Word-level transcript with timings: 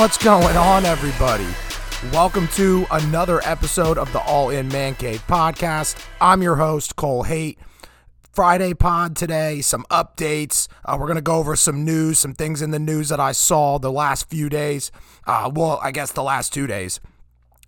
What's 0.00 0.16
going 0.16 0.56
on, 0.56 0.86
everybody? 0.86 1.46
Welcome 2.10 2.48
to 2.54 2.86
another 2.90 3.42
episode 3.44 3.98
of 3.98 4.10
the 4.14 4.20
All 4.22 4.48
In 4.48 4.66
Man 4.68 4.94
Cave 4.94 5.22
podcast. 5.26 6.02
I'm 6.22 6.40
your 6.40 6.56
host, 6.56 6.96
Cole 6.96 7.24
Haight. 7.24 7.58
Friday 8.32 8.72
pod 8.72 9.14
today, 9.14 9.60
some 9.60 9.84
updates. 9.90 10.68
Uh, 10.86 10.96
we're 10.98 11.04
going 11.04 11.16
to 11.16 11.20
go 11.20 11.34
over 11.34 11.54
some 11.54 11.84
news, 11.84 12.18
some 12.18 12.32
things 12.32 12.62
in 12.62 12.70
the 12.70 12.78
news 12.78 13.10
that 13.10 13.20
I 13.20 13.32
saw 13.32 13.76
the 13.76 13.92
last 13.92 14.30
few 14.30 14.48
days. 14.48 14.90
Uh, 15.26 15.50
well, 15.54 15.78
I 15.82 15.90
guess 15.90 16.12
the 16.12 16.22
last 16.22 16.54
two 16.54 16.66
days. 16.66 16.98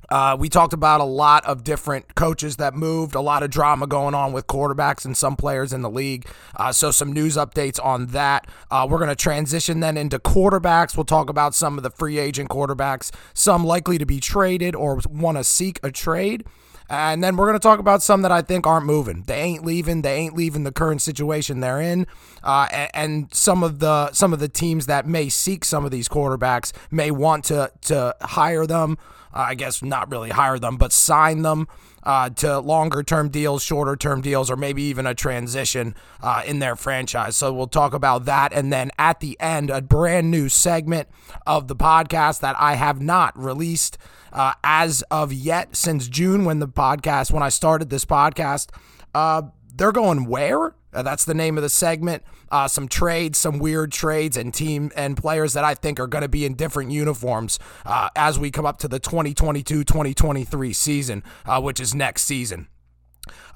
Uh, 0.09 0.37
we 0.39 0.48
talked 0.48 0.73
about 0.73 1.00
a 1.00 1.05
lot 1.05 1.45
of 1.47 1.65
different 1.65 2.15
coaches 2.15 2.56
that 2.56 2.74
moved, 2.74 3.15
a 3.15 3.20
lot 3.20 3.42
of 3.42 3.51
drama 3.51 3.87
going 3.87 4.15
on 4.15 4.33
with 4.33 4.47
quarterbacks 4.47 5.05
and 5.05 5.16
some 5.16 5.37
players 5.37 5.73
in 5.73 5.83
the 5.83 5.91
league. 5.91 6.27
Uh, 6.56 6.73
so, 6.73 6.91
some 6.91 7.12
news 7.12 7.37
updates 7.37 7.83
on 7.83 8.06
that. 8.09 8.47
Uh, 8.70 8.87
we're 8.88 8.98
going 8.98 9.09
to 9.09 9.16
transition 9.16 9.80
then 9.80 9.97
into 9.97 10.19
quarterbacks. 10.19 10.97
We'll 10.97 11.05
talk 11.05 11.30
about 11.30 11.55
some 11.55 11.77
of 11.78 11.83
the 11.83 11.91
free 11.91 12.19
agent 12.19 12.51
quarterbacks, 12.51 13.11
some 13.33 13.65
likely 13.65 13.98
to 13.98 14.06
be 14.06 14.20
traded 14.20 14.75
or 14.75 15.01
want 15.09 15.38
to 15.38 15.45
seek 15.45 15.80
a 15.83 15.91
trade. 15.91 16.45
And 16.92 17.25
then 17.25 17.37
we're 17.37 17.47
going 17.47 17.59
to 17.59 17.62
talk 17.62 17.78
about 17.78 18.03
some 18.03 18.20
that 18.20 18.30
I 18.30 18.42
think 18.42 18.66
aren't 18.66 18.84
moving. 18.84 19.25
They 19.27 19.41
ain't 19.41 19.64
leaving. 19.64 20.03
They 20.03 20.14
ain't 20.14 20.37
leaving 20.37 20.64
the 20.64 20.73
current 20.73 21.00
situation 21.00 21.61
they're 21.61 21.80
in. 21.80 22.06
Uh, 22.42 22.69
and, 22.70 22.91
and, 22.92 23.34
some 23.34 23.62
of 23.62 23.78
the 23.78 24.12
some 24.12 24.34
of 24.34 24.41
the 24.41 24.48
teams 24.48 24.87
that 24.87 25.06
may 25.06 25.30
seek 25.30 25.64
some 25.64 25.87
of 25.87 25.91
these 25.91 26.06
quarterbacks 26.09 26.73
may 26.91 27.11
want 27.11 27.45
to 27.47 27.73
to 27.83 28.14
hire 28.20 28.66
them. 28.66 28.98
Uh, 29.34 29.46
I 29.48 29.54
guess 29.54 29.82
not 29.82 30.10
really 30.10 30.30
hire 30.30 30.59
them, 30.59 30.77
but 30.77 30.92
sign 30.92 31.42
them 31.42 31.68
uh, 32.02 32.30
to 32.30 32.59
longer 32.59 33.02
term 33.02 33.28
deals, 33.28 33.62
shorter 33.62 33.97
term 33.97 34.20
deals, 34.20 34.50
or 34.50 34.56
maybe 34.56 34.83
even 34.83 35.06
a 35.06 35.14
transition 35.14 35.94
uh, 36.20 36.42
in 36.44 36.58
their 36.58 36.77
franchise. 36.77 37.36
So 37.36 37.52
we'll 37.52 37.66
talk 37.66 37.94
about 37.94 38.24
that. 38.27 38.52
And 38.52 38.72
then 38.72 38.91
at 38.98 39.20
the 39.20 39.39
end, 39.41 39.70
a 39.70 39.80
brand 39.80 40.30
new 40.30 40.48
segment 40.48 41.08
of 41.47 41.69
the 41.69 41.77
podcast 41.77 42.41
that 42.41 42.56
I 42.58 42.74
have 42.74 43.00
not 43.00 43.39
released 43.39 43.98
uh, 44.33 44.55
as 44.64 45.02
of 45.11 45.33
yet 45.33 45.77
since 45.77 46.08
June 46.08 46.44
when 46.44 46.58
the 46.58 46.69
podcast, 46.69 47.33
when 47.33 47.42
I 47.42 47.48
started 47.48 47.91
this 47.91 48.05
podcast. 48.05 48.69
Uh, 49.14 49.42
they're 49.74 49.92
going 49.92 50.27
where? 50.27 50.74
Uh, 50.93 51.03
that's 51.03 51.25
the 51.25 51.35
name 51.35 51.57
of 51.57 51.62
the 51.62 51.69
segment. 51.69 52.23
Uh, 52.51 52.69
some 52.69 52.89
trades, 52.89 53.39
some 53.39 53.59
weird 53.59 53.93
trades, 53.93 54.37
and 54.37 54.53
team 54.53 54.91
and 54.95 55.17
players 55.17 55.55
that 55.55 55.65
I 55.65 55.75
think 55.75 55.98
are 55.98 56.07
going 56.07 56.23
to 56.23 56.29
be 56.29 56.45
in 56.45 56.55
different 56.55 56.91
uniforms 56.91 57.59
uh, 57.87 58.09
as 58.15 58.39
we 58.39 58.51
come 58.51 58.67
up 58.67 58.79
to 58.79 58.89
the 58.89 58.98
2022 58.98 59.85
2023 59.85 60.73
season, 60.73 61.23
uh, 61.47 61.61
which 61.61 61.81
is 61.81 61.95
next 61.95 62.25
season. 62.25 62.69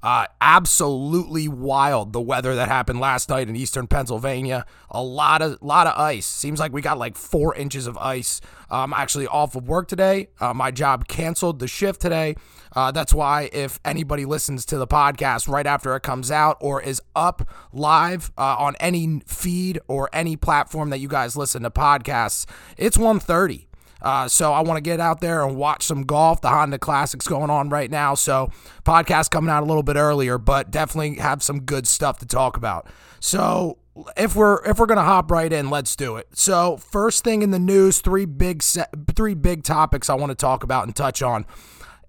Uh, 0.02 0.26
absolutely 0.40 1.48
wild 1.48 2.12
the 2.12 2.20
weather 2.20 2.54
that 2.54 2.68
happened 2.68 3.00
last 3.00 3.28
night 3.28 3.48
in 3.48 3.56
eastern 3.56 3.86
Pennsylvania. 3.86 4.64
A 4.90 5.02
lot 5.02 5.42
of 5.42 5.60
lot 5.62 5.86
of 5.86 5.98
ice. 5.98 6.26
Seems 6.26 6.60
like 6.60 6.72
we 6.72 6.80
got 6.80 6.98
like 6.98 7.16
four 7.16 7.54
inches 7.54 7.86
of 7.86 7.98
ice. 7.98 8.40
I'm 8.70 8.92
actually 8.92 9.26
off 9.26 9.56
of 9.56 9.68
work 9.68 9.88
today. 9.88 10.28
Uh, 10.40 10.54
my 10.54 10.70
job 10.70 11.08
canceled 11.08 11.58
the 11.58 11.68
shift 11.68 12.00
today. 12.00 12.36
Uh, 12.74 12.90
that's 12.92 13.14
why 13.14 13.48
if 13.52 13.80
anybody 13.84 14.24
listens 14.24 14.64
to 14.66 14.78
the 14.78 14.86
podcast 14.86 15.48
right 15.48 15.66
after 15.66 15.96
it 15.96 16.02
comes 16.02 16.30
out 16.30 16.56
or 16.60 16.80
is 16.80 17.00
up 17.14 17.48
live 17.72 18.30
uh, 18.36 18.56
on 18.58 18.76
any 18.80 19.22
feed 19.26 19.80
or 19.88 20.08
any 20.12 20.36
platform 20.36 20.90
that 20.90 20.98
you 20.98 21.08
guys 21.08 21.36
listen 21.36 21.62
to 21.62 21.70
podcasts, 21.70 22.46
it's 22.76 22.96
1:30. 22.96 23.65
Uh, 24.02 24.28
so 24.28 24.52
I 24.52 24.60
want 24.60 24.76
to 24.76 24.82
get 24.82 25.00
out 25.00 25.20
there 25.20 25.44
and 25.44 25.56
watch 25.56 25.82
some 25.84 26.02
golf. 26.02 26.40
The 26.40 26.48
Honda 26.48 26.78
Classic's 26.78 27.26
going 27.26 27.50
on 27.50 27.70
right 27.70 27.90
now, 27.90 28.14
so 28.14 28.50
podcast 28.84 29.30
coming 29.30 29.50
out 29.50 29.62
a 29.62 29.66
little 29.66 29.82
bit 29.82 29.96
earlier, 29.96 30.38
but 30.38 30.70
definitely 30.70 31.16
have 31.16 31.42
some 31.42 31.60
good 31.60 31.86
stuff 31.86 32.18
to 32.18 32.26
talk 32.26 32.56
about. 32.56 32.86
So 33.20 33.78
if 34.16 34.36
we're 34.36 34.62
if 34.64 34.78
we're 34.78 34.86
gonna 34.86 35.02
hop 35.02 35.30
right 35.30 35.52
in, 35.52 35.70
let's 35.70 35.96
do 35.96 36.16
it. 36.16 36.28
So 36.34 36.76
first 36.76 37.24
thing 37.24 37.42
in 37.42 37.50
the 37.50 37.58
news, 37.58 38.00
three 38.00 38.26
big 38.26 38.62
se- 38.62 38.84
three 39.14 39.34
big 39.34 39.62
topics 39.62 40.10
I 40.10 40.14
want 40.14 40.30
to 40.30 40.36
talk 40.36 40.62
about 40.62 40.84
and 40.84 40.94
touch 40.94 41.22
on. 41.22 41.46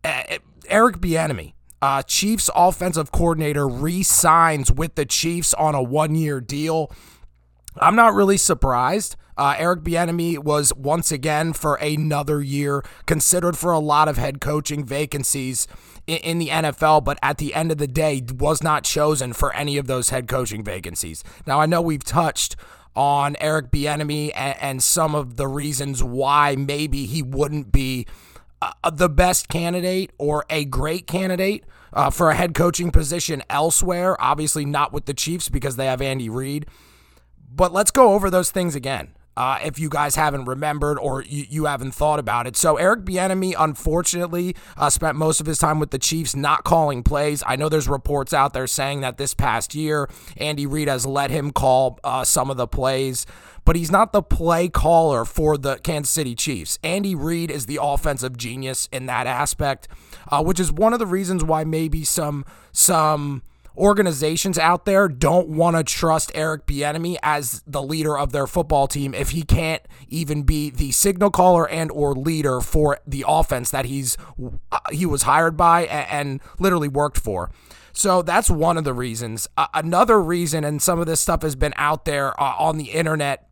Uh, 0.03 0.23
Eric 0.67 0.97
Bieniemy. 0.97 1.53
Uh, 1.79 2.01
Chiefs 2.01 2.49
offensive 2.55 3.11
coordinator 3.11 3.67
re-signs 3.67 4.71
with 4.71 4.95
the 4.95 5.05
Chiefs 5.05 5.53
on 5.53 5.75
a 5.75 5.83
one-year 5.83 6.41
deal. 6.41 6.91
I'm 7.77 7.95
not 7.95 8.15
really 8.15 8.37
surprised. 8.37 9.15
Uh, 9.37 9.55
Eric 9.57 9.81
Bieniemy 9.81 10.39
was 10.39 10.73
once 10.75 11.11
again 11.11 11.53
for 11.53 11.75
another 11.75 12.41
year 12.41 12.83
considered 13.05 13.57
for 13.57 13.71
a 13.71 13.79
lot 13.79 14.07
of 14.07 14.17
head 14.17 14.41
coaching 14.41 14.83
vacancies 14.83 15.67
in, 16.07 16.17
in 16.17 16.37
the 16.39 16.47
NFL, 16.47 17.03
but 17.03 17.19
at 17.21 17.37
the 17.37 17.53
end 17.53 17.71
of 17.71 17.77
the 17.77 17.87
day, 17.87 18.23
was 18.39 18.63
not 18.63 18.83
chosen 18.83 19.33
for 19.33 19.53
any 19.53 19.77
of 19.77 19.87
those 19.87 20.09
head 20.09 20.27
coaching 20.27 20.63
vacancies. 20.63 21.23
Now, 21.45 21.61
I 21.61 21.65
know 21.65 21.81
we've 21.81 22.03
touched 22.03 22.55
on 22.95 23.35
Eric 23.39 23.71
Bieniemy 23.71 24.31
and, 24.35 24.57
and 24.59 24.83
some 24.83 25.13
of 25.13 25.37
the 25.37 25.47
reasons 25.47 26.03
why 26.03 26.55
maybe 26.55 27.05
he 27.05 27.21
wouldn't 27.21 27.71
be 27.71 28.07
uh, 28.59 28.89
the 28.89 29.07
best 29.07 29.49
candidate 29.49 30.11
or 30.17 30.45
a 30.49 30.65
great 30.65 31.05
candidate 31.05 31.63
uh, 31.93 32.09
for 32.09 32.31
a 32.31 32.35
head 32.35 32.55
coaching 32.55 32.89
position 32.89 33.43
elsewhere. 33.49 34.19
Obviously, 34.19 34.65
not 34.65 34.91
with 34.91 35.05
the 35.05 35.13
Chiefs 35.13 35.47
because 35.47 35.75
they 35.75 35.85
have 35.85 36.01
Andy 36.01 36.27
Reid. 36.27 36.65
But 37.53 37.71
let's 37.71 37.91
go 37.91 38.13
over 38.13 38.29
those 38.29 38.51
things 38.51 38.75
again. 38.75 39.09
Uh, 39.37 39.59
if 39.63 39.77
you 39.77 39.87
guys 39.87 40.15
haven't 40.15 40.45
remembered 40.45 40.97
or 40.97 41.21
you, 41.21 41.45
you 41.47 41.65
haven't 41.65 41.91
thought 41.91 42.17
about 42.17 42.47
it. 42.47 42.57
So 42.57 42.77
Eric 42.77 43.01
Bieniemy, 43.01 43.53
unfortunately, 43.57 44.55
uh, 44.75 44.89
spent 44.89 45.15
most 45.15 45.39
of 45.39 45.45
his 45.45 45.59
time 45.59 45.79
with 45.79 45.91
the 45.91 45.99
Chiefs 45.99 46.35
not 46.35 46.63
calling 46.63 47.03
plays. 47.03 47.43
I 47.45 47.55
know 47.55 47.69
there's 47.69 47.87
reports 47.87 48.33
out 48.33 48.53
there 48.53 48.65
saying 48.65 49.01
that 49.01 49.17
this 49.17 49.35
past 49.35 49.75
year, 49.75 50.09
Andy 50.37 50.65
Reid 50.65 50.87
has 50.87 51.05
let 51.05 51.29
him 51.29 51.51
call 51.51 51.99
uh, 52.03 52.23
some 52.23 52.49
of 52.49 52.57
the 52.57 52.67
plays, 52.67 53.27
but 53.63 53.75
he's 53.75 53.91
not 53.91 54.11
the 54.11 54.23
play 54.23 54.69
caller 54.69 55.23
for 55.23 55.55
the 55.55 55.77
Kansas 55.77 56.11
City 56.11 56.33
Chiefs. 56.33 56.79
Andy 56.83 57.13
Reid 57.13 57.51
is 57.51 57.67
the 57.67 57.77
offensive 57.79 58.37
genius 58.37 58.89
in 58.91 59.05
that 59.05 59.27
aspect, 59.27 59.87
uh, 60.29 60.43
which 60.43 60.59
is 60.59 60.71
one 60.71 60.93
of 60.93 60.99
the 60.99 61.05
reasons 61.05 61.43
why 61.43 61.63
maybe 61.63 62.03
some 62.03 62.43
some 62.71 63.43
organizations 63.77 64.57
out 64.57 64.85
there 64.85 65.07
don't 65.07 65.49
want 65.49 65.77
to 65.77 65.83
trust 65.83 66.31
Eric 66.35 66.65
Bieniemy 66.65 67.17
as 67.23 67.63
the 67.67 67.81
leader 67.81 68.17
of 68.17 68.31
their 68.31 68.47
football 68.47 68.87
team 68.87 69.13
if 69.13 69.29
he 69.29 69.43
can't 69.43 69.81
even 70.07 70.43
be 70.43 70.69
the 70.69 70.91
signal 70.91 71.29
caller 71.29 71.67
and 71.69 71.91
or 71.91 72.13
leader 72.13 72.59
for 72.59 72.99
the 73.05 73.23
offense 73.27 73.71
that 73.71 73.85
he's 73.85 74.17
uh, 74.71 74.79
he 74.91 75.05
was 75.05 75.23
hired 75.23 75.55
by 75.55 75.85
and, 75.85 76.29
and 76.29 76.41
literally 76.59 76.87
worked 76.87 77.19
for. 77.19 77.51
So 77.93 78.21
that's 78.21 78.49
one 78.49 78.77
of 78.77 78.83
the 78.83 78.93
reasons. 78.93 79.47
Uh, 79.57 79.67
another 79.73 80.21
reason, 80.21 80.63
and 80.63 80.81
some 80.81 80.99
of 80.99 81.07
this 81.07 81.19
stuff 81.19 81.41
has 81.41 81.55
been 81.55 81.73
out 81.77 82.05
there 82.05 82.39
uh, 82.39 82.53
on 82.59 82.77
the 82.77 82.91
internet 82.91 83.47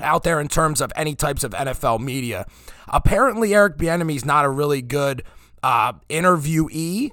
out 0.00 0.22
there 0.22 0.40
in 0.40 0.48
terms 0.48 0.80
of 0.80 0.92
any 0.94 1.14
types 1.14 1.42
of 1.42 1.52
NFL 1.52 2.00
media. 2.00 2.46
Apparently, 2.86 3.54
Eric 3.54 3.76
Bieniemy 3.78 4.16
is 4.16 4.24
not 4.24 4.44
a 4.44 4.50
really 4.50 4.82
good 4.82 5.24
uh, 5.62 5.94
interviewee 6.08 7.12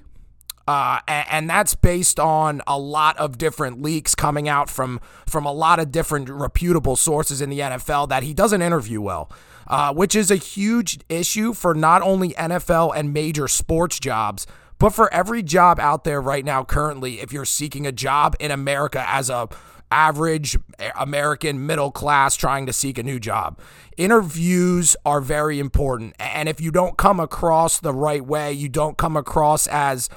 uh, 0.66 0.98
and, 1.06 1.48
that's 1.48 1.74
based 1.76 2.18
on 2.18 2.60
a 2.66 2.78
lot 2.78 3.16
of 3.18 3.38
different 3.38 3.80
leaks 3.80 4.14
coming 4.16 4.48
out 4.48 4.68
from 4.68 5.00
from 5.24 5.46
a 5.46 5.52
lot 5.52 5.78
of 5.78 5.92
different 5.92 6.28
reputable 6.28 6.96
sources 6.96 7.40
in 7.40 7.50
the 7.50 7.60
NFL 7.60 8.08
that 8.08 8.24
he 8.24 8.34
doesn't 8.34 8.62
interview 8.62 9.00
well, 9.00 9.30
uh, 9.68 9.94
which 9.94 10.16
is 10.16 10.30
a 10.30 10.36
huge 10.36 10.98
issue 11.08 11.52
for 11.52 11.72
not 11.72 12.02
only 12.02 12.30
NFL 12.30 12.96
and 12.96 13.12
major 13.12 13.46
sports 13.46 14.00
jobs, 14.00 14.46
but 14.78 14.90
for 14.90 15.12
every 15.14 15.42
job 15.42 15.78
out 15.78 16.02
there 16.02 16.20
right 16.20 16.44
now 16.44 16.64
currently. 16.64 17.20
If 17.20 17.32
you're 17.32 17.44
seeking 17.44 17.86
a 17.86 17.92
job 17.92 18.34
in 18.40 18.50
America 18.50 19.04
as 19.06 19.30
a 19.30 19.48
average 19.90 20.58
American 20.98 21.64
middle 21.64 21.92
class 21.92 22.34
trying 22.36 22.66
to 22.66 22.72
seek 22.72 22.98
a 22.98 23.02
new 23.02 23.20
job. 23.20 23.58
Interviews 23.96 24.96
are 25.04 25.20
very 25.20 25.60
important. 25.60 26.16
And 26.18 26.48
if 26.48 26.60
you 26.60 26.70
don't 26.70 26.96
come 26.96 27.20
across 27.20 27.78
the 27.78 27.92
right 27.92 28.24
way, 28.24 28.52
you 28.52 28.68
don't 28.68 28.98
come 28.98 29.16
across 29.16 29.66
as 29.68 30.08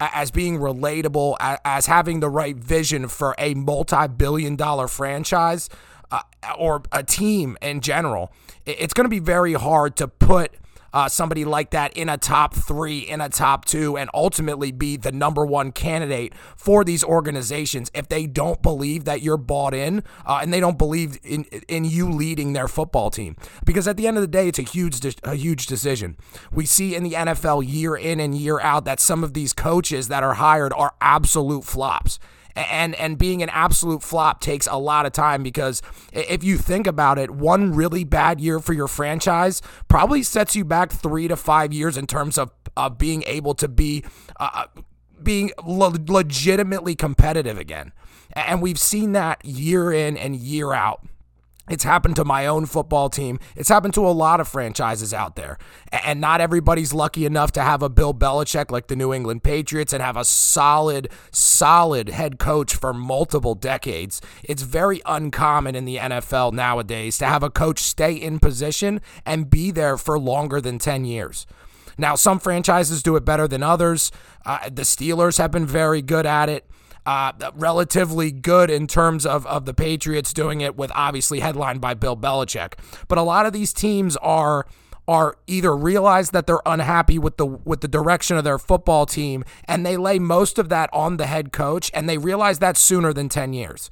as 0.00 0.30
being 0.30 0.58
relatable, 0.58 1.36
as 1.64 1.86
having 1.86 2.20
the 2.20 2.28
right 2.28 2.56
vision 2.56 3.08
for 3.08 3.34
a 3.38 3.54
multi 3.54 4.06
billion 4.08 4.56
dollar 4.56 4.88
franchise 4.88 5.68
uh, 6.10 6.20
or 6.58 6.82
a 6.92 7.02
team 7.02 7.56
in 7.62 7.80
general, 7.80 8.32
it's 8.66 8.94
going 8.94 9.04
to 9.04 9.10
be 9.10 9.18
very 9.18 9.54
hard 9.54 9.96
to 9.96 10.08
put 10.08 10.52
uh, 10.94 11.08
somebody 11.08 11.44
like 11.44 11.70
that 11.70 11.92
in 11.96 12.08
a 12.08 12.16
top 12.16 12.54
three, 12.54 13.00
in 13.00 13.20
a 13.20 13.28
top 13.28 13.64
two, 13.64 13.98
and 13.98 14.08
ultimately 14.14 14.70
be 14.70 14.96
the 14.96 15.10
number 15.10 15.44
one 15.44 15.72
candidate 15.72 16.32
for 16.56 16.84
these 16.84 17.02
organizations 17.02 17.90
if 17.92 18.08
they 18.08 18.26
don't 18.26 18.62
believe 18.62 19.04
that 19.04 19.20
you're 19.20 19.36
bought 19.36 19.74
in 19.74 20.04
uh, 20.24 20.38
and 20.40 20.52
they 20.54 20.60
don't 20.60 20.78
believe 20.78 21.18
in 21.24 21.42
in 21.68 21.84
you 21.84 22.08
leading 22.08 22.52
their 22.52 22.68
football 22.68 23.10
team. 23.10 23.34
Because 23.66 23.88
at 23.88 23.96
the 23.96 24.06
end 24.06 24.16
of 24.16 24.22
the 24.22 24.28
day, 24.28 24.46
it's 24.46 24.60
a 24.60 24.62
huge 24.62 25.04
a 25.24 25.34
huge 25.34 25.66
decision. 25.66 26.16
We 26.52 26.64
see 26.64 26.94
in 26.94 27.02
the 27.02 27.12
NFL 27.12 27.68
year 27.68 27.96
in 27.96 28.20
and 28.20 28.32
year 28.32 28.60
out 28.60 28.84
that 28.84 29.00
some 29.00 29.24
of 29.24 29.34
these 29.34 29.52
coaches 29.52 30.06
that 30.08 30.22
are 30.22 30.34
hired 30.34 30.72
are 30.74 30.94
absolute 31.00 31.64
flops 31.64 32.20
and 32.56 32.94
and 32.96 33.18
being 33.18 33.42
an 33.42 33.48
absolute 33.50 34.02
flop 34.02 34.40
takes 34.40 34.66
a 34.66 34.76
lot 34.76 35.06
of 35.06 35.12
time 35.12 35.42
because 35.42 35.82
if 36.12 36.44
you 36.44 36.56
think 36.56 36.86
about 36.86 37.18
it, 37.18 37.30
one 37.30 37.74
really 37.74 38.04
bad 38.04 38.40
year 38.40 38.60
for 38.60 38.72
your 38.72 38.88
franchise 38.88 39.60
probably 39.88 40.22
sets 40.22 40.54
you 40.54 40.64
back 40.64 40.92
three 40.92 41.28
to 41.28 41.36
five 41.36 41.72
years 41.72 41.96
in 41.96 42.06
terms 42.06 42.38
of 42.38 42.52
uh, 42.76 42.88
being 42.88 43.22
able 43.26 43.54
to 43.54 43.68
be 43.68 44.04
uh, 44.38 44.66
being 45.22 45.50
le- 45.64 45.98
legitimately 46.06 46.94
competitive 46.94 47.58
again, 47.58 47.92
and 48.32 48.60
we've 48.62 48.78
seen 48.78 49.12
that 49.12 49.44
year 49.44 49.92
in 49.92 50.16
and 50.16 50.36
year 50.36 50.72
out. 50.72 51.04
It's 51.68 51.84
happened 51.84 52.16
to 52.16 52.24
my 52.24 52.46
own 52.46 52.66
football 52.66 53.08
team. 53.08 53.38
It's 53.56 53.70
happened 53.70 53.94
to 53.94 54.06
a 54.06 54.10
lot 54.10 54.38
of 54.38 54.48
franchises 54.48 55.14
out 55.14 55.34
there. 55.34 55.56
And 55.90 56.20
not 56.20 56.42
everybody's 56.42 56.92
lucky 56.92 57.24
enough 57.24 57.52
to 57.52 57.62
have 57.62 57.82
a 57.82 57.88
Bill 57.88 58.12
Belichick 58.12 58.70
like 58.70 58.88
the 58.88 58.96
New 58.96 59.14
England 59.14 59.42
Patriots 59.42 59.94
and 59.94 60.02
have 60.02 60.16
a 60.16 60.24
solid, 60.24 61.08
solid 61.30 62.10
head 62.10 62.38
coach 62.38 62.74
for 62.74 62.92
multiple 62.92 63.54
decades. 63.54 64.20
It's 64.42 64.62
very 64.62 65.00
uncommon 65.06 65.74
in 65.74 65.86
the 65.86 65.96
NFL 65.96 66.52
nowadays 66.52 67.16
to 67.18 67.26
have 67.26 67.42
a 67.42 67.50
coach 67.50 67.78
stay 67.78 68.12
in 68.12 68.40
position 68.40 69.00
and 69.24 69.48
be 69.48 69.70
there 69.70 69.96
for 69.96 70.18
longer 70.18 70.60
than 70.60 70.78
10 70.78 71.06
years. 71.06 71.46
Now, 71.96 72.14
some 72.14 72.40
franchises 72.40 73.02
do 73.02 73.16
it 73.16 73.24
better 73.24 73.48
than 73.48 73.62
others. 73.62 74.10
Uh, 74.44 74.68
the 74.68 74.82
Steelers 74.82 75.38
have 75.38 75.50
been 75.50 75.66
very 75.66 76.02
good 76.02 76.26
at 76.26 76.48
it 76.48 76.68
uh, 77.06 77.32
relatively 77.54 78.30
good 78.30 78.70
in 78.70 78.86
terms 78.86 79.26
of, 79.26 79.46
of 79.46 79.64
the 79.66 79.74
Patriots 79.74 80.32
doing 80.32 80.60
it 80.60 80.76
with 80.76 80.90
obviously 80.94 81.40
headlined 81.40 81.80
by 81.80 81.94
Bill 81.94 82.16
Belichick. 82.16 82.74
But 83.08 83.18
a 83.18 83.22
lot 83.22 83.46
of 83.46 83.52
these 83.52 83.72
teams 83.72 84.16
are 84.18 84.66
are 85.06 85.36
either 85.46 85.76
realize 85.76 86.30
that 86.30 86.46
they're 86.46 86.62
unhappy 86.64 87.18
with 87.18 87.36
the 87.36 87.44
with 87.44 87.82
the 87.82 87.88
direction 87.88 88.38
of 88.38 88.44
their 88.44 88.58
football 88.58 89.04
team 89.04 89.44
and 89.66 89.84
they 89.84 89.98
lay 89.98 90.18
most 90.18 90.58
of 90.58 90.70
that 90.70 90.88
on 90.94 91.18
the 91.18 91.26
head 91.26 91.52
coach 91.52 91.90
and 91.92 92.08
they 92.08 92.16
realize 92.16 92.58
that 92.58 92.74
sooner 92.76 93.12
than 93.12 93.28
10 93.28 93.52
years 93.52 93.90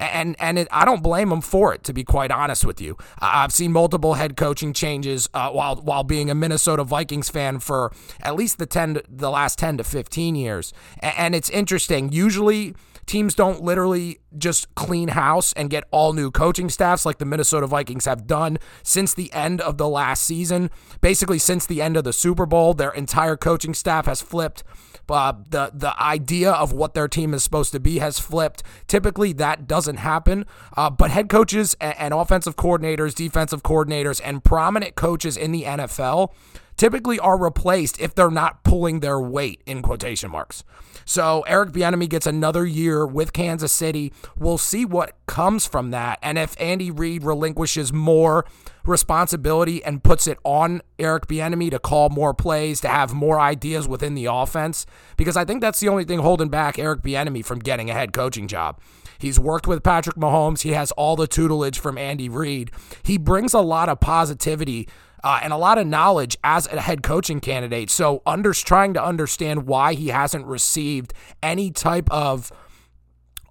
and 0.00 0.36
and 0.38 0.58
it, 0.58 0.68
I 0.70 0.84
don't 0.84 1.02
blame 1.02 1.30
him 1.30 1.40
for 1.40 1.72
it. 1.74 1.84
To 1.84 1.92
be 1.92 2.04
quite 2.04 2.30
honest 2.30 2.64
with 2.64 2.80
you, 2.80 2.96
I've 3.18 3.52
seen 3.52 3.72
multiple 3.72 4.14
head 4.14 4.36
coaching 4.36 4.72
changes 4.72 5.28
uh, 5.34 5.50
while 5.50 5.76
while 5.76 6.04
being 6.04 6.30
a 6.30 6.34
Minnesota 6.34 6.84
Vikings 6.84 7.28
fan 7.28 7.60
for 7.60 7.92
at 8.22 8.34
least 8.34 8.58
the 8.58 8.66
ten 8.66 9.00
the 9.08 9.30
last 9.30 9.58
ten 9.58 9.76
to 9.76 9.84
fifteen 9.84 10.34
years, 10.34 10.72
and 11.00 11.34
it's 11.34 11.50
interesting. 11.50 12.10
Usually 12.10 12.74
teams 13.06 13.34
don't 13.34 13.62
literally 13.62 14.20
just 14.38 14.72
clean 14.76 15.08
house 15.08 15.52
and 15.54 15.68
get 15.68 15.82
all 15.90 16.12
new 16.12 16.30
coaching 16.30 16.68
staffs 16.68 17.04
like 17.04 17.18
the 17.18 17.24
Minnesota 17.24 17.66
Vikings 17.66 18.04
have 18.04 18.26
done 18.26 18.56
since 18.84 19.12
the 19.14 19.32
end 19.32 19.60
of 19.60 19.78
the 19.78 19.88
last 19.88 20.22
season. 20.22 20.70
Basically, 21.00 21.38
since 21.38 21.66
the 21.66 21.82
end 21.82 21.96
of 21.96 22.04
the 22.04 22.12
Super 22.12 22.46
Bowl, 22.46 22.72
their 22.72 22.92
entire 22.92 23.36
coaching 23.36 23.74
staff 23.74 24.06
has 24.06 24.22
flipped. 24.22 24.62
Uh, 25.10 25.32
the 25.48 25.70
the 25.74 26.00
idea 26.00 26.52
of 26.52 26.72
what 26.72 26.94
their 26.94 27.08
team 27.08 27.34
is 27.34 27.42
supposed 27.42 27.72
to 27.72 27.80
be 27.80 27.98
has 27.98 28.18
flipped. 28.18 28.62
Typically, 28.86 29.32
that 29.34 29.66
doesn't 29.66 29.96
happen. 29.96 30.46
Uh, 30.76 30.90
but 30.90 31.10
head 31.10 31.28
coaches 31.28 31.76
and, 31.80 31.94
and 31.98 32.14
offensive 32.14 32.56
coordinators, 32.56 33.14
defensive 33.14 33.62
coordinators, 33.62 34.20
and 34.24 34.44
prominent 34.44 34.94
coaches 34.94 35.36
in 35.36 35.52
the 35.52 35.64
NFL 35.64 36.32
typically 36.80 37.18
are 37.18 37.36
replaced 37.36 38.00
if 38.00 38.14
they're 38.14 38.30
not 38.30 38.64
pulling 38.64 39.00
their 39.00 39.20
weight 39.20 39.62
in 39.66 39.82
quotation 39.82 40.30
marks. 40.30 40.64
So 41.04 41.42
Eric 41.46 41.72
Bieniemy 41.72 42.08
gets 42.08 42.26
another 42.26 42.64
year 42.64 43.06
with 43.06 43.34
Kansas 43.34 43.70
City. 43.70 44.14
We'll 44.34 44.56
see 44.56 44.86
what 44.86 45.14
comes 45.26 45.66
from 45.66 45.90
that, 45.90 46.18
and 46.22 46.38
if 46.38 46.58
Andy 46.58 46.90
Reid 46.90 47.22
relinquishes 47.22 47.92
more 47.92 48.46
responsibility 48.86 49.84
and 49.84 50.02
puts 50.02 50.26
it 50.26 50.38
on 50.42 50.80
Eric 50.98 51.26
Bieniemy 51.26 51.70
to 51.70 51.78
call 51.78 52.08
more 52.08 52.32
plays, 52.32 52.80
to 52.80 52.88
have 52.88 53.12
more 53.12 53.38
ideas 53.38 53.86
within 53.86 54.14
the 54.14 54.24
offense, 54.24 54.86
because 55.18 55.36
I 55.36 55.44
think 55.44 55.60
that's 55.60 55.80
the 55.80 55.88
only 55.88 56.04
thing 56.04 56.20
holding 56.20 56.48
back 56.48 56.78
Eric 56.78 57.02
Bieniemy 57.02 57.44
from 57.44 57.58
getting 57.58 57.90
a 57.90 57.92
head 57.92 58.14
coaching 58.14 58.48
job. 58.48 58.80
He's 59.18 59.38
worked 59.38 59.66
with 59.66 59.82
Patrick 59.82 60.16
Mahomes. 60.16 60.62
He 60.62 60.70
has 60.70 60.92
all 60.92 61.14
the 61.14 61.26
tutelage 61.26 61.78
from 61.78 61.98
Andy 61.98 62.30
Reid. 62.30 62.70
He 63.02 63.18
brings 63.18 63.52
a 63.52 63.60
lot 63.60 63.90
of 63.90 64.00
positivity 64.00 64.88
uh, 65.22 65.40
and 65.42 65.52
a 65.52 65.56
lot 65.56 65.78
of 65.78 65.86
knowledge 65.86 66.36
as 66.44 66.66
a 66.68 66.80
head 66.80 67.02
coaching 67.02 67.40
candidate. 67.40 67.90
So, 67.90 68.22
under 68.26 68.52
trying 68.52 68.94
to 68.94 69.04
understand 69.04 69.66
why 69.66 69.94
he 69.94 70.08
hasn't 70.08 70.46
received 70.46 71.14
any 71.42 71.70
type 71.70 72.10
of 72.10 72.52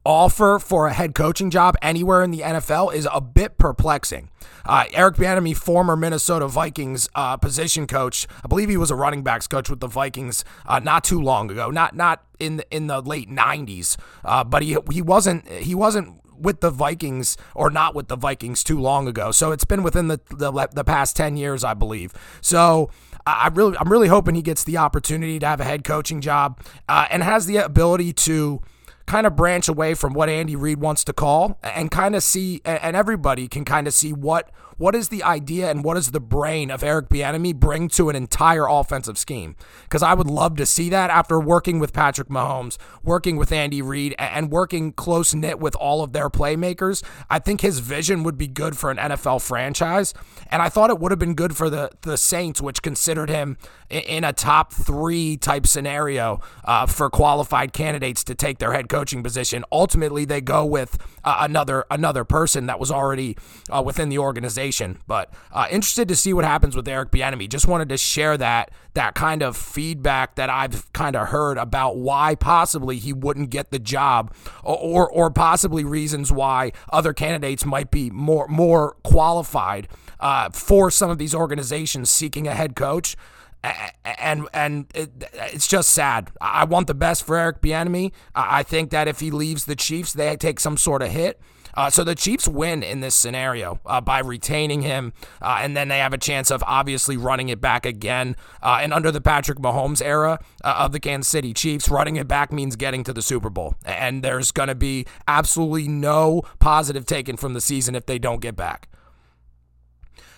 offer 0.06 0.60
for 0.60 0.88
a 0.88 0.94
head 0.94 1.14
coaching 1.14 1.50
job 1.50 1.76
anywhere 1.82 2.24
in 2.24 2.32
the 2.32 2.40
NFL 2.40 2.94
is 2.94 3.08
a 3.12 3.22
bit 3.22 3.58
perplexing. 3.58 4.30
Uh, 4.66 4.86
Eric 4.94 5.16
Bieniemy, 5.16 5.56
former 5.56 5.96
Minnesota 5.96 6.48
Vikings 6.48 7.10
uh, 7.16 7.38
position 7.38 7.86
coach, 7.86 8.28
I 8.44 8.48
believe 8.48 8.70
he 8.70 8.78
was 8.78 8.92
a 8.92 8.96
running 8.96 9.24
backs 9.24 9.48
coach 9.48 9.70
with 9.70 9.80
the 9.80 9.88
Vikings 9.88 10.46
uh, 10.66 10.80
not 10.80 11.04
too 11.04 11.22
long 11.22 11.52
ago, 11.52 11.70
not 11.70 11.96
not 11.96 12.24
in 12.40 12.58
the, 12.58 12.76
in 12.76 12.88
the 12.88 13.02
late 13.02 13.30
'90s, 13.30 13.98
uh, 14.24 14.44
but 14.44 14.64
he 14.64 14.78
he 14.92 15.02
wasn't 15.02 15.48
he 15.48 15.76
wasn't 15.76 16.19
with 16.40 16.62
the 16.62 16.72
Vikings 16.72 17.38
or 17.56 17.70
not 17.70 17.96
with 17.96 18.08
the 18.08 18.16
Vikings 18.16 18.64
too 18.64 18.80
long 18.80 19.08
ago. 19.08 19.32
So 19.32 19.52
it's 19.52 19.66
been 19.66 19.84
within 19.84 20.08
the 20.08 20.20
the, 20.30 20.70
the 20.72 20.84
past 20.84 21.16
10 21.16 21.38
years, 21.38 21.64
I 21.64 21.74
believe. 21.74 22.14
So 22.42 22.90
I 23.26 23.50
really 23.54 23.78
I'm 23.78 23.92
really 23.92 24.08
hoping 24.08 24.36
he 24.36 24.42
gets 24.42 24.64
the 24.64 24.78
opportunity 24.78 25.40
to 25.40 25.46
have 25.46 25.60
a 25.60 25.64
head 25.64 25.84
coaching 25.84 26.22
job 26.22 26.60
uh, 26.88 27.08
and 27.10 27.24
has 27.24 27.46
the 27.46 27.58
ability 27.58 28.14
to 28.14 28.62
kind 29.06 29.26
of 29.26 29.36
branch 29.36 29.68
away 29.68 29.96
from 29.96 30.14
what 30.14 30.30
Andy 30.30 30.56
Reid 30.56 30.80
wants 30.80 31.04
to 31.06 31.14
call 31.14 31.60
and 31.64 31.90
kind 31.90 32.16
of 32.16 32.24
see 32.24 32.62
and 32.64 32.96
everybody 32.96 33.48
can 33.48 33.66
kind 33.66 33.88
of 33.88 33.94
see 33.94 34.14
what 34.14 34.52
what 34.80 34.96
is 34.96 35.10
the 35.10 35.22
idea 35.24 35.70
and 35.70 35.84
what 35.84 35.96
does 35.96 36.12
the 36.12 36.22
brain 36.22 36.72
of 36.72 36.84
Eric 36.84 37.10
Bieniemy 37.10 37.54
bring 37.54 37.90
to 37.90 38.10
an 38.10 38.16
entire 38.16 38.66
offensive 38.66 39.18
scheme? 39.18 39.58
Because 39.84 40.02
I 40.02 40.14
would 40.14 40.28
love 40.28 40.56
to 40.56 40.66
see 40.66 40.90
that 40.90 41.10
after 41.10 41.38
working 41.38 41.80
with 41.80 41.92
Patrick 41.92 42.30
Mahomes, 42.30 42.78
working 43.04 43.36
with 43.36 43.52
Andy 43.52 43.82
Reid, 43.82 44.16
and 44.18 44.50
working 44.50 44.94
close 44.94 45.36
knit 45.36 45.60
with 45.60 45.76
all 45.76 46.02
of 46.02 46.14
their 46.14 46.30
playmakers. 46.30 47.04
I 47.30 47.40
think 47.40 47.60
his 47.60 47.80
vision 47.80 48.24
would 48.24 48.38
be 48.38 48.48
good 48.48 48.78
for 48.78 48.90
an 48.90 48.98
NFL 48.98 49.42
franchise, 49.42 50.14
and 50.50 50.62
I 50.62 50.70
thought 50.70 50.90
it 50.90 51.00
would 51.00 51.12
have 51.12 51.20
been 51.20 51.36
good 51.36 51.58
for 51.58 51.70
the 51.70 51.92
the 52.02 52.18
Saints, 52.18 52.62
which 52.62 52.82
considered 52.82 53.30
him 53.30 53.58
in 53.90 54.24
a 54.24 54.32
top 54.32 54.72
three 54.72 55.36
type 55.36 55.68
scenario 55.68 56.40
uh, 56.64 56.86
for 56.86 57.10
qualified 57.10 57.74
candidates 57.74 58.24
to 58.24 58.34
take 58.34 58.60
their 58.60 58.72
head 58.72 58.88
coaching 58.88 59.24
position. 59.24 59.66
Ultimately, 59.74 60.24
they 60.24 60.40
go 60.40 60.66
with 60.66 60.98
uh, 61.26 61.40
another 61.42 61.86
another 61.92 62.24
person 62.24 62.68
that 62.68 62.80
was 62.80 62.92
already 62.92 63.36
uh, 63.70 63.84
within 63.86 64.08
the 64.08 64.20
organization 64.20 64.69
but 65.08 65.34
uh, 65.52 65.68
interested 65.70 66.08
to 66.08 66.16
see 66.16 66.34
what 66.34 66.46
happens 66.46 66.76
with 66.76 66.88
Eric 66.88 67.12
Bieniemy. 67.12 67.50
Just 67.50 67.68
wanted 67.68 67.90
to 67.90 67.98
share 67.98 68.38
that 68.38 68.72
that 68.94 69.16
kind 69.16 69.42
of 69.42 69.56
feedback 69.56 70.36
that 70.36 70.50
I've 70.50 70.92
kind 70.94 71.16
of 71.16 71.30
heard 71.30 71.58
about 71.58 71.98
why 71.98 72.36
possibly 72.36 72.98
he 72.98 73.14
wouldn't 73.14 73.50
get 73.50 73.72
the 73.72 73.80
job, 73.80 74.34
or, 74.64 74.78
or 74.78 75.10
or, 75.12 75.32
possibly 75.32 75.84
reasons 75.84 76.32
why 76.32 76.72
other 76.92 77.14
candidates 77.14 77.66
might 77.66 77.92
be 77.92 78.10
more 78.10 78.48
more 78.48 78.98
qualified 79.04 79.88
uh, 80.20 80.50
for 80.50 80.92
some 80.92 81.10
of 81.10 81.18
these 81.18 81.34
organizations 81.34 82.10
seeking 82.10 82.48
a 82.48 82.54
head 82.54 82.76
coach 82.76 83.16
and 83.64 84.48
and 84.54 84.86
it, 84.96 85.12
it's 85.34 85.68
just 85.68 85.90
sad. 85.90 86.32
I 86.40 86.64
want 86.64 86.88
the 86.88 86.94
best 86.94 87.26
for 87.26 87.38
Eric 87.38 87.62
Bieniemy. 87.62 88.12
I 88.34 88.64
think 88.64 88.90
that 88.92 89.08
if 89.08 89.20
he 89.20 89.32
leaves 89.32 89.66
the 89.66 89.76
Chiefs, 89.76 90.14
they 90.14 90.36
take 90.38 90.60
some 90.60 90.78
sort 90.78 91.02
of 91.02 91.10
hit. 91.10 91.40
Uh, 91.74 91.90
so 91.90 92.04
the 92.04 92.16
Chiefs 92.16 92.48
win 92.48 92.84
in 92.84 93.00
this 93.00 93.16
scenario 93.16 93.80
uh, 93.86 94.02
by 94.02 94.20
retaining 94.20 94.82
him, 94.82 95.14
uh, 95.42 95.60
and 95.62 95.76
then 95.76 95.88
they 95.88 96.00
have 96.00 96.14
a 96.14 96.18
chance 96.18 96.52
of 96.52 96.64
obviously 96.66 97.18
running 97.18 97.50
it 97.50 97.62
back 97.62 97.86
again. 97.86 98.36
Uh, 98.62 98.80
and 98.82 98.94
under 98.94 99.12
the 99.12 99.22
Patrick 99.22 99.60
Mahomes 99.60 100.02
era 100.02 100.40
uh, 100.64 100.76
of 100.80 100.92
the 100.92 101.00
Kansas 101.00 101.30
City 101.30 101.54
Chiefs, 101.54 101.90
running 101.90 102.16
it 102.16 102.28
back 102.28 102.52
means 102.52 102.76
getting 102.76 103.04
to 103.04 103.14
the 103.14 103.22
Super 103.22 103.50
Bowl. 103.50 103.76
And 103.86 104.24
there's 104.24 104.52
going 104.52 104.70
to 104.70 104.76
be 104.76 105.06
absolutely 105.28 105.88
no 105.88 106.44
positive 106.60 107.06
taken 107.06 107.38
from 107.38 107.54
the 107.54 107.62
season 107.62 107.96
if 107.96 108.06
they 108.06 108.20
don't 108.20 108.42
get 108.42 108.56
back. 108.56 108.90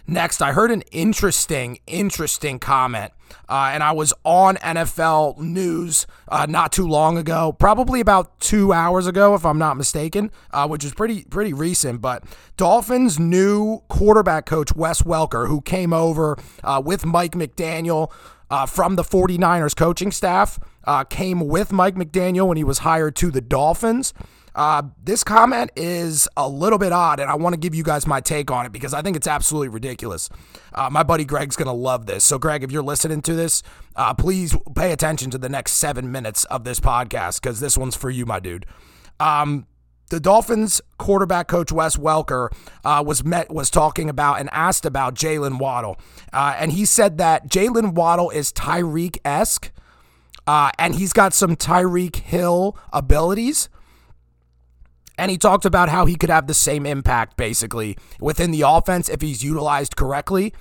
Next, 0.08 0.42
I 0.42 0.52
heard 0.52 0.72
an 0.72 0.82
interesting, 0.92 1.80
interesting 1.88 2.60
comment, 2.60 3.14
uh, 3.48 3.70
and 3.74 3.84
I 3.84 3.92
was 3.92 4.14
on 4.24 4.58
NFL 4.58 5.38
News 5.38 6.08
uh, 6.28 6.46
not 6.50 6.72
too 6.72 6.88
long 6.88 7.18
ago, 7.18 7.52
probably 7.52 8.00
about 8.00 8.40
two 8.40 8.74
hours 8.74 9.08
ago, 9.08 9.36
if 9.36 9.46
I'm 9.46 9.60
not 9.60 9.78
mistaken, 9.78 10.32
uh, 10.52 10.68
which 10.68 10.84
is 10.84 10.94
pretty 10.94 11.24
pretty 11.26 11.54
recent. 11.54 12.02
But 12.02 12.24
Dolphins' 12.58 13.20
new 13.20 13.80
quarterback 13.90 14.46
coach 14.46 14.76
Wes 14.76 15.04
Welker, 15.04 15.48
who 15.48 15.62
came 15.62 15.94
over 15.94 16.38
uh, 16.64 16.82
with 16.84 17.06
Mike 17.06 17.34
McDaniel. 17.34 18.12
Uh, 18.50 18.66
from 18.66 18.98
the 18.98 19.02
49ers 19.02 19.74
coaching 19.74 20.12
staff, 20.12 20.60
uh, 20.84 21.06
came 21.06 21.40
with 21.40 21.72
Mike 21.72 21.96
McDaniel 21.96 22.50
when 22.50 22.58
he 22.58 22.66
was 22.66 22.80
hired 22.80 23.16
to 23.16 23.32
the 23.32 23.40
Dolphins. 23.40 24.14
Uh, 24.54 24.84
this 25.04 25.24
comment 25.24 25.72
is 25.76 26.28
a 26.36 26.48
little 26.48 26.78
bit 26.78 26.92
odd, 26.92 27.20
and 27.20 27.30
I 27.30 27.36
want 27.36 27.54
to 27.54 27.60
give 27.60 27.74
you 27.74 27.84
guys 27.84 28.06
my 28.06 28.20
take 28.20 28.52
on 28.52 28.66
it 28.66 28.72
because 28.72 28.94
I 28.94 29.02
think 29.02 29.16
it's 29.16 29.28
absolutely 29.28 29.70
ridiculous. 29.70 30.30
Uh, 30.74 30.90
my 30.92 31.04
buddy 31.04 31.26
Greg's 31.26 31.56
going 31.56 31.68
to 31.68 31.72
love 31.74 32.06
this. 32.06 32.24
So, 32.24 32.38
Greg, 32.38 32.64
if 32.64 32.72
you're 32.72 32.84
listening 32.84 33.22
to 33.24 33.34
this, 33.34 33.64
uh, 33.96 34.14
please 34.14 34.56
pay 34.76 34.92
attention 34.92 35.32
to 35.32 35.38
the 35.38 35.50
next 35.50 35.74
seven 35.74 36.12
minutes 36.12 36.44
of 36.46 36.64
this 36.64 36.80
podcast 36.80 37.42
because 37.42 37.60
this 37.60 37.78
one's 37.78 37.96
for 37.96 38.10
you, 38.10 38.26
my 38.26 38.40
dude. 38.40 38.66
Um, 39.20 39.68
the 40.10 40.20
Dolphins 40.20 40.82
quarterback 40.98 41.48
coach 41.48 41.72
Wes 41.72 41.96
Welker 41.96 42.50
uh, 42.84 43.02
was 43.06 43.24
met 43.24 43.50
was 43.50 43.70
talking 43.70 44.10
about 44.10 44.42
and 44.42 44.50
asked 44.52 44.86
about 44.86 45.16
Jalen 45.16 45.58
Waddle, 45.58 45.98
uh, 46.34 46.54
and 46.60 46.74
he 46.74 46.84
said 46.84 47.18
that 47.20 47.48
Jalen 47.48 47.94
Waddle 47.94 48.30
is 48.30 48.52
Tyreek 48.52 49.20
esque, 49.24 49.72
uh, 50.46 50.72
and 50.78 50.96
he's 50.96 51.14
got 51.14 51.34
some 51.34 51.56
Tyreek 51.56 52.18
Hill 52.18 52.78
abilities. 52.92 53.70
And 55.22 55.30
he 55.30 55.38
talked 55.38 55.66
about 55.66 55.90
how 55.90 56.08
he 56.08 56.16
could 56.16 56.32
have 56.32 56.48
the 56.48 56.56
same 56.56 56.84
impact 56.84 57.38
basically 57.38 57.96
within 58.20 58.50
the 58.50 58.64
offense 58.66 59.08
if 59.08 59.22
he's 59.22 59.44
utilized 59.44 59.96
correctly. 59.96 60.52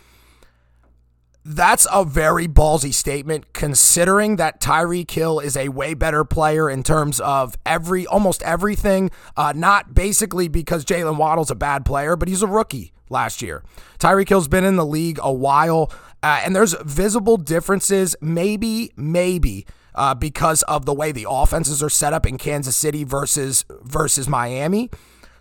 That's 1.43 1.87
a 1.91 2.05
very 2.05 2.47
ballsy 2.47 2.93
statement 2.93 3.55
considering 3.55 4.37
that 4.37 4.61
Tyreek 4.61 5.11
Hill 5.11 5.41
is 5.41 5.57
a 5.57 5.71
way 5.71 5.95
better 5.95 6.27
player 6.27 6.69
in 6.69 6.83
terms 6.83 7.21
of 7.21 7.57
every 7.65 8.07
almost 8.07 8.43
everything. 8.43 9.11
Uh, 9.35 9.55
not 9.57 9.95
basically 9.95 10.47
because 10.47 10.85
Jalen 10.85 11.17
Waddle's 11.17 11.51
a 11.51 11.55
bad 11.55 11.87
player, 11.87 12.15
but 12.15 12.29
he's 12.29 12.43
a 12.43 12.47
rookie 12.47 12.93
last 13.09 13.41
year. 13.41 13.65
Tyreek 13.99 14.29
Hill's 14.29 14.47
been 14.47 14.65
in 14.65 14.77
the 14.77 14.85
league 14.85 15.19
a 15.23 15.33
while, 15.33 15.91
uh, 16.23 16.43
and 16.45 16.55
there's 16.55 16.75
visible 16.83 17.39
differences, 17.39 18.15
maybe, 18.21 18.93
maybe. 18.95 19.65
Uh, 19.95 20.15
because 20.15 20.63
of 20.65 20.87
the 20.87 20.95
way 20.95 21.11
the 21.11 21.27
offenses 21.29 21.83
are 21.83 21.91
set 21.91 22.13
up 22.13 22.25
in 22.25 22.39
Kansas 22.39 22.77
City 22.77 23.05
versus 23.05 23.65
versus 23.83 24.29
Miami. 24.29 24.89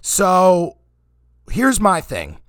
So 0.02 0.78
here's 1.52 1.80
my 1.80 2.02
thing. 2.02 2.40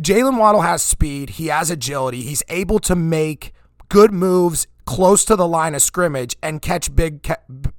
Jalen 0.00 0.38
Waddle 0.38 0.62
has 0.62 0.82
speed, 0.82 1.30
he 1.30 1.46
has 1.46 1.70
agility, 1.70 2.22
he's 2.22 2.42
able 2.48 2.78
to 2.80 2.96
make 2.96 3.52
good 3.88 4.12
moves 4.12 4.66
close 4.86 5.24
to 5.24 5.36
the 5.36 5.46
line 5.46 5.74
of 5.74 5.82
scrimmage 5.82 6.36
and 6.42 6.60
catch 6.60 6.94
big 6.94 7.26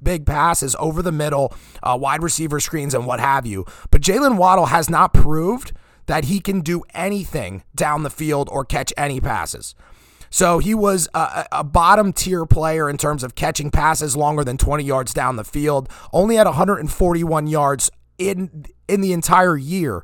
big 0.02 0.26
passes 0.26 0.76
over 0.80 1.02
the 1.02 1.12
middle, 1.12 1.54
uh, 1.84 1.98
wide 2.00 2.24
receiver 2.24 2.60
screens 2.60 2.94
and 2.94 3.06
what 3.06 3.20
have 3.20 3.46
you. 3.46 3.66
But 3.92 4.02
Jalen 4.02 4.38
Waddle 4.38 4.68
has 4.68 4.90
not 4.90 5.14
proved 5.14 5.74
that 6.08 6.26
he 6.26 6.40
can 6.40 6.62
do 6.62 6.84
anything 6.94 7.64
down 7.76 8.04
the 8.04 8.10
field 8.10 8.48
or 8.52 8.64
catch 8.64 8.94
any 8.96 9.20
passes. 9.20 9.76
So 10.36 10.60
he 10.60 10.76
was 10.76 11.08
a, 11.14 11.46
a, 11.54 11.64
bottom 11.64 12.12
tier 12.12 12.46
player 12.46 12.90
in 12.90 12.98
terms 12.98 13.24
of 13.24 13.36
catching 13.36 13.72
passes 13.72 14.18
longer 14.18 14.44
than 14.44 14.58
20 14.58 14.84
yards 14.84 15.14
down 15.14 15.38
the 15.38 15.46
field. 15.46 15.88
Only 16.12 16.38
at 16.38 16.46
141 16.46 17.48
yards 17.48 17.90
in 18.18 18.66
in 18.90 19.00
the 19.00 19.14
entire 19.14 19.56
year 19.56 20.04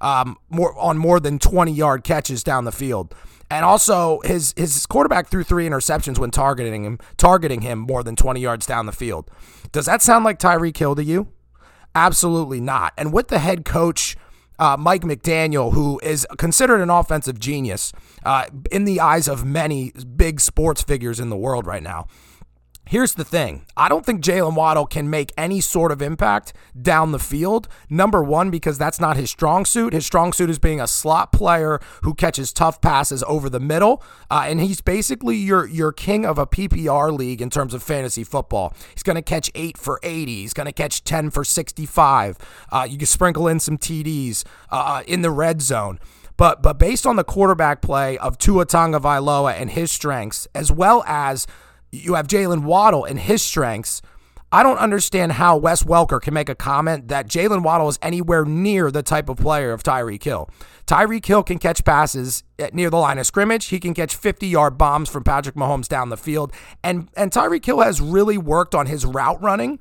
um, 0.00 0.36
more 0.48 0.72
on 0.78 0.98
more 0.98 1.18
than 1.18 1.40
20 1.40 1.72
yard 1.72 2.04
catches 2.04 2.44
down 2.44 2.64
the 2.64 2.70
field. 2.70 3.12
And 3.50 3.64
also 3.64 4.20
his 4.20 4.54
his 4.56 4.86
quarterback 4.86 5.26
threw 5.26 5.42
three 5.42 5.68
interceptions 5.68 6.16
when 6.16 6.30
targeting 6.30 6.84
him, 6.84 7.00
targeting 7.16 7.62
him 7.62 7.80
more 7.80 8.04
than 8.04 8.14
20 8.14 8.38
yards 8.38 8.66
down 8.66 8.86
the 8.86 8.92
field. 8.92 9.28
Does 9.72 9.86
that 9.86 10.00
sound 10.00 10.24
like 10.24 10.38
Tyreek 10.38 10.76
Hill 10.76 10.94
to 10.94 11.02
you? 11.02 11.26
Absolutely 11.92 12.60
not. 12.60 12.92
And 12.96 13.12
with 13.12 13.26
the 13.26 13.40
head 13.40 13.64
coach 13.64 14.16
uh, 14.62 14.76
Mike 14.76 15.02
McDaniel, 15.02 15.72
who 15.72 15.98
is 16.04 16.24
considered 16.38 16.80
an 16.80 16.88
offensive 16.88 17.40
genius 17.40 17.92
uh, 18.24 18.44
in 18.70 18.84
the 18.84 19.00
eyes 19.00 19.26
of 19.26 19.44
many 19.44 19.90
big 20.14 20.40
sports 20.40 20.82
figures 20.82 21.18
in 21.18 21.30
the 21.30 21.36
world 21.36 21.66
right 21.66 21.82
now. 21.82 22.06
Here's 22.92 23.14
the 23.14 23.24
thing 23.24 23.64
I 23.74 23.88
don't 23.88 24.04
think 24.04 24.22
Jalen 24.22 24.54
Waddle 24.54 24.84
can 24.84 25.08
make 25.08 25.32
any 25.38 25.62
sort 25.62 25.92
of 25.92 26.02
impact 26.02 26.52
down 26.78 27.12
the 27.12 27.18
field. 27.18 27.66
Number 27.88 28.22
one, 28.22 28.50
because 28.50 28.76
that's 28.76 29.00
not 29.00 29.16
his 29.16 29.30
strong 29.30 29.64
suit. 29.64 29.94
His 29.94 30.04
strong 30.04 30.34
suit 30.34 30.50
is 30.50 30.58
being 30.58 30.78
a 30.78 30.86
slot 30.86 31.32
player 31.32 31.80
who 32.02 32.12
catches 32.12 32.52
tough 32.52 32.82
passes 32.82 33.22
over 33.22 33.48
the 33.48 33.58
middle. 33.58 34.02
Uh, 34.30 34.44
and 34.46 34.60
he's 34.60 34.82
basically 34.82 35.36
your, 35.36 35.66
your 35.66 35.90
king 35.90 36.26
of 36.26 36.36
a 36.36 36.46
PPR 36.46 37.16
league 37.16 37.40
in 37.40 37.48
terms 37.48 37.72
of 37.72 37.82
fantasy 37.82 38.24
football. 38.24 38.74
He's 38.92 39.02
going 39.02 39.16
to 39.16 39.22
catch 39.22 39.50
eight 39.54 39.78
for 39.78 39.98
80, 40.02 40.42
he's 40.42 40.52
going 40.52 40.66
to 40.66 40.72
catch 40.72 41.02
10 41.02 41.30
for 41.30 41.44
65. 41.44 42.36
Uh, 42.70 42.86
you 42.86 42.98
can 42.98 43.06
sprinkle 43.06 43.48
in 43.48 43.58
some 43.58 43.78
TDs 43.78 44.44
uh, 44.68 45.02
in 45.06 45.22
the 45.22 45.30
red 45.30 45.62
zone. 45.62 45.98
But 46.36 46.62
but 46.62 46.78
based 46.78 47.06
on 47.06 47.16
the 47.16 47.24
quarterback 47.24 47.80
play 47.80 48.18
of 48.18 48.36
Tua 48.36 48.66
Tagovailoa 48.66 49.54
and 49.54 49.70
his 49.70 49.90
strengths, 49.90 50.46
as 50.54 50.70
well 50.70 51.02
as 51.06 51.46
you 51.92 52.14
have 52.14 52.26
Jalen 52.26 52.64
Waddle 52.64 53.04
and 53.04 53.18
his 53.18 53.42
strengths. 53.42 54.02
I 54.50 54.62
don't 54.62 54.78
understand 54.78 55.32
how 55.32 55.56
Wes 55.56 55.82
Welker 55.82 56.20
can 56.20 56.34
make 56.34 56.50
a 56.50 56.54
comment 56.54 57.08
that 57.08 57.26
Jalen 57.26 57.62
Waddle 57.62 57.88
is 57.88 57.98
anywhere 58.02 58.44
near 58.44 58.90
the 58.90 59.02
type 59.02 59.30
of 59.30 59.38
player 59.38 59.72
of 59.72 59.82
Tyreek 59.82 60.22
Hill. 60.22 60.50
Tyreek 60.86 61.24
Hill 61.24 61.42
can 61.42 61.58
catch 61.58 61.84
passes 61.84 62.42
near 62.72 62.90
the 62.90 62.98
line 62.98 63.18
of 63.18 63.26
scrimmage. 63.26 63.66
He 63.66 63.80
can 63.80 63.94
catch 63.94 64.14
50 64.14 64.46
yard 64.46 64.76
bombs 64.76 65.08
from 65.08 65.24
Patrick 65.24 65.54
Mahomes 65.54 65.88
down 65.88 66.10
the 66.10 66.18
field. 66.18 66.52
And, 66.82 67.08
and 67.16 67.30
Tyreek 67.30 67.64
Hill 67.64 67.80
has 67.80 68.00
really 68.00 68.36
worked 68.36 68.74
on 68.74 68.86
his 68.86 69.06
route 69.06 69.40
running 69.40 69.78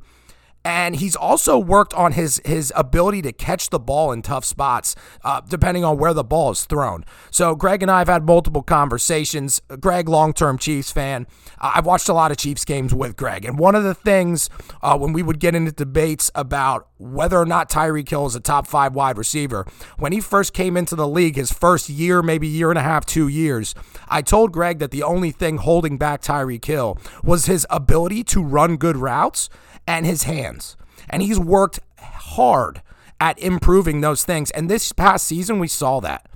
and 0.63 0.96
he's 0.98 1.15
also 1.15 1.58
worked 1.58 1.94
on 1.94 2.13
his 2.13 2.41
his 2.46 2.72
ability 2.75 3.22
to 3.24 3.32
catch 3.32 3.70
the 3.70 3.80
ball 3.80 4.12
in 4.12 4.22
tough 4.22 4.46
spots, 4.46 4.96
uh, 5.24 5.41
depending 5.41 5.84
on 5.84 5.98
where 5.98 6.13
the 6.13 6.24
ball 6.24 6.51
is 6.51 6.65
thrown. 6.65 7.03
So 7.32 7.56
Greg 7.56 7.82
and 7.82 7.89
I 7.89 8.00
have 8.00 8.08
had 8.08 8.25
multiple 8.25 8.62
conversations. 8.62 9.62
Greg, 9.80 10.08
long 10.08 10.34
term 10.34 10.58
Chiefs 10.58 10.91
fan, 10.91 11.27
I've 11.60 11.86
watched 11.86 12.10
a 12.10 12.13
lot 12.13 12.32
of 12.32 12.38
Chiefs 12.38 12.65
games 12.65 12.94
with 12.94 13.15
Greg, 13.15 13.46
and 13.46 13.58
one 13.58 13.75
of 13.75 13.84
the 13.84 13.96
things 13.96 14.50
uh, 14.82 14.98
when 14.98 15.13
we 15.13 15.24
would 15.24 15.39
get 15.39 15.56
into 15.56 15.72
debates 15.72 16.30
about 16.36 16.88
whether 16.98 17.39
or 17.39 17.46
not 17.46 17.70
Tyreek 17.70 18.08
Hill 18.08 18.27
is 18.27 18.36
a 18.36 18.39
top 18.39 18.68
five 18.68 18.94
wide 18.94 19.18
receiver, 19.18 19.65
when 19.98 20.12
he 20.12 20.22
first 20.22 20.53
came 20.53 20.77
into 20.77 20.96
the 20.96 21.08
league, 21.08 21.36
his 21.36 21.51
first 21.51 21.89
year, 21.89 22.22
maybe 22.22 22.48
year 22.48 22.70
and 22.70 22.77
a 22.77 22.84
half, 22.84 23.06
two 23.06 23.27
years, 23.27 23.74
I 24.08 24.22
told 24.22 24.51
Greg 24.51 24.80
that 24.80 24.91
the 24.91 25.01
only 25.01 25.32
thing 25.32 25.58
holding 25.58 25.98
back 25.98 26.22
Tyreek 26.22 26.63
Hill 26.63 27.00
was 27.24 27.48
his 27.48 27.65
ability 27.70 28.24
to 28.25 28.44
run 28.44 28.77
good 28.77 28.98
routes 28.98 29.50
and 29.91 30.05
his 30.05 30.24
hands. 30.24 30.77
And 31.10 31.21
he's 31.21 31.39
worked 31.39 31.79
hard 32.00 32.81
at 33.19 33.38
improving 33.38 34.01
those 34.01 34.24
things. 34.24 34.50
And 34.51 34.69
this 34.69 34.91
past 34.93 35.27
season, 35.27 35.60
we 35.60 35.67
saw 35.67 36.00
that. 36.00 36.29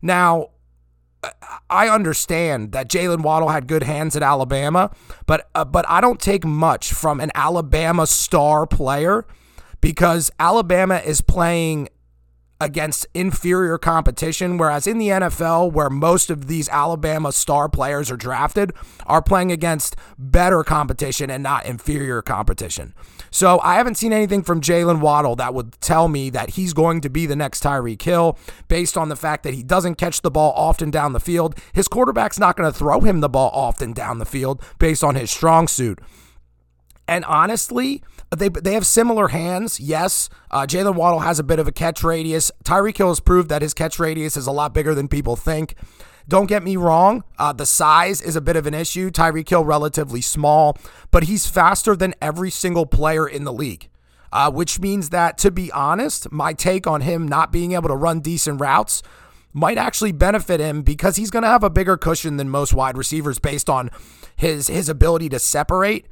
Now, 0.00 0.48
I 1.70 1.88
understand 1.88 2.72
that 2.72 2.88
Jalen 2.88 3.20
Waddle 3.20 3.50
had 3.50 3.68
good 3.68 3.84
hands 3.84 4.16
at 4.16 4.22
Alabama, 4.22 4.90
but 5.26 5.48
uh, 5.54 5.64
but 5.64 5.84
I 5.88 6.00
don't 6.00 6.18
take 6.18 6.44
much 6.44 6.92
from 6.92 7.20
an 7.20 7.30
Alabama 7.36 8.08
star 8.08 8.66
player 8.66 9.24
because 9.80 10.32
Alabama 10.40 10.96
is 10.96 11.20
playing 11.20 11.90
against 12.62 13.06
inferior 13.12 13.76
competition. 13.76 14.56
Whereas 14.56 14.86
in 14.86 14.98
the 14.98 15.08
NFL, 15.08 15.72
where 15.72 15.90
most 15.90 16.30
of 16.30 16.46
these 16.46 16.68
Alabama 16.68 17.32
star 17.32 17.68
players 17.68 18.10
are 18.10 18.16
drafted, 18.16 18.72
are 19.06 19.20
playing 19.20 19.50
against 19.50 19.96
better 20.16 20.62
competition 20.62 21.28
and 21.28 21.42
not 21.42 21.66
inferior 21.66 22.22
competition. 22.22 22.94
So 23.30 23.58
I 23.60 23.74
haven't 23.74 23.96
seen 23.96 24.12
anything 24.12 24.42
from 24.42 24.60
Jalen 24.60 25.00
Waddle 25.00 25.36
that 25.36 25.54
would 25.54 25.72
tell 25.80 26.06
me 26.06 26.30
that 26.30 26.50
he's 26.50 26.72
going 26.72 27.00
to 27.00 27.10
be 27.10 27.26
the 27.26 27.36
next 27.36 27.62
Tyreek 27.62 28.02
Hill 28.02 28.38
based 28.68 28.96
on 28.96 29.08
the 29.08 29.16
fact 29.16 29.42
that 29.42 29.54
he 29.54 29.62
doesn't 29.62 29.96
catch 29.96 30.22
the 30.22 30.30
ball 30.30 30.52
often 30.54 30.90
down 30.90 31.14
the 31.14 31.20
field. 31.20 31.58
His 31.72 31.88
quarterback's 31.88 32.38
not 32.38 32.56
going 32.56 32.70
to 32.70 32.78
throw 32.78 33.00
him 33.00 33.20
the 33.20 33.28
ball 33.28 33.50
often 33.52 33.92
down 33.92 34.18
the 34.18 34.26
field 34.26 34.62
based 34.78 35.02
on 35.02 35.14
his 35.14 35.30
strong 35.30 35.66
suit. 35.66 35.98
And 37.08 37.24
honestly, 37.24 38.02
they 38.38 38.48
they 38.48 38.74
have 38.74 38.86
similar 38.86 39.28
hands. 39.28 39.80
Yes, 39.80 40.28
uh, 40.50 40.66
Jalen 40.66 40.94
Waddle 40.94 41.20
has 41.20 41.38
a 41.38 41.44
bit 41.44 41.58
of 41.58 41.68
a 41.68 41.72
catch 41.72 42.02
radius. 42.02 42.50
Tyreek 42.64 42.96
Hill 42.96 43.08
has 43.08 43.20
proved 43.20 43.48
that 43.48 43.62
his 43.62 43.74
catch 43.74 43.98
radius 43.98 44.36
is 44.36 44.46
a 44.46 44.52
lot 44.52 44.74
bigger 44.74 44.94
than 44.94 45.08
people 45.08 45.36
think. 45.36 45.74
Don't 46.28 46.46
get 46.46 46.62
me 46.62 46.76
wrong, 46.76 47.24
uh, 47.38 47.52
the 47.52 47.66
size 47.66 48.22
is 48.22 48.36
a 48.36 48.40
bit 48.40 48.56
of 48.56 48.66
an 48.66 48.74
issue. 48.74 49.10
Tyreek 49.10 49.48
Hill 49.48 49.64
relatively 49.64 50.20
small, 50.20 50.78
but 51.10 51.24
he's 51.24 51.48
faster 51.48 51.96
than 51.96 52.14
every 52.22 52.50
single 52.50 52.86
player 52.86 53.26
in 53.26 53.44
the 53.44 53.52
league. 53.52 53.88
Uh, 54.32 54.50
which 54.50 54.80
means 54.80 55.10
that, 55.10 55.36
to 55.36 55.50
be 55.50 55.70
honest, 55.72 56.32
my 56.32 56.54
take 56.54 56.86
on 56.86 57.02
him 57.02 57.28
not 57.28 57.52
being 57.52 57.72
able 57.72 57.88
to 57.88 57.94
run 57.94 58.20
decent 58.20 58.58
routes 58.62 59.02
might 59.52 59.76
actually 59.76 60.12
benefit 60.12 60.58
him 60.58 60.80
because 60.80 61.16
he's 61.16 61.30
going 61.30 61.42
to 61.42 61.48
have 61.48 61.62
a 61.62 61.68
bigger 61.68 61.98
cushion 61.98 62.38
than 62.38 62.48
most 62.48 62.72
wide 62.72 62.96
receivers 62.96 63.38
based 63.38 63.68
on 63.68 63.90
his 64.34 64.68
his 64.68 64.88
ability 64.88 65.28
to 65.28 65.38
separate 65.38 66.06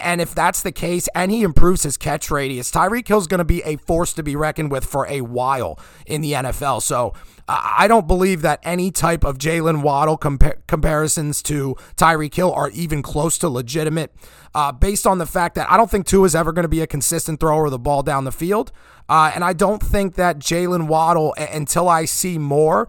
and 0.00 0.20
if 0.20 0.34
that's 0.34 0.62
the 0.62 0.72
case, 0.72 1.08
and 1.14 1.30
he 1.30 1.42
improves 1.42 1.82
his 1.82 1.96
catch 1.96 2.30
radius, 2.30 2.70
Tyreek 2.70 3.06
Hill's 3.06 3.26
going 3.26 3.38
to 3.38 3.44
be 3.44 3.62
a 3.62 3.76
force 3.76 4.12
to 4.14 4.22
be 4.22 4.34
reckoned 4.34 4.70
with 4.70 4.84
for 4.84 5.06
a 5.06 5.20
while 5.20 5.78
in 6.06 6.20
the 6.20 6.32
NFL. 6.32 6.82
So 6.82 7.12
I 7.48 7.86
don't 7.86 8.08
believe 8.08 8.42
that 8.42 8.58
any 8.64 8.90
type 8.90 9.24
of 9.24 9.38
Jalen 9.38 9.82
Waddle 9.82 10.18
compa- 10.18 10.58
comparisons 10.66 11.42
to 11.44 11.76
Tyreek 11.96 12.34
Hill 12.34 12.52
are 12.52 12.70
even 12.70 13.02
close 13.02 13.38
to 13.38 13.48
legitimate, 13.48 14.12
uh, 14.54 14.72
based 14.72 15.06
on 15.06 15.18
the 15.18 15.26
fact 15.26 15.54
that 15.54 15.70
I 15.70 15.76
don't 15.76 15.90
think 15.90 16.06
Tua 16.06 16.24
is 16.24 16.34
ever 16.34 16.52
going 16.52 16.64
to 16.64 16.68
be 16.68 16.80
a 16.80 16.86
consistent 16.86 17.38
thrower 17.38 17.66
of 17.66 17.70
the 17.70 17.78
ball 17.78 18.02
down 18.02 18.24
the 18.24 18.32
field. 18.32 18.72
Uh, 19.08 19.30
and 19.34 19.44
I 19.44 19.52
don't 19.52 19.80
think 19.82 20.16
that 20.16 20.40
Jalen 20.40 20.88
Waddle, 20.88 21.34
until 21.38 21.88
I 21.88 22.06
see 22.06 22.38
more, 22.38 22.88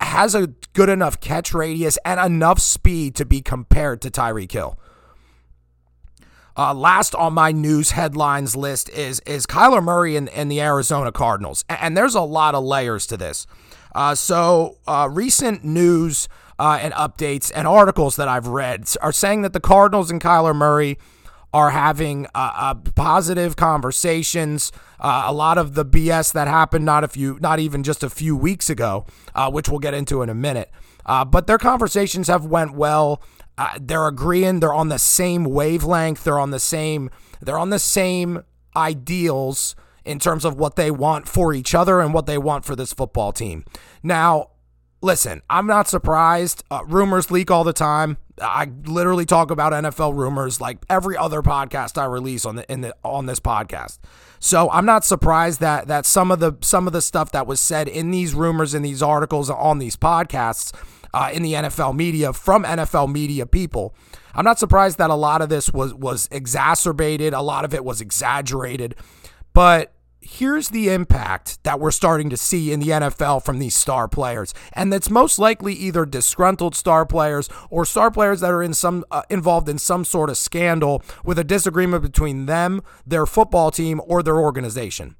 has 0.00 0.34
a 0.34 0.48
good 0.72 0.88
enough 0.88 1.20
catch 1.20 1.52
radius 1.52 1.98
and 2.04 2.18
enough 2.18 2.58
speed 2.58 3.14
to 3.16 3.24
be 3.26 3.42
compared 3.42 4.00
to 4.02 4.10
Tyreek 4.10 4.52
Hill. 4.52 4.78
Uh, 6.56 6.74
last 6.74 7.14
on 7.14 7.32
my 7.32 7.50
news 7.50 7.92
headlines 7.92 8.54
list 8.54 8.90
is 8.90 9.20
is 9.20 9.46
Kyler 9.46 9.82
Murray 9.82 10.16
and, 10.16 10.28
and 10.30 10.50
the 10.50 10.60
Arizona 10.60 11.10
Cardinals, 11.10 11.64
and, 11.68 11.78
and, 11.80 11.96
there's 11.96 12.14
a 12.14 12.20
lot 12.20 12.54
of 12.54 12.62
layers 12.62 13.06
to 13.06 13.16
this. 13.16 13.46
Uh, 13.94 14.14
so 14.14 14.76
uh, 14.86 15.08
recent 15.10 15.64
news 15.64 16.28
uh, 16.58 16.78
and 16.80 16.92
updates 16.94 17.50
and 17.54 17.66
articles 17.66 18.16
that 18.16 18.28
I've 18.28 18.46
read 18.46 18.86
are 19.00 19.12
saying 19.12 19.42
that 19.42 19.54
the 19.54 19.60
Cardinals 19.60 20.10
and 20.10 20.20
Kyler 20.20 20.54
Murray 20.54 20.98
are 21.54 21.70
having 21.70 22.26
uh, 22.34 22.52
uh, 22.54 22.74
positive 22.94 23.56
conversations. 23.56 24.72
a 25.00 25.32
lot 25.32 25.58
of 25.58 25.74
the 25.74 25.84
BS 25.84 26.32
that 26.32 26.48
happened 26.48 26.84
not 26.84 27.02
a 27.04 27.08
few, 27.08 27.38
not 27.40 27.60
even 27.60 27.82
just 27.82 28.02
a 28.02 28.08
few 28.08 28.34
weeks 28.36 28.70
ago, 28.70 29.04
which 29.50 29.68
we'll 29.68 29.78
get 29.78 29.92
into 29.92 30.22
in 30.22 30.30
a 30.30 30.34
minute. 30.34 30.70
but 31.06 31.46
their 31.46 31.58
conversations 31.58 32.28
have 32.28 32.46
went 32.46 32.72
well 32.72 33.22
uh, 33.58 33.78
they're 33.80 34.06
agreeing 34.06 34.60
they're 34.60 34.72
on 34.72 34.88
the 34.88 34.98
same 34.98 35.44
wavelength 35.44 36.24
they're 36.24 36.38
on 36.38 36.50
the 36.50 36.60
same 36.60 37.10
they're 37.40 37.58
on 37.58 37.70
the 37.70 37.78
same 37.78 38.42
ideals 38.76 39.74
in 40.04 40.18
terms 40.18 40.44
of 40.44 40.56
what 40.56 40.76
they 40.76 40.90
want 40.90 41.28
for 41.28 41.52
each 41.54 41.74
other 41.74 42.00
and 42.00 42.12
what 42.12 42.26
they 42.26 42.38
want 42.38 42.64
for 42.64 42.74
this 42.74 42.92
football 42.92 43.32
team 43.32 43.64
now 44.02 44.48
listen, 45.02 45.42
I'm 45.50 45.66
not 45.66 45.88
surprised. 45.88 46.64
Uh, 46.70 46.80
rumors 46.86 47.30
leak 47.30 47.50
all 47.50 47.64
the 47.64 47.72
time. 47.72 48.16
I 48.40 48.70
literally 48.84 49.26
talk 49.26 49.50
about 49.50 49.72
NFL 49.72 50.16
rumors 50.16 50.60
like 50.60 50.78
every 50.88 51.16
other 51.16 51.42
podcast 51.42 52.00
I 52.00 52.06
release 52.06 52.46
on 52.46 52.56
the 52.56 52.72
in 52.72 52.80
the 52.80 52.94
on 53.04 53.26
this 53.26 53.40
podcast. 53.40 53.98
So 54.38 54.70
I'm 54.70 54.86
not 54.86 55.04
surprised 55.04 55.60
that 55.60 55.88
that 55.88 56.06
some 56.06 56.30
of 56.30 56.40
the 56.40 56.54
some 56.62 56.86
of 56.86 56.92
the 56.92 57.02
stuff 57.02 57.30
that 57.32 57.46
was 57.46 57.60
said 57.60 57.88
in 57.88 58.10
these 58.10 58.34
rumors 58.34 58.74
in 58.74 58.82
these 58.82 59.02
articles 59.02 59.50
on 59.50 59.78
these 59.78 59.96
podcasts 59.96 60.72
uh, 61.14 61.30
in 61.32 61.42
the 61.42 61.54
NFL 61.54 61.94
media 61.94 62.32
from 62.32 62.64
NFL 62.64 63.12
media 63.12 63.46
people. 63.46 63.94
I'm 64.34 64.44
not 64.44 64.58
surprised 64.58 64.98
that 64.98 65.10
a 65.10 65.14
lot 65.14 65.42
of 65.42 65.48
this 65.48 65.72
was 65.72 65.94
was 65.94 66.28
exacerbated. 66.30 67.34
A 67.34 67.42
lot 67.42 67.64
of 67.64 67.74
it 67.74 67.84
was 67.84 68.00
exaggerated, 68.00 68.94
but 69.52 69.92
here's 70.24 70.68
the 70.68 70.88
impact 70.88 71.62
that 71.64 71.80
we're 71.80 71.90
starting 71.90 72.30
to 72.30 72.36
see 72.36 72.72
in 72.72 72.78
the 72.78 72.88
NFL 72.88 73.44
from 73.44 73.58
these 73.58 73.74
star 73.74 74.08
players, 74.08 74.54
and 74.72 74.92
that's 74.92 75.10
most 75.10 75.38
likely 75.38 75.74
either 75.74 76.06
disgruntled 76.06 76.74
star 76.74 77.04
players 77.04 77.48
or 77.70 77.84
star 77.84 78.10
players 78.10 78.40
that 78.40 78.50
are 78.50 78.62
in 78.62 78.72
some 78.72 79.04
uh, 79.10 79.22
involved 79.28 79.68
in 79.68 79.78
some 79.78 80.04
sort 80.04 80.30
of 80.30 80.36
scandal 80.36 81.02
with 81.24 81.38
a 81.38 81.44
disagreement 81.44 82.02
between 82.02 82.46
them, 82.46 82.82
their 83.06 83.26
football 83.26 83.70
team, 83.70 84.00
or 84.06 84.22
their 84.22 84.38
organization. 84.38 85.16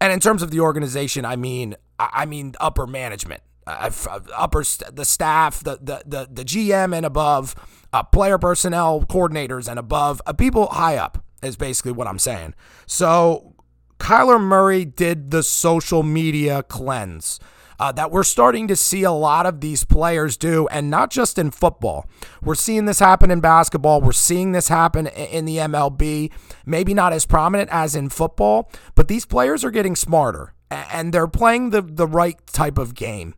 And 0.00 0.12
in 0.12 0.20
terms 0.20 0.42
of 0.42 0.50
the 0.50 0.60
organization, 0.60 1.24
I 1.24 1.36
mean, 1.36 1.76
I 1.98 2.24
mean 2.24 2.54
upper 2.58 2.86
management, 2.86 3.42
uh, 3.78 4.20
upper 4.34 4.64
st- 4.64 4.94
the 4.94 5.04
staff, 5.04 5.62
the 5.62 5.78
the 5.80 6.02
the, 6.06 6.28
the 6.30 6.44
GM 6.44 6.94
and 6.94 7.06
above, 7.06 7.54
uh, 7.92 8.02
player 8.02 8.38
personnel 8.38 9.02
coordinators 9.02 9.68
and 9.68 9.78
above, 9.78 10.20
uh, 10.26 10.32
people 10.32 10.66
high 10.68 10.96
up 10.96 11.24
is 11.42 11.56
basically 11.56 11.92
what 11.92 12.06
I'm 12.06 12.18
saying. 12.18 12.54
So 12.86 13.54
Kyler 13.98 14.40
Murray 14.40 14.84
did 14.84 15.30
the 15.30 15.42
social 15.42 16.02
media 16.02 16.62
cleanse. 16.62 17.40
Uh, 17.78 17.90
that 17.90 18.10
we're 18.10 18.22
starting 18.22 18.68
to 18.68 18.76
see 18.76 19.04
a 19.04 19.10
lot 19.10 19.46
of 19.46 19.62
these 19.62 19.84
players 19.84 20.36
do, 20.36 20.68
and 20.68 20.90
not 20.90 21.10
just 21.10 21.38
in 21.38 21.50
football. 21.50 22.06
We're 22.42 22.54
seeing 22.54 22.84
this 22.84 22.98
happen 22.98 23.30
in 23.30 23.40
basketball. 23.40 24.02
We're 24.02 24.12
seeing 24.12 24.52
this 24.52 24.68
happen 24.68 25.06
in 25.06 25.46
the 25.46 25.56
MLB. 25.56 26.30
Maybe 26.66 26.92
not 26.92 27.14
as 27.14 27.24
prominent 27.24 27.70
as 27.72 27.96
in 27.96 28.10
football, 28.10 28.70
but 28.94 29.08
these 29.08 29.24
players 29.24 29.64
are 29.64 29.70
getting 29.70 29.96
smarter 29.96 30.52
and 30.70 31.12
they're 31.12 31.28
playing 31.28 31.70
the, 31.70 31.82
the 31.82 32.06
right 32.06 32.38
type 32.46 32.78
of 32.78 32.94
game 32.94 33.34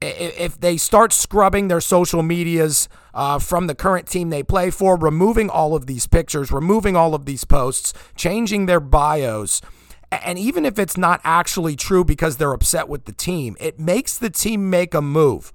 if 0.00 0.60
they 0.60 0.76
start 0.76 1.12
scrubbing 1.12 1.68
their 1.68 1.80
social 1.80 2.22
medias 2.22 2.88
uh, 3.14 3.38
from 3.38 3.66
the 3.66 3.74
current 3.74 4.06
team 4.06 4.30
they 4.30 4.42
play 4.42 4.70
for, 4.70 4.96
removing 4.96 5.50
all 5.50 5.74
of 5.74 5.86
these 5.86 6.06
pictures, 6.06 6.52
removing 6.52 6.96
all 6.96 7.14
of 7.14 7.24
these 7.24 7.44
posts, 7.44 7.92
changing 8.16 8.66
their 8.66 8.80
bios, 8.80 9.60
and 10.10 10.38
even 10.38 10.64
if 10.64 10.78
it's 10.78 10.96
not 10.96 11.20
actually 11.24 11.76
true 11.76 12.04
because 12.04 12.36
they're 12.36 12.52
upset 12.52 12.88
with 12.88 13.04
the 13.04 13.12
team, 13.12 13.56
it 13.60 13.78
makes 13.78 14.16
the 14.16 14.30
team 14.30 14.70
make 14.70 14.94
a 14.94 15.02
move. 15.02 15.52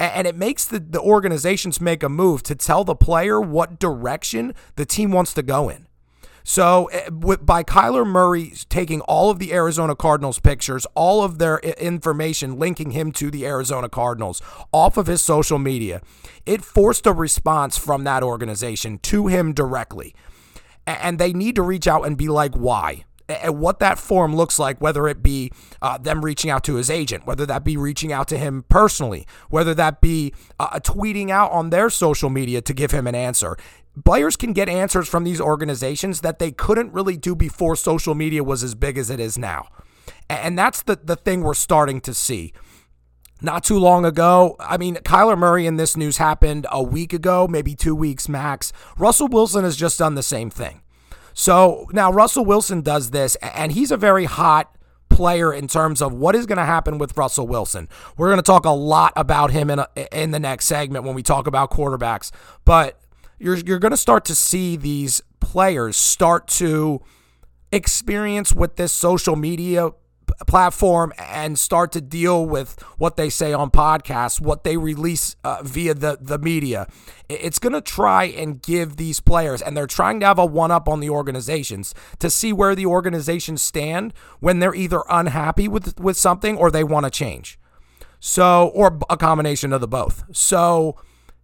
And 0.00 0.26
it 0.26 0.34
makes 0.34 0.64
the, 0.64 0.80
the 0.80 1.00
organizations 1.00 1.80
make 1.80 2.02
a 2.02 2.08
move 2.08 2.42
to 2.44 2.56
tell 2.56 2.82
the 2.82 2.96
player 2.96 3.40
what 3.40 3.78
direction 3.78 4.54
the 4.74 4.84
team 4.84 5.12
wants 5.12 5.32
to 5.34 5.42
go 5.42 5.68
in. 5.68 5.86
So 6.44 6.86
eh, 6.86 7.10
by 7.10 7.62
Kyler 7.62 8.06
Murray 8.06 8.52
taking 8.68 9.00
all 9.02 9.30
of 9.30 9.38
the 9.38 9.52
Arizona 9.52 9.94
Cardinals 9.94 10.38
pictures, 10.38 10.86
all 10.94 11.22
of 11.22 11.38
their 11.38 11.58
information 11.58 12.58
linking 12.58 12.92
him 12.92 13.12
to 13.12 13.30
the 13.30 13.46
Arizona 13.46 13.88
Cardinals 13.88 14.42
off 14.72 14.96
of 14.96 15.06
his 15.06 15.22
social 15.22 15.58
media, 15.58 16.02
it 16.46 16.64
forced 16.64 17.06
a 17.06 17.12
response 17.12 17.78
from 17.78 18.04
that 18.04 18.22
organization 18.22 18.98
to 18.98 19.28
him 19.28 19.52
directly. 19.52 20.14
And 20.86 21.18
they 21.18 21.32
need 21.32 21.54
to 21.56 21.62
reach 21.62 21.86
out 21.86 22.06
and 22.06 22.16
be 22.16 22.28
like, 22.28 22.54
why? 22.54 23.04
and 23.28 23.58
what 23.58 23.78
that 23.78 23.98
form 23.98 24.34
looks 24.34 24.58
like, 24.58 24.80
whether 24.80 25.06
it 25.08 25.22
be 25.22 25.50
uh, 25.80 25.98
them 25.98 26.24
reaching 26.24 26.50
out 26.50 26.64
to 26.64 26.74
his 26.74 26.90
agent, 26.90 27.26
whether 27.26 27.46
that 27.46 27.64
be 27.64 27.76
reaching 27.76 28.12
out 28.12 28.28
to 28.28 28.38
him 28.38 28.64
personally, 28.68 29.26
whether 29.48 29.74
that 29.74 30.00
be 30.00 30.32
uh, 30.58 30.78
tweeting 30.80 31.30
out 31.30 31.50
on 31.52 31.70
their 31.70 31.90
social 31.90 32.30
media 32.30 32.60
to 32.60 32.74
give 32.74 32.90
him 32.90 33.06
an 33.06 33.14
answer. 33.14 33.56
Players 34.04 34.36
can 34.36 34.52
get 34.52 34.68
answers 34.68 35.08
from 35.08 35.24
these 35.24 35.40
organizations 35.40 36.22
that 36.22 36.38
they 36.38 36.50
couldn't 36.50 36.92
really 36.92 37.16
do 37.16 37.34
before 37.34 37.76
social 37.76 38.14
media 38.14 38.42
was 38.42 38.62
as 38.62 38.74
big 38.74 38.96
as 38.96 39.10
it 39.10 39.20
is 39.20 39.36
now. 39.36 39.68
And 40.30 40.58
that's 40.58 40.82
the, 40.82 40.98
the 41.02 41.16
thing 41.16 41.42
we're 41.42 41.54
starting 41.54 42.00
to 42.02 42.14
see. 42.14 42.52
Not 43.42 43.64
too 43.64 43.78
long 43.78 44.04
ago, 44.04 44.56
I 44.60 44.76
mean, 44.78 44.94
Kyler 44.96 45.36
Murray 45.36 45.66
and 45.66 45.78
this 45.78 45.96
news 45.96 46.16
happened 46.16 46.66
a 46.70 46.82
week 46.82 47.12
ago, 47.12 47.46
maybe 47.48 47.74
two 47.74 47.94
weeks 47.94 48.28
max. 48.28 48.72
Russell 48.96 49.28
Wilson 49.28 49.64
has 49.64 49.76
just 49.76 49.98
done 49.98 50.14
the 50.14 50.22
same 50.22 50.48
thing. 50.48 50.80
So 51.34 51.86
now 51.92 52.12
Russell 52.12 52.44
Wilson 52.44 52.82
does 52.82 53.10
this, 53.10 53.34
and 53.36 53.72
he's 53.72 53.90
a 53.90 53.96
very 53.96 54.26
hot 54.26 54.74
player 55.10 55.52
in 55.52 55.68
terms 55.68 56.00
of 56.00 56.14
what 56.14 56.34
is 56.34 56.46
going 56.46 56.58
to 56.58 56.64
happen 56.64 56.98
with 56.98 57.16
Russell 57.16 57.46
Wilson. 57.46 57.88
We're 58.16 58.28
going 58.28 58.38
to 58.38 58.42
talk 58.42 58.64
a 58.64 58.70
lot 58.70 59.12
about 59.16 59.50
him 59.50 59.70
in 59.70 59.80
a, 59.80 59.88
in 60.12 60.30
the 60.30 60.40
next 60.40 60.66
segment 60.66 61.04
when 61.04 61.14
we 61.14 61.22
talk 61.22 61.46
about 61.46 61.70
quarterbacks, 61.70 62.30
but 62.64 62.98
you're 63.42 63.56
you're 63.56 63.78
going 63.78 63.90
to 63.90 63.96
start 63.96 64.24
to 64.26 64.34
see 64.34 64.76
these 64.76 65.20
players 65.40 65.96
start 65.96 66.46
to 66.46 67.02
experience 67.72 68.54
with 68.54 68.76
this 68.76 68.92
social 68.92 69.36
media 69.36 69.90
platform 70.46 71.12
and 71.18 71.58
start 71.58 71.92
to 71.92 72.00
deal 72.00 72.46
with 72.46 72.80
what 72.98 73.16
they 73.16 73.28
say 73.28 73.52
on 73.52 73.70
podcasts, 73.70 74.40
what 74.40 74.64
they 74.64 74.76
release 74.76 75.36
uh, 75.44 75.60
via 75.62 75.94
the, 75.94 76.18
the 76.20 76.38
media. 76.38 76.86
It's 77.28 77.58
going 77.58 77.72
to 77.72 77.80
try 77.80 78.24
and 78.24 78.62
give 78.62 78.96
these 78.96 79.20
players, 79.20 79.60
and 79.60 79.76
they're 79.76 79.86
trying 79.86 80.20
to 80.20 80.26
have 80.26 80.38
a 80.38 80.46
one 80.46 80.70
up 80.70 80.88
on 80.88 81.00
the 81.00 81.10
organizations 81.10 81.94
to 82.18 82.30
see 82.30 82.52
where 82.52 82.74
the 82.74 82.86
organizations 82.86 83.62
stand 83.62 84.14
when 84.40 84.58
they're 84.58 84.74
either 84.74 85.02
unhappy 85.08 85.68
with, 85.68 85.98
with 86.00 86.16
something 86.16 86.56
or 86.56 86.70
they 86.70 86.84
want 86.84 87.04
to 87.04 87.10
change. 87.10 87.58
So, 88.20 88.68
or 88.68 88.98
a 89.10 89.16
combination 89.16 89.72
of 89.72 89.80
the 89.80 89.88
both. 89.88 90.24
So, 90.32 90.96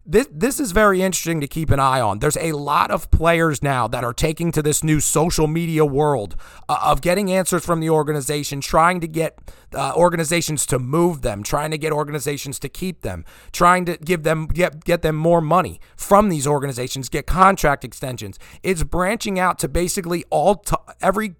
this 0.08 0.26
this 0.32 0.58
is 0.58 0.72
very 0.72 1.02
interesting 1.02 1.40
to 1.42 1.46
keep 1.46 1.70
an 1.70 1.78
eye 1.78 2.00
on. 2.00 2.20
There's 2.20 2.38
a 2.38 2.52
lot 2.52 2.90
of 2.90 3.10
players 3.10 3.62
now 3.62 3.86
that 3.88 4.02
are 4.02 4.14
taking 4.14 4.50
to 4.52 4.62
this 4.62 4.82
new 4.82 5.00
social 5.00 5.46
media 5.46 5.84
world 5.84 6.34
uh, 6.66 6.78
of 6.82 7.02
getting 7.02 7.30
answers 7.30 7.64
from 7.64 7.80
the 7.80 7.90
organization, 7.90 8.62
trying 8.62 9.00
to 9.00 9.06
get 9.06 9.38
uh, 9.74 9.92
organizations 9.94 10.64
to 10.66 10.78
move 10.78 11.20
them, 11.20 11.42
trying 11.42 11.70
to 11.72 11.78
get 11.78 11.92
organizations 11.92 12.58
to 12.60 12.70
keep 12.70 13.02
them, 13.02 13.26
trying 13.52 13.84
to 13.84 13.98
give 13.98 14.22
them 14.22 14.46
get 14.46 14.82
get 14.84 15.02
them 15.02 15.14
more 15.14 15.42
money 15.42 15.78
from 15.94 16.30
these 16.30 16.46
organizations, 16.46 17.10
get 17.10 17.26
contract 17.26 17.84
extensions. 17.84 18.38
It's 18.62 18.84
branching 18.84 19.38
out 19.38 19.58
to 19.58 19.68
basically 19.68 20.24
all 20.30 20.54
t- 20.54 20.74
every 21.02 21.34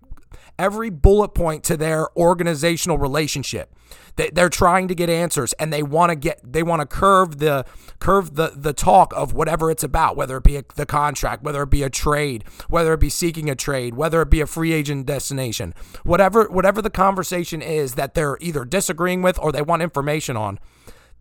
every 0.58 0.90
bullet 0.90 1.30
point 1.30 1.64
to 1.64 1.76
their 1.76 2.08
organizational 2.16 2.98
relationship. 2.98 3.74
They're 4.16 4.48
trying 4.48 4.88
to 4.88 4.96
get 4.96 5.08
answers, 5.08 5.52
and 5.54 5.72
they 5.72 5.82
want 5.82 6.10
to 6.10 6.16
get 6.16 6.40
they 6.44 6.64
want 6.64 6.80
to 6.80 6.86
curve 6.86 7.38
the 7.38 7.64
curve 8.00 8.34
the 8.34 8.52
the 8.54 8.72
talk 8.72 9.12
of 9.16 9.32
whatever 9.32 9.70
it's 9.70 9.84
about, 9.84 10.16
whether 10.16 10.36
it 10.36 10.42
be 10.42 10.56
a, 10.56 10.64
the 10.74 10.86
contract, 10.86 11.44
whether 11.44 11.62
it 11.62 11.70
be 11.70 11.84
a 11.84 11.90
trade, 11.90 12.42
whether 12.68 12.92
it 12.92 13.00
be 13.00 13.10
seeking 13.10 13.48
a 13.48 13.54
trade, 13.54 13.94
whether 13.94 14.20
it 14.20 14.28
be 14.28 14.40
a 14.40 14.46
free 14.46 14.72
agent 14.72 15.06
destination, 15.06 15.72
whatever 16.02 16.48
whatever 16.50 16.82
the 16.82 16.90
conversation 16.90 17.62
is 17.62 17.94
that 17.94 18.14
they're 18.14 18.36
either 18.40 18.64
disagreeing 18.64 19.22
with 19.22 19.38
or 19.38 19.52
they 19.52 19.62
want 19.62 19.82
information 19.82 20.36
on. 20.36 20.58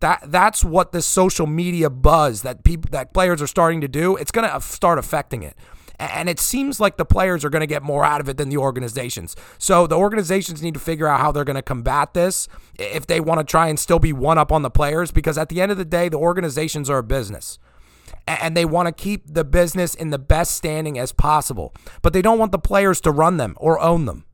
That 0.00 0.22
that's 0.26 0.64
what 0.64 0.90
the 0.90 1.02
social 1.02 1.46
media 1.46 1.90
buzz 1.90 2.42
that 2.42 2.64
people 2.64 2.88
that 2.90 3.14
players 3.14 3.40
are 3.40 3.46
starting 3.46 3.80
to 3.80 3.88
do. 3.88 4.16
It's 4.16 4.32
going 4.32 4.48
to 4.48 4.60
start 4.60 4.98
affecting 4.98 5.44
it. 5.44 5.56
And 5.98 6.28
it 6.28 6.38
seems 6.38 6.78
like 6.78 6.96
the 6.96 7.04
players 7.04 7.44
are 7.44 7.50
going 7.50 7.60
to 7.60 7.66
get 7.66 7.82
more 7.82 8.04
out 8.04 8.20
of 8.20 8.28
it 8.28 8.36
than 8.36 8.48
the 8.48 8.56
organizations. 8.56 9.34
So 9.58 9.86
the 9.86 9.96
organizations 9.96 10.62
need 10.62 10.74
to 10.74 10.80
figure 10.80 11.08
out 11.08 11.20
how 11.20 11.32
they're 11.32 11.44
going 11.44 11.56
to 11.56 11.62
combat 11.62 12.14
this 12.14 12.46
if 12.78 13.06
they 13.06 13.20
want 13.20 13.40
to 13.40 13.44
try 13.44 13.66
and 13.66 13.78
still 13.78 13.98
be 13.98 14.12
one 14.12 14.38
up 14.38 14.52
on 14.52 14.62
the 14.62 14.70
players, 14.70 15.10
because 15.10 15.36
at 15.36 15.48
the 15.48 15.60
end 15.60 15.72
of 15.72 15.78
the 15.78 15.84
day, 15.84 16.08
the 16.08 16.18
organizations 16.18 16.88
are 16.88 16.98
a 16.98 17.02
business 17.02 17.58
and 18.26 18.56
they 18.56 18.64
want 18.64 18.86
to 18.86 18.92
keep 18.92 19.26
the 19.26 19.44
business 19.44 19.94
in 19.94 20.10
the 20.10 20.18
best 20.18 20.54
standing 20.54 20.98
as 20.98 21.12
possible. 21.12 21.74
But 22.02 22.12
they 22.12 22.22
don't 22.22 22.38
want 22.38 22.52
the 22.52 22.58
players 22.58 23.00
to 23.02 23.10
run 23.10 23.36
them 23.36 23.54
or 23.58 23.80
own 23.80 24.04
them 24.04 24.24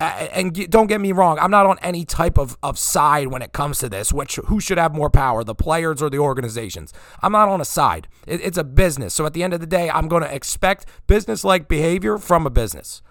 and 0.00 0.70
don't 0.70 0.86
get 0.86 1.00
me 1.00 1.12
wrong, 1.12 1.38
I'm 1.38 1.50
not 1.50 1.66
on 1.66 1.78
any 1.82 2.04
type 2.04 2.38
of, 2.38 2.56
of 2.62 2.78
side 2.78 3.28
when 3.28 3.42
it 3.42 3.52
comes 3.52 3.78
to 3.80 3.88
this, 3.88 4.12
which 4.12 4.36
who 4.46 4.60
should 4.60 4.78
have 4.78 4.94
more 4.94 5.10
power, 5.10 5.42
the 5.42 5.54
players 5.54 6.00
or 6.00 6.08
the 6.08 6.18
organizations. 6.18 6.92
I'm 7.22 7.32
not 7.32 7.48
on 7.48 7.60
a 7.60 7.64
side. 7.64 8.06
It, 8.26 8.40
it's 8.40 8.58
a 8.58 8.64
business. 8.64 9.14
So 9.14 9.26
at 9.26 9.32
the 9.32 9.42
end 9.42 9.54
of 9.54 9.60
the 9.60 9.66
day, 9.66 9.90
I'm 9.90 10.08
going 10.08 10.22
to 10.22 10.32
expect 10.32 10.86
business 11.06 11.42
like 11.44 11.68
behavior 11.68 12.18
from 12.18 12.46
a 12.46 12.50
business. 12.50 13.02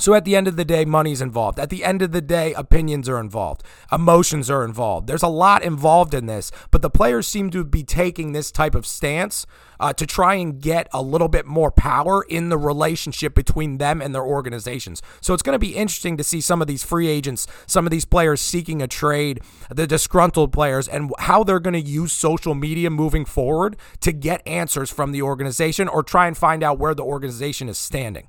So 0.00 0.14
at 0.14 0.24
the 0.24 0.34
end 0.34 0.48
of 0.48 0.56
the 0.56 0.64
day, 0.64 0.86
money's 0.86 1.20
involved. 1.20 1.60
At 1.60 1.68
the 1.68 1.84
end 1.84 2.00
of 2.00 2.12
the 2.12 2.22
day, 2.22 2.54
opinions 2.54 3.06
are 3.06 3.20
involved. 3.20 3.62
Emotions 3.92 4.48
are 4.48 4.64
involved. 4.64 5.06
There's 5.06 5.22
a 5.22 5.28
lot 5.28 5.62
involved 5.62 6.14
in 6.14 6.24
this, 6.24 6.50
but 6.70 6.80
the 6.80 6.88
players 6.88 7.28
seem 7.28 7.50
to 7.50 7.64
be 7.64 7.82
taking 7.82 8.32
this 8.32 8.50
type 8.50 8.74
of 8.74 8.86
stance 8.86 9.44
uh, 9.78 9.92
to 9.92 10.06
try 10.06 10.36
and 10.36 10.58
get 10.58 10.88
a 10.94 11.02
little 11.02 11.28
bit 11.28 11.44
more 11.44 11.70
power 11.70 12.22
in 12.22 12.48
the 12.48 12.56
relationship 12.56 13.34
between 13.34 13.76
them 13.76 14.00
and 14.00 14.14
their 14.14 14.24
organizations. 14.24 15.02
So 15.20 15.34
it's 15.34 15.42
going 15.42 15.54
to 15.54 15.58
be 15.58 15.76
interesting 15.76 16.16
to 16.16 16.24
see 16.24 16.40
some 16.40 16.62
of 16.62 16.66
these 16.66 16.82
free 16.82 17.08
agents, 17.08 17.46
some 17.66 17.86
of 17.86 17.90
these 17.90 18.06
players 18.06 18.40
seeking 18.40 18.80
a 18.80 18.88
trade, 18.88 19.42
the 19.68 19.86
disgruntled 19.86 20.50
players, 20.50 20.88
and 20.88 21.12
how 21.18 21.44
they're 21.44 21.60
going 21.60 21.74
to 21.74 21.78
use 21.78 22.10
social 22.10 22.54
media 22.54 22.88
moving 22.88 23.26
forward 23.26 23.76
to 24.00 24.12
get 24.12 24.40
answers 24.46 24.88
from 24.88 25.12
the 25.12 25.20
organization 25.20 25.88
or 25.88 26.02
try 26.02 26.26
and 26.26 26.38
find 26.38 26.62
out 26.62 26.78
where 26.78 26.94
the 26.94 27.04
organization 27.04 27.68
is 27.68 27.76
standing. 27.76 28.28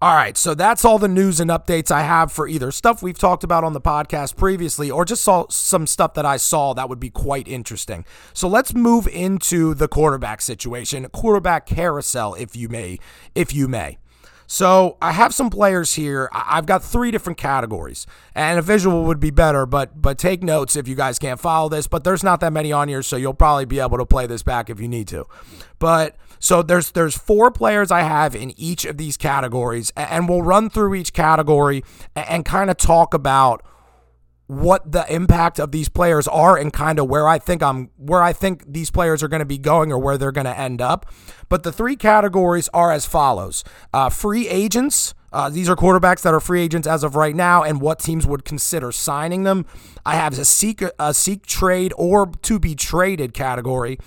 All 0.00 0.14
right, 0.14 0.36
so 0.36 0.54
that's 0.54 0.84
all 0.84 1.00
the 1.00 1.08
news 1.08 1.40
and 1.40 1.50
updates 1.50 1.90
I 1.90 2.02
have 2.02 2.30
for 2.30 2.46
either 2.46 2.70
stuff 2.70 3.02
we've 3.02 3.18
talked 3.18 3.42
about 3.42 3.64
on 3.64 3.72
the 3.72 3.80
podcast 3.80 4.36
previously 4.36 4.92
or 4.92 5.04
just 5.04 5.24
saw 5.24 5.46
some 5.48 5.88
stuff 5.88 6.14
that 6.14 6.24
I 6.24 6.36
saw 6.36 6.72
that 6.74 6.88
would 6.88 7.00
be 7.00 7.10
quite 7.10 7.48
interesting. 7.48 8.04
So 8.32 8.46
let's 8.46 8.72
move 8.72 9.08
into 9.08 9.74
the 9.74 9.88
quarterback 9.88 10.40
situation, 10.40 11.04
quarterback 11.08 11.66
carousel 11.66 12.34
if 12.34 12.54
you 12.54 12.68
may, 12.68 13.00
if 13.34 13.52
you 13.52 13.66
may. 13.66 13.98
So 14.46 14.98
I 15.02 15.10
have 15.10 15.34
some 15.34 15.50
players 15.50 15.94
here. 15.94 16.30
I've 16.32 16.64
got 16.64 16.84
three 16.84 17.10
different 17.10 17.36
categories, 17.36 18.06
and 18.36 18.56
a 18.56 18.62
visual 18.62 19.04
would 19.04 19.18
be 19.18 19.30
better. 19.30 19.66
But 19.66 20.00
but 20.00 20.16
take 20.16 20.44
notes 20.44 20.74
if 20.74 20.86
you 20.88 20.94
guys 20.94 21.18
can't 21.18 21.38
follow 21.38 21.68
this. 21.68 21.86
But 21.86 22.04
there's 22.04 22.24
not 22.24 22.40
that 22.40 22.52
many 22.52 22.72
on 22.72 22.88
here, 22.88 23.02
so 23.02 23.16
you'll 23.16 23.34
probably 23.34 23.66
be 23.66 23.78
able 23.78 23.98
to 23.98 24.06
play 24.06 24.26
this 24.26 24.42
back 24.42 24.70
if 24.70 24.80
you 24.80 24.88
need 24.88 25.06
to. 25.08 25.26
But 25.78 26.16
so 26.38 26.62
there's 26.62 26.92
there's 26.92 27.16
four 27.16 27.50
players 27.50 27.90
I 27.90 28.02
have 28.02 28.34
in 28.34 28.58
each 28.58 28.84
of 28.84 28.96
these 28.96 29.16
categories, 29.16 29.92
and 29.96 30.28
we'll 30.28 30.42
run 30.42 30.70
through 30.70 30.94
each 30.94 31.12
category 31.12 31.82
and, 32.14 32.44
kind 32.44 32.70
of 32.70 32.76
talk 32.76 33.12
about 33.14 33.62
what 34.46 34.90
the 34.90 35.04
impact 35.12 35.60
of 35.60 35.72
these 35.72 35.90
players 35.90 36.26
are 36.26 36.56
and 36.56 36.72
kind 36.72 36.98
of 36.98 37.06
where 37.06 37.28
I 37.28 37.38
think 37.38 37.62
I'm 37.62 37.90
where 37.96 38.22
I 38.22 38.32
think 38.32 38.64
these 38.66 38.90
players 38.90 39.22
are 39.22 39.28
going 39.28 39.40
to 39.40 39.46
be 39.46 39.58
going 39.58 39.92
or 39.92 39.98
where 39.98 40.16
they're 40.16 40.32
going 40.32 40.46
to 40.46 40.58
end 40.58 40.80
up. 40.80 41.06
But 41.50 41.62
the 41.62 41.72
three 41.72 41.96
categories 41.96 42.68
are 42.72 42.90
as 42.90 43.04
follows: 43.04 43.64
uh, 43.92 44.08
free 44.08 44.48
agents. 44.48 45.14
Uh, 45.30 45.50
these 45.50 45.68
are 45.68 45.76
quarterbacks 45.76 46.22
that 46.22 46.32
are 46.32 46.40
free 46.40 46.62
agents 46.62 46.88
as 46.88 47.04
of 47.04 47.14
right 47.14 47.36
now, 47.36 47.62
and 47.62 47.82
what 47.82 47.98
teams 47.98 48.26
would 48.26 48.46
consider 48.46 48.90
signing 48.90 49.42
them. 49.42 49.66
I 50.06 50.14
have 50.14 50.38
a 50.38 50.44
seek 50.46 50.82
a 50.98 51.12
seek 51.12 51.44
trade 51.44 51.92
or 51.98 52.32
to 52.42 52.58
be 52.58 52.74
traded 52.74 53.34
category, 53.34 53.98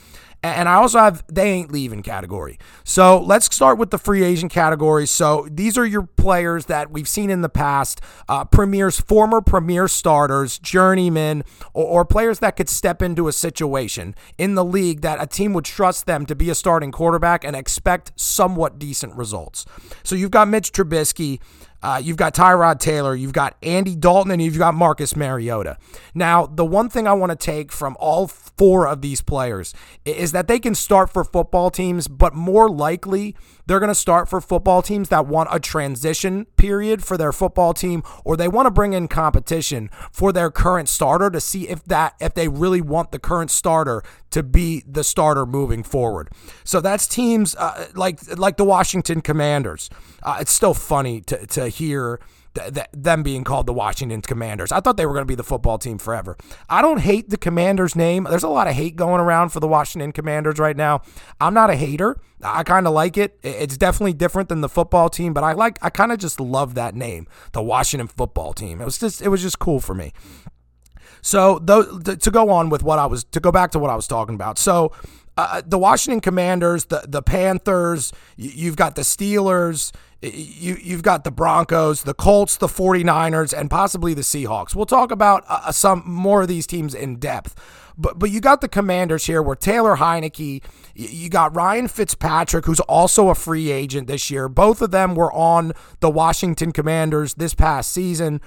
and 0.44 0.68
I 0.68 0.76
also 0.76 1.00
have 1.00 1.24
they 1.28 1.50
ain't 1.52 1.72
leaving 1.72 2.02
category. 2.02 2.58
So 2.84 3.22
let's 3.22 3.54
start 3.54 3.78
with 3.78 3.92
the 3.92 3.98
free 3.98 4.24
agent 4.24 4.52
category. 4.52 5.06
So 5.06 5.48
these 5.52 5.78
are 5.78 5.86
your 5.86 6.04
players 6.04 6.66
that 6.66 6.92
we've 6.92 7.08
seen 7.08 7.30
in 7.30 7.42
the 7.42 7.50
past, 7.50 8.02
uh, 8.28 8.46
premiers, 8.46 9.00
former 9.00 9.42
premier 9.42 9.88
starters, 9.88 10.58
journeymen, 10.58 11.44
or, 11.74 11.86
or 11.86 12.06
players 12.06 12.40
that 12.40 12.56
could 12.56 12.70
step 12.70 13.02
into 13.02 13.28
a 13.28 13.32
situation 13.32 14.16
in 14.38 14.56
the 14.56 14.66
league 14.66 15.02
that 15.02 15.22
a 15.22 15.28
team 15.28 15.54
would 15.54 15.66
trust 15.66 16.06
them 16.08 16.26
to 16.26 16.36
be 16.36 16.50
a 16.50 16.56
starting 16.56 16.92
quarterback 16.92 17.44
and 17.44 17.56
expect 17.56 18.12
somewhat 18.16 18.80
decent 18.80 19.16
results. 19.16 19.66
So 20.04 20.16
you've 20.16 20.32
got 20.32 20.48
Mitch 20.48 20.72
Trubisky. 20.72 21.40
Uh, 21.84 22.00
you've 22.02 22.18
got 22.18 22.36
Tyrod 22.36 22.80
Taylor, 22.80 23.16
you've 23.16 23.34
got 23.34 23.56
Andy 23.64 23.96
Dalton, 23.96 24.32
and 24.32 24.40
you've 24.40 24.58
got 24.60 24.76
Marcus 24.76 25.16
Mariota. 25.16 25.78
Now, 26.14 26.46
the 26.46 26.64
one 26.64 26.90
thing 26.90 27.08
I 27.08 27.14
want 27.14 27.32
to 27.32 27.36
take 27.36 27.72
from 27.72 27.98
all 28.00 28.28
four 28.62 28.86
of 28.86 29.02
these 29.02 29.22
players 29.22 29.74
is 30.06 30.34
that 30.34 30.48
they 30.48 30.60
can 30.60 30.76
start 30.76 31.10
for 31.10 31.24
football 31.24 31.72
teams, 31.72 32.08
but 32.08 32.36
more 32.36 32.70
likely 32.70 33.36
they're 33.66 33.80
going 33.80 33.88
to 33.88 33.96
start 33.96 34.30
for 34.30 34.40
football 34.40 34.84
teams 34.84 35.10
that 35.10 35.26
want 35.26 35.50
a 35.52 35.60
transition 35.60 36.46
period 36.58 37.04
for 37.04 37.18
their 37.18 37.32
football 37.32 37.74
team 37.74 38.04
or 38.24 38.38
they 38.38 38.48
want 38.48 38.68
to 38.68 38.70
bring 38.70 38.94
in 38.94 39.08
competition 39.08 39.90
for 40.12 40.32
their 40.32 40.52
current 40.52 40.88
starter 40.88 41.32
to 41.32 41.42
see 41.42 41.70
if 41.70 41.84
that 41.86 42.14
if 42.20 42.36
they 42.36 42.48
really 42.48 42.82
want 42.82 43.12
the 43.12 43.18
current 43.18 43.50
starter 43.50 44.04
to 44.30 44.44
be 44.44 44.84
the 44.88 45.04
starter 45.04 45.48
moving 45.48 45.82
forward. 45.82 46.30
So 46.64 46.82
that's 46.82 47.08
teams 47.08 47.56
uh, 47.56 47.88
like 47.96 48.20
like 48.38 48.58
the 48.58 48.64
Washington 48.64 49.22
Commanders. 49.22 49.90
Uh, 50.22 50.38
it's 50.40 50.52
still 50.52 50.76
funny 50.76 51.22
to 51.22 51.48
to 51.48 51.68
hear 51.68 52.20
th- 52.54 52.74
th- 52.74 52.88
them 52.94 53.24
being 53.24 53.44
called 53.44 53.66
the 53.66 53.74
Washington 53.74 54.22
Commanders. 54.22 54.72
I 54.72 54.80
thought 54.80 54.98
they 54.98 55.06
were 55.06 55.14
going 55.14 55.24
to 55.24 55.32
be 55.32 55.36
the 55.36 55.44
football 55.44 55.78
team 55.78 55.98
forever. 55.98 56.38
I 56.70 56.82
don't 56.82 57.00
hate 57.00 57.30
the 57.30 57.38
Commanders 57.38 57.96
name. 57.96 58.26
There's 58.30 58.44
a 58.44 58.50
lot 58.50 58.68
of 58.68 58.74
hate 58.74 58.96
going 58.96 59.22
around 59.22 59.50
for 59.50 59.60
the 59.60 59.68
Washington 59.68 60.12
Commanders 60.12 60.60
right 60.60 60.76
now. 60.76 61.02
I'm 61.40 61.54
not 61.54 61.70
a 61.70 61.76
hater. 61.76 62.20
I 62.44 62.64
kind 62.64 62.88
of 62.88 62.94
like 62.94 63.18
it. 63.18 63.40
It's 63.44 63.78
definitely 63.78 64.14
different 64.14 64.50
than 64.50 64.62
the 64.62 64.70
football 64.70 65.10
team, 65.10 65.34
but 65.34 65.44
I 65.44 65.54
like 65.54 65.78
I 65.82 65.90
kind 65.90 66.12
of 66.12 66.20
just 66.20 66.40
love 66.40 66.74
that 66.76 66.96
name, 66.96 67.28
the 67.52 67.62
Washington 67.62 68.08
Football 68.08 68.54
Team. 68.54 68.82
It 68.82 68.86
was 68.86 68.98
just 68.98 69.22
it 69.22 69.28
was 69.28 69.42
just 69.42 69.60
cool 69.60 69.80
for 69.80 69.94
me. 69.94 70.12
So 71.22 71.60
to 71.60 72.32
go 72.32 72.50
on 72.50 72.70
with 72.70 72.84
what 72.84 72.98
I 72.98 73.06
was 73.06 73.24
to 73.26 73.40
go 73.40 73.52
back 73.52 73.72
to 73.72 73.80
what 73.80 73.92
I 73.92 73.96
was 73.96 74.08
talking 74.08 74.36
about. 74.36 74.58
So 74.58 74.92
uh, 75.38 75.62
the 75.66 75.78
Washington 75.78 76.20
Commanders, 76.20 76.86
the 76.86 77.06
the 77.08 77.22
Panthers, 77.22 78.12
you've 78.36 78.76
got 78.76 78.96
the 78.96 79.02
Steelers, 79.02 79.92
you 80.22 80.78
you've 80.82 81.04
got 81.04 81.24
the 81.24 81.32
Broncos, 81.32 82.04
the 82.04 82.14
Colts, 82.14 82.58
the 82.58 82.68
49ers 82.68 83.58
and 83.58 83.70
possibly 83.70 84.14
the 84.14 84.22
Seahawks. 84.22 84.76
We'll 84.76 84.86
talk 84.86 85.12
about 85.12 85.44
uh, 85.48 85.62
uh, 85.66 85.72
some 85.72 86.04
more 86.06 86.42
of 86.42 86.48
these 86.48 86.68
teams 86.68 86.94
in 86.94 87.16
depth. 87.16 87.56
But 87.98 88.20
but 88.20 88.30
you 88.30 88.42
got 88.42 88.62
the 88.62 88.68
Commanders 88.68 89.26
here 89.26 89.42
where 89.42 89.56
Taylor 89.56 89.96
Heinicke, 89.96 90.64
you 90.96 91.30
got 91.30 91.56
Ryan 91.56 91.88
Fitzpatrick 91.88 92.66
who's 92.66 92.80
also 92.82 93.30
a 93.30 93.36
free 93.36 93.72
agent 93.72 94.08
this 94.08 94.30
year. 94.30 94.50
Both 94.50 94.82
of 94.82 94.92
them 94.92 95.16
were 95.16 95.32
on 95.32 95.72
the 96.02 96.10
Washington 96.10 96.72
Commanders 96.72 97.36
this 97.36 97.54
past 97.54 97.92
season 97.92 98.42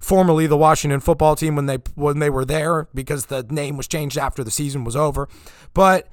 formerly 0.00 0.46
the 0.46 0.56
Washington 0.56 1.00
football 1.00 1.34
team 1.34 1.56
when 1.56 1.66
they 1.66 1.78
when 1.96 2.20
they 2.20 2.30
were 2.30 2.44
there 2.44 2.86
because 2.94 3.26
the 3.26 3.42
name 3.50 3.76
was 3.76 3.88
changed 3.88 4.16
after 4.16 4.44
the 4.44 4.50
season 4.50 4.84
was 4.84 4.94
over. 4.94 5.28
But 5.74 6.08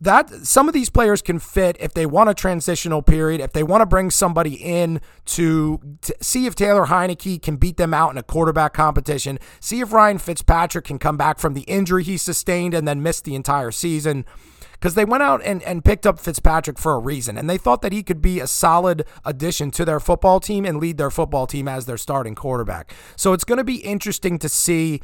that 0.00 0.30
some 0.30 0.68
of 0.68 0.74
these 0.74 0.90
players 0.90 1.22
can 1.22 1.38
fit 1.38 1.76
if 1.80 1.92
they 1.92 2.06
want 2.06 2.30
a 2.30 2.34
transitional 2.34 3.02
period, 3.02 3.40
if 3.40 3.52
they 3.52 3.62
want 3.62 3.80
to 3.80 3.86
bring 3.86 4.10
somebody 4.10 4.54
in 4.54 5.00
to, 5.24 5.80
to, 6.02 6.14
see 6.20 6.46
if 6.46 6.54
Taylor 6.54 6.86
Heinicke 6.86 7.42
can 7.42 7.56
beat 7.56 7.76
them 7.76 7.92
out 7.92 8.12
in 8.12 8.18
a 8.18 8.22
quarterback 8.22 8.72
competition, 8.72 9.38
see 9.60 9.80
if 9.80 9.92
Ryan 9.92 10.18
Fitzpatrick 10.18 10.84
can 10.84 10.98
come 10.98 11.16
back 11.16 11.38
from 11.38 11.54
the 11.54 11.62
injury 11.62 12.04
he 12.04 12.16
sustained 12.16 12.74
and 12.74 12.86
then 12.86 13.02
missed 13.02 13.24
the 13.24 13.34
entire 13.34 13.70
season. 13.70 14.24
Because 14.72 14.94
they 14.94 15.04
went 15.04 15.24
out 15.24 15.42
and, 15.44 15.60
and 15.64 15.84
picked 15.84 16.06
up 16.06 16.20
Fitzpatrick 16.20 16.78
for 16.78 16.94
a 16.94 17.00
reason, 17.00 17.36
and 17.36 17.50
they 17.50 17.58
thought 17.58 17.82
that 17.82 17.92
he 17.92 18.04
could 18.04 18.22
be 18.22 18.38
a 18.38 18.46
solid 18.46 19.04
addition 19.24 19.72
to 19.72 19.84
their 19.84 19.98
football 19.98 20.38
team 20.38 20.64
and 20.64 20.78
lead 20.78 20.98
their 20.98 21.10
football 21.10 21.48
team 21.48 21.66
as 21.66 21.86
their 21.86 21.96
starting 21.96 22.36
quarterback. 22.36 22.94
So 23.16 23.32
it's 23.32 23.42
going 23.42 23.58
to 23.58 23.64
be 23.64 23.78
interesting 23.78 24.38
to 24.38 24.48
see 24.48 25.00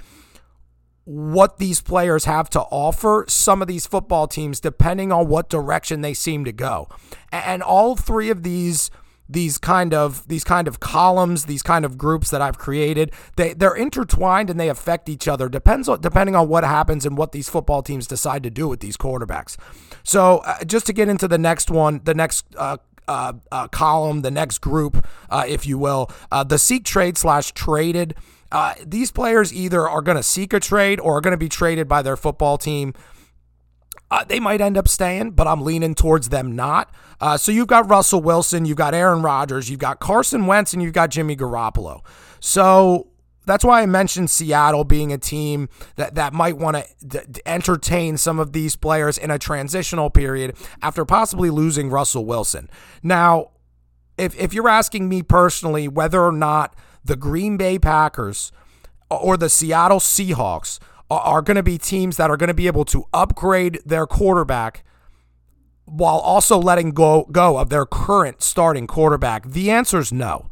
what 1.04 1.58
these 1.58 1.80
players 1.80 2.24
have 2.24 2.48
to 2.50 2.60
offer 2.60 3.24
some 3.28 3.60
of 3.60 3.68
these 3.68 3.86
football 3.86 4.26
teams 4.26 4.60
depending 4.60 5.12
on 5.12 5.28
what 5.28 5.48
direction 5.48 6.00
they 6.00 6.14
seem 6.14 6.44
to 6.44 6.52
go. 6.52 6.88
And 7.30 7.62
all 7.62 7.96
three 7.96 8.30
of 8.30 8.42
these 8.42 8.90
these 9.26 9.56
kind 9.56 9.94
of 9.94 10.26
these 10.28 10.44
kind 10.44 10.68
of 10.68 10.80
columns, 10.80 11.46
these 11.46 11.62
kind 11.62 11.84
of 11.84 11.96
groups 11.96 12.30
that 12.30 12.42
I've 12.42 12.58
created, 12.58 13.12
they 13.36 13.54
they're 13.54 13.74
intertwined 13.74 14.50
and 14.50 14.60
they 14.60 14.68
affect 14.68 15.08
each 15.08 15.26
other. 15.28 15.48
Depends 15.48 15.88
on 15.88 16.00
depending 16.00 16.36
on 16.36 16.48
what 16.48 16.64
happens 16.64 17.06
and 17.06 17.16
what 17.16 17.32
these 17.32 17.48
football 17.48 17.82
teams 17.82 18.06
decide 18.06 18.42
to 18.42 18.50
do 18.50 18.68
with 18.68 18.80
these 18.80 18.96
quarterbacks. 18.96 19.56
So 20.02 20.38
uh, 20.38 20.64
just 20.64 20.86
to 20.86 20.92
get 20.92 21.08
into 21.08 21.26
the 21.26 21.38
next 21.38 21.70
one, 21.70 22.00
the 22.04 22.14
next 22.14 22.44
uh, 22.56 22.76
uh, 23.08 23.34
uh, 23.50 23.68
column, 23.68 24.22
the 24.22 24.30
next 24.30 24.58
group, 24.58 25.06
uh, 25.30 25.44
if 25.46 25.66
you 25.66 25.78
will, 25.78 26.10
uh, 26.30 26.44
the 26.44 26.58
seek 26.58 26.84
trade 26.84 27.16
slash 27.18 27.52
traded. 27.52 28.14
Uh, 28.54 28.72
these 28.86 29.10
players 29.10 29.52
either 29.52 29.88
are 29.88 30.00
going 30.00 30.16
to 30.16 30.22
seek 30.22 30.52
a 30.52 30.60
trade 30.60 31.00
or 31.00 31.16
are 31.16 31.20
going 31.20 31.32
to 31.32 31.36
be 31.36 31.48
traded 31.48 31.88
by 31.88 32.02
their 32.02 32.16
football 32.16 32.56
team. 32.56 32.94
Uh, 34.12 34.22
they 34.22 34.38
might 34.38 34.60
end 34.60 34.78
up 34.78 34.86
staying, 34.86 35.32
but 35.32 35.48
I'm 35.48 35.62
leaning 35.62 35.92
towards 35.92 36.28
them 36.28 36.54
not. 36.54 36.94
Uh, 37.20 37.36
so 37.36 37.50
you've 37.50 37.66
got 37.66 37.90
Russell 37.90 38.22
Wilson, 38.22 38.64
you've 38.64 38.76
got 38.76 38.94
Aaron 38.94 39.22
Rodgers, 39.22 39.68
you've 39.68 39.80
got 39.80 39.98
Carson 39.98 40.46
Wentz, 40.46 40.72
and 40.72 40.80
you've 40.80 40.92
got 40.92 41.10
Jimmy 41.10 41.34
Garoppolo. 41.34 42.02
So 42.38 43.08
that's 43.44 43.64
why 43.64 43.82
I 43.82 43.86
mentioned 43.86 44.30
Seattle 44.30 44.84
being 44.84 45.12
a 45.12 45.18
team 45.18 45.68
that, 45.96 46.14
that 46.14 46.32
might 46.32 46.56
want 46.56 46.76
to 46.76 46.86
d- 47.04 47.40
entertain 47.44 48.16
some 48.18 48.38
of 48.38 48.52
these 48.52 48.76
players 48.76 49.18
in 49.18 49.32
a 49.32 49.38
transitional 49.38 50.10
period 50.10 50.54
after 50.80 51.04
possibly 51.04 51.50
losing 51.50 51.90
Russell 51.90 52.24
Wilson. 52.24 52.70
Now, 53.02 53.50
if, 54.16 54.38
if 54.38 54.54
you're 54.54 54.68
asking 54.68 55.08
me 55.08 55.24
personally 55.24 55.88
whether 55.88 56.22
or 56.22 56.30
not 56.30 56.76
the 57.04 57.16
Green 57.16 57.56
Bay 57.56 57.78
Packers 57.78 58.52
or 59.10 59.36
the 59.36 59.48
Seattle 59.48 60.00
Seahawks 60.00 60.78
are 61.10 61.42
going 61.42 61.56
to 61.56 61.62
be 61.62 61.78
teams 61.78 62.16
that 62.16 62.30
are 62.30 62.36
going 62.36 62.48
to 62.48 62.54
be 62.54 62.66
able 62.66 62.84
to 62.86 63.04
upgrade 63.12 63.80
their 63.84 64.06
quarterback 64.06 64.84
while 65.84 66.18
also 66.18 66.58
letting 66.58 66.92
go 66.92 67.28
go 67.30 67.58
of 67.58 67.68
their 67.68 67.86
current 67.86 68.42
starting 68.42 68.86
quarterback? 68.86 69.46
The 69.46 69.70
answer 69.70 69.98
is 69.98 70.12
no. 70.12 70.48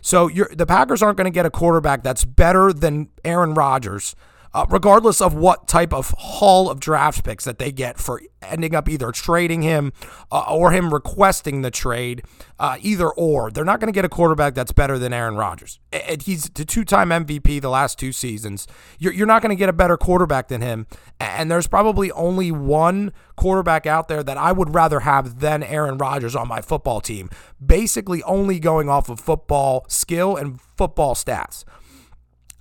So 0.00 0.28
the 0.28 0.66
Packers 0.66 1.02
aren't 1.02 1.16
going 1.16 1.24
to 1.24 1.32
get 1.32 1.46
a 1.46 1.50
quarterback 1.50 2.04
that's 2.04 2.24
better 2.24 2.72
than 2.72 3.08
Aaron 3.24 3.54
Rodgers 3.54 4.14
uh, 4.56 4.64
regardless 4.70 5.20
of 5.20 5.34
what 5.34 5.68
type 5.68 5.92
of 5.92 6.14
haul 6.16 6.70
of 6.70 6.80
draft 6.80 7.22
picks 7.22 7.44
that 7.44 7.58
they 7.58 7.70
get 7.70 7.98
for 7.98 8.22
ending 8.40 8.74
up 8.74 8.88
either 8.88 9.12
trading 9.12 9.60
him 9.60 9.92
uh, 10.32 10.46
or 10.48 10.70
him 10.70 10.94
requesting 10.94 11.60
the 11.60 11.70
trade, 11.70 12.22
uh, 12.58 12.78
either 12.80 13.10
or. 13.10 13.50
They're 13.50 13.66
not 13.66 13.80
going 13.80 13.92
to 13.92 13.94
get 13.94 14.06
a 14.06 14.08
quarterback 14.08 14.54
that's 14.54 14.72
better 14.72 14.98
than 14.98 15.12
Aaron 15.12 15.36
Rodgers. 15.36 15.78
He's 16.22 16.44
the 16.44 16.64
two 16.64 16.86
time 16.86 17.10
MVP 17.10 17.60
the 17.60 17.68
last 17.68 17.98
two 17.98 18.12
seasons. 18.12 18.66
You're, 18.98 19.12
you're 19.12 19.26
not 19.26 19.42
going 19.42 19.54
to 19.54 19.58
get 19.58 19.68
a 19.68 19.74
better 19.74 19.98
quarterback 19.98 20.48
than 20.48 20.62
him. 20.62 20.86
And 21.20 21.50
there's 21.50 21.66
probably 21.66 22.10
only 22.12 22.50
one 22.50 23.12
quarterback 23.36 23.84
out 23.84 24.08
there 24.08 24.22
that 24.22 24.38
I 24.38 24.52
would 24.52 24.74
rather 24.74 25.00
have 25.00 25.40
than 25.40 25.62
Aaron 25.64 25.98
Rodgers 25.98 26.34
on 26.34 26.48
my 26.48 26.62
football 26.62 27.02
team, 27.02 27.28
basically 27.64 28.22
only 28.22 28.58
going 28.58 28.88
off 28.88 29.10
of 29.10 29.20
football 29.20 29.84
skill 29.90 30.34
and 30.34 30.58
football 30.78 31.14
stats. 31.14 31.64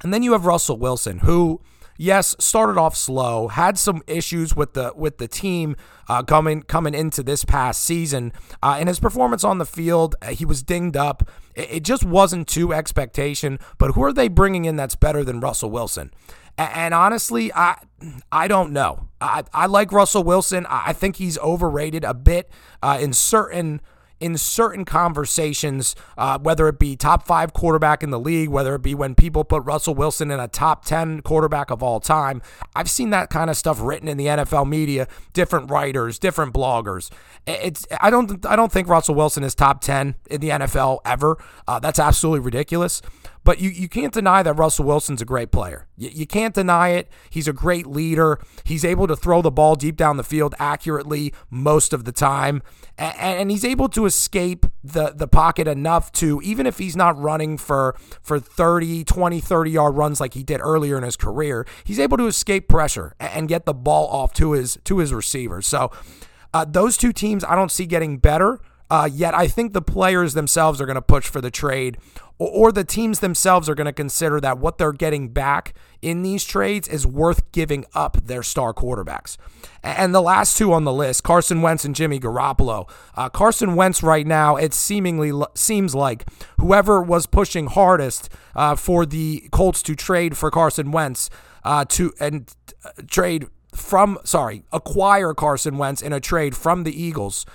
And 0.03 0.13
then 0.13 0.23
you 0.23 0.33
have 0.33 0.45
Russell 0.45 0.77
Wilson, 0.77 1.19
who 1.19 1.61
yes, 1.97 2.35
started 2.39 2.79
off 2.79 2.95
slow, 2.95 3.47
had 3.47 3.77
some 3.77 4.01
issues 4.07 4.55
with 4.55 4.73
the 4.73 4.93
with 4.95 5.17
the 5.17 5.27
team 5.27 5.75
uh, 6.07 6.23
coming 6.23 6.63
coming 6.63 6.93
into 6.93 7.23
this 7.23 7.45
past 7.45 7.83
season, 7.83 8.33
uh, 8.61 8.77
and 8.79 8.87
his 8.87 8.99
performance 8.99 9.43
on 9.43 9.57
the 9.57 9.65
field, 9.65 10.15
uh, 10.21 10.27
he 10.27 10.45
was 10.45 10.63
dinged 10.63 10.97
up. 10.97 11.29
It, 11.55 11.71
it, 11.71 11.83
just 11.83 12.03
wasn't 12.03 12.47
to 12.49 12.73
expectation. 12.73 13.59
But 13.77 13.91
who 13.91 14.03
are 14.03 14.13
they 14.13 14.27
bringing 14.27 14.65
in 14.65 14.75
that's 14.75 14.95
better 14.95 15.23
than 15.23 15.39
Russell 15.39 15.69
Wilson? 15.69 16.11
And, 16.57 16.93
honestly, 16.93 17.51
I 17.53 17.77
I 18.31 18.47
don't 18.47 18.71
know. 18.71 19.09
I 19.19 19.43
I 19.53 19.65
like 19.65 19.91
Russell 19.91 20.23
Wilson. 20.23 20.65
I 20.69 20.93
think 20.93 21.17
he's 21.17 21.37
overrated 21.39 22.05
a 22.05 22.13
bit 22.13 22.49
uh, 22.81 22.97
in 23.01 23.11
certain 23.11 23.81
in 24.25 24.35
certain 24.39 24.85
conversations, 24.85 25.95
uh, 26.17 26.39
whether 26.39 26.67
it 26.67 26.79
be 26.79 26.95
top 26.95 27.27
five 27.27 27.53
quarterback 27.53 28.01
in 28.01 28.09
the 28.09 28.19
league, 28.19 28.49
whether 28.49 28.73
it 28.73 28.81
be 28.81 28.95
when 28.95 29.13
people 29.13 29.43
put 29.43 29.63
Russell 29.65 29.93
Wilson 29.93 30.31
in 30.31 30.39
a 30.39 30.47
top 30.47 30.83
10 30.83 31.21
quarterback 31.21 31.69
of 31.69 31.83
all 31.83 31.99
time. 31.99 32.41
I've 32.75 32.89
seen 32.89 33.11
that 33.11 33.29
kind 33.29 33.51
of 33.51 33.55
stuff 33.55 33.79
written 33.79 34.07
in 34.07 34.17
the 34.17 34.25
NFL 34.25 34.67
media, 34.67 35.07
different 35.33 35.69
writers, 35.69 36.17
different 36.17 36.55
bloggers. 36.55 37.11
It's 37.45 37.85
I 38.01 38.09
don't 38.09 38.43
I 38.47 38.55
don't 38.55 38.71
think 38.71 38.87
Russell 38.87 39.13
Wilson 39.13 39.43
is 39.43 39.53
top 39.53 39.81
10 39.81 40.15
in 40.31 40.41
the 40.41 40.49
NFL 40.49 41.01
ever. 41.05 41.37
Uh, 41.67 41.77
that's 41.77 41.99
absolutely 41.99 42.39
ridiculous. 42.39 43.03
But 43.45 43.59
you, 43.59 43.69
you 43.69 43.87
can't 43.87 44.11
deny 44.11 44.41
that 44.41 44.53
Russell 44.53 44.85
Wilson's 44.85 45.21
a 45.21 45.25
great 45.25 45.51
player. 45.51 45.87
You, 45.95 46.09
you 46.11 46.25
can't 46.25 46.55
deny 46.55 46.89
it. 46.89 47.07
He's 47.29 47.47
a 47.47 47.53
great 47.53 47.85
leader. 47.85 48.39
He's 48.63 48.83
able 48.83 49.05
to 49.05 49.15
throw 49.15 49.43
the 49.43 49.51
ball 49.51 49.75
deep 49.75 49.95
down 49.95 50.17
the 50.17 50.23
field 50.23 50.55
accurately 50.57 51.31
most 51.51 51.93
of 51.93 52.05
the 52.05 52.11
time. 52.11 52.63
And, 52.97 53.15
and 53.19 53.51
he's 53.51 53.63
able 53.63 53.87
to 53.89 54.07
escape 54.07 54.65
the, 54.83 55.11
the 55.11 55.27
pocket 55.27 55.67
enough 55.67 56.11
to, 56.13 56.41
even 56.41 56.65
if 56.65 56.79
he's 56.79 56.95
not 56.95 57.17
running 57.21 57.59
for, 57.59 57.95
for 58.19 58.39
30, 58.39 59.03
20, 59.03 59.39
30 59.39 59.71
yard 59.71 59.95
runs 59.95 60.19
like 60.19 60.33
he 60.33 60.41
did 60.41 60.59
earlier 60.59 60.97
in 60.97 61.03
his 61.03 61.15
career, 61.15 61.67
he's 61.83 61.99
able 61.99 62.17
to 62.17 62.25
escape 62.25 62.67
pressure 62.67 63.13
and 63.19 63.47
get 63.47 63.65
the 63.65 63.75
ball 63.75 64.07
off 64.07 64.33
to 64.33 64.53
his, 64.53 64.79
to 64.85 64.97
his 64.97 65.13
receivers. 65.13 65.67
So 65.67 65.91
uh, 66.51 66.65
those 66.65 66.97
two 66.97 67.13
teams 67.13 67.43
I 67.43 67.53
don't 67.55 67.71
see 67.71 67.85
getting 67.85 68.17
better. 68.17 68.59
Uh, 68.89 69.09
yet 69.11 69.33
I 69.33 69.47
think 69.47 69.73
the 69.73 69.81
players 69.81 70.35
themselves 70.35 70.79
are 70.79 70.85
going 70.85 70.95
to 70.95 71.01
push 71.01 71.27
for 71.27 71.41
the 71.41 71.49
trade, 71.49 71.97
or, 72.37 72.71
the 72.71 72.83
teams 72.83 73.19
themselves 73.19 73.69
are 73.69 73.75
going 73.75 73.85
to 73.85 73.93
consider 73.93 74.41
that 74.41 74.57
what 74.57 74.77
they're 74.77 74.91
getting 74.91 75.29
back 75.29 75.73
in 76.01 76.21
these 76.21 76.43
trades 76.43 76.87
is 76.87 77.07
worth 77.07 77.49
giving 77.51 77.85
up 77.93 78.17
their 78.25 78.43
star 78.43 78.73
quarterbacks. 78.73 79.37
And 79.81 80.13
the 80.13 80.21
last 80.21 80.57
two 80.57 80.73
on 80.73 80.83
the 80.83 80.91
list, 80.91 81.23
Carson 81.23 81.61
Wentz 81.61 81.85
and 81.85 81.95
Jimmy 81.95 82.19
Garoppolo. 82.19 82.89
Uh, 83.15 83.29
Carson 83.29 83.75
Wentz 83.75 84.03
right 84.03 84.27
now, 84.27 84.57
it 84.57 84.73
seemingly 84.73 85.31
seems 85.53 85.95
like 85.95 86.25
whoever 86.59 87.01
was 87.01 87.25
pushing 87.25 87.67
hardest 87.67 88.29
uh, 88.55 88.75
for 88.75 89.05
the 89.05 89.47
Colts 89.51 89.81
to 89.83 89.95
trade 89.95 90.35
for 90.35 90.51
Carson 90.51 90.91
Wentz 90.91 91.29
uh, 91.63 91.85
to 91.85 92.13
and 92.19 92.53
uh, 92.83 92.89
trade 93.07 93.47
from 93.73 94.17
sorry 94.23 94.63
acquire 94.71 95.33
Carson 95.33 95.77
Wentz 95.77 96.01
in 96.01 96.13
a 96.13 96.19
trade 96.19 96.55
from 96.55 96.83
the 96.83 97.01
Eagles 97.01 97.45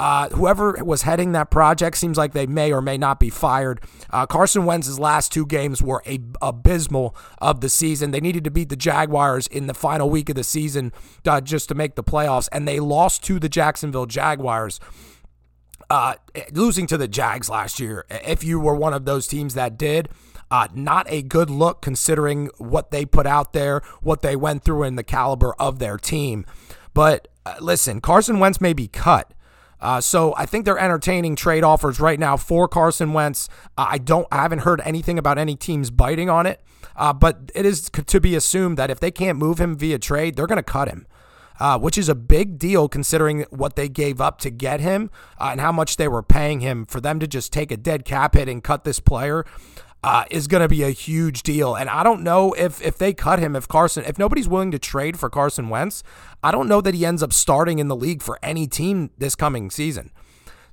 uh, 0.00 0.30
whoever 0.30 0.82
was 0.82 1.02
heading 1.02 1.32
that 1.32 1.50
project 1.50 1.94
seems 1.94 2.16
like 2.16 2.32
they 2.32 2.46
may 2.46 2.72
or 2.72 2.80
may 2.80 2.96
not 2.96 3.20
be 3.20 3.28
fired. 3.28 3.82
Uh, 4.08 4.24
Carson 4.24 4.64
Wentz's 4.64 4.98
last 4.98 5.30
two 5.30 5.44
games 5.44 5.82
were 5.82 6.02
a, 6.06 6.18
abysmal 6.40 7.14
of 7.36 7.60
the 7.60 7.68
season. 7.68 8.10
They 8.10 8.20
needed 8.20 8.42
to 8.44 8.50
beat 8.50 8.70
the 8.70 8.76
Jaguars 8.76 9.46
in 9.46 9.66
the 9.66 9.74
final 9.74 10.08
week 10.08 10.30
of 10.30 10.36
the 10.36 10.42
season 10.42 10.94
uh, 11.26 11.42
just 11.42 11.68
to 11.68 11.74
make 11.74 11.96
the 11.96 12.02
playoffs, 12.02 12.48
and 12.50 12.66
they 12.66 12.80
lost 12.80 13.22
to 13.24 13.38
the 13.38 13.50
Jacksonville 13.50 14.06
Jaguars. 14.06 14.80
Uh, 15.90 16.14
losing 16.52 16.86
to 16.86 16.96
the 16.96 17.08
Jags 17.08 17.50
last 17.50 17.78
year, 17.78 18.06
if 18.08 18.42
you 18.42 18.58
were 18.58 18.74
one 18.74 18.94
of 18.94 19.04
those 19.04 19.26
teams 19.26 19.52
that 19.52 19.76
did, 19.76 20.08
uh, 20.50 20.68
not 20.72 21.06
a 21.10 21.20
good 21.20 21.50
look 21.50 21.82
considering 21.82 22.48
what 22.56 22.90
they 22.90 23.04
put 23.04 23.26
out 23.26 23.52
there, 23.52 23.82
what 24.00 24.22
they 24.22 24.34
went 24.34 24.64
through, 24.64 24.84
and 24.84 24.96
the 24.96 25.04
caliber 25.04 25.52
of 25.58 25.78
their 25.78 25.98
team. 25.98 26.46
But 26.94 27.28
uh, 27.44 27.56
listen, 27.60 28.00
Carson 28.00 28.38
Wentz 28.38 28.62
may 28.62 28.72
be 28.72 28.88
cut. 28.88 29.34
Uh, 29.80 30.00
so 30.00 30.34
I 30.36 30.46
think 30.46 30.64
they're 30.64 30.78
entertaining 30.78 31.36
trade 31.36 31.64
offers 31.64 32.00
right 32.00 32.18
now 32.18 32.36
for 32.36 32.68
Carson 32.68 33.12
Wentz. 33.12 33.48
Uh, 33.78 33.86
I 33.90 33.98
don't, 33.98 34.26
I 34.30 34.42
haven't 34.42 34.60
heard 34.60 34.80
anything 34.84 35.18
about 35.18 35.38
any 35.38 35.56
teams 35.56 35.90
biting 35.90 36.28
on 36.28 36.46
it, 36.46 36.60
uh, 36.96 37.12
but 37.12 37.50
it 37.54 37.64
is 37.64 37.90
to 37.90 38.20
be 38.20 38.34
assumed 38.34 38.76
that 38.78 38.90
if 38.90 39.00
they 39.00 39.10
can't 39.10 39.38
move 39.38 39.58
him 39.58 39.76
via 39.76 39.98
trade, 39.98 40.36
they're 40.36 40.46
going 40.46 40.56
to 40.56 40.62
cut 40.62 40.88
him. 40.88 41.06
Uh, 41.58 41.78
which 41.78 41.98
is 41.98 42.08
a 42.08 42.14
big 42.14 42.58
deal 42.58 42.88
considering 42.88 43.44
what 43.50 43.76
they 43.76 43.86
gave 43.86 44.18
up 44.18 44.38
to 44.38 44.48
get 44.48 44.80
him 44.80 45.10
uh, 45.38 45.48
and 45.52 45.60
how 45.60 45.70
much 45.70 45.98
they 45.98 46.08
were 46.08 46.22
paying 46.22 46.60
him 46.60 46.86
for 46.86 47.02
them 47.02 47.20
to 47.20 47.26
just 47.26 47.52
take 47.52 47.70
a 47.70 47.76
dead 47.76 48.06
cap 48.06 48.32
hit 48.32 48.48
and 48.48 48.64
cut 48.64 48.84
this 48.84 48.98
player 48.98 49.44
uh, 50.02 50.24
is 50.30 50.46
going 50.46 50.62
to 50.62 50.68
be 50.68 50.82
a 50.82 50.90
huge 50.90 51.42
deal. 51.42 51.74
And 51.74 51.90
I 51.90 52.02
don't 52.02 52.22
know 52.22 52.52
if 52.54 52.80
if 52.82 52.98
they 52.98 53.12
cut 53.12 53.38
him, 53.38 53.54
if 53.54 53.68
Carson, 53.68 54.04
if 54.04 54.18
nobody's 54.18 54.48
willing 54.48 54.70
to 54.70 54.78
trade 54.78 55.18
for 55.18 55.28
Carson 55.28 55.68
Wentz, 55.68 56.02
I 56.42 56.50
don't 56.50 56.68
know 56.68 56.80
that 56.80 56.94
he 56.94 57.04
ends 57.04 57.22
up 57.22 57.32
starting 57.32 57.78
in 57.78 57.88
the 57.88 57.96
league 57.96 58.22
for 58.22 58.38
any 58.42 58.66
team 58.66 59.10
this 59.18 59.34
coming 59.34 59.70
season. 59.70 60.10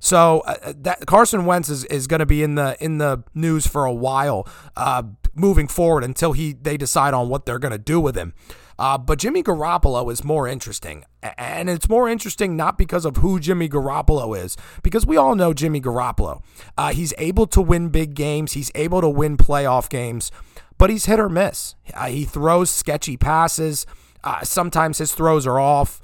So 0.00 0.40
uh, 0.40 0.56
uh 0.62 0.72
that 0.78 1.06
Carson 1.06 1.44
Wentz 1.44 1.68
is, 1.68 1.84
is 1.86 2.06
going 2.06 2.20
to 2.20 2.26
be 2.26 2.42
in 2.42 2.54
the 2.54 2.76
in 2.80 2.98
the 2.98 3.24
news 3.34 3.66
for 3.66 3.84
a 3.84 3.92
while, 3.92 4.48
uh, 4.76 5.02
moving 5.34 5.68
forward 5.68 6.04
until 6.04 6.32
he 6.32 6.52
they 6.52 6.76
decide 6.76 7.14
on 7.14 7.28
what 7.28 7.46
they're 7.46 7.58
going 7.58 7.72
to 7.72 7.78
do 7.78 8.00
with 8.00 8.16
him. 8.16 8.34
Uh, 8.78 8.96
but 8.96 9.18
Jimmy 9.18 9.42
Garoppolo 9.42 10.10
is 10.12 10.22
more 10.22 10.46
interesting. 10.46 11.04
And 11.22 11.68
it's 11.68 11.88
more 11.88 12.08
interesting 12.08 12.56
not 12.56 12.78
because 12.78 13.04
of 13.04 13.16
who 13.16 13.40
Jimmy 13.40 13.68
Garoppolo 13.68 14.38
is, 14.38 14.56
because 14.82 15.04
we 15.04 15.16
all 15.16 15.34
know 15.34 15.52
Jimmy 15.52 15.80
Garoppolo. 15.80 16.42
Uh, 16.76 16.92
he's 16.92 17.12
able 17.18 17.46
to 17.48 17.60
win 17.60 17.88
big 17.88 18.14
games, 18.14 18.52
he's 18.52 18.70
able 18.74 19.00
to 19.00 19.08
win 19.08 19.36
playoff 19.36 19.88
games, 19.88 20.30
but 20.78 20.90
he's 20.90 21.06
hit 21.06 21.18
or 21.18 21.28
miss. 21.28 21.74
Uh, 21.92 22.06
he 22.06 22.24
throws 22.24 22.70
sketchy 22.70 23.16
passes. 23.16 23.84
Uh, 24.22 24.42
sometimes 24.42 24.98
his 24.98 25.14
throws 25.14 25.46
are 25.46 25.58
off 25.58 26.00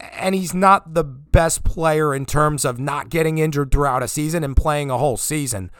and 0.00 0.34
he's 0.34 0.54
not 0.54 0.94
the 0.94 1.04
best 1.04 1.64
player 1.64 2.14
in 2.14 2.24
terms 2.24 2.64
of 2.64 2.78
not 2.78 3.08
getting 3.08 3.38
injured 3.38 3.70
throughout 3.70 4.02
a 4.02 4.08
season 4.08 4.44
and 4.44 4.56
playing 4.56 4.90
a 4.90 4.98
whole 4.98 5.16
season. 5.16 5.70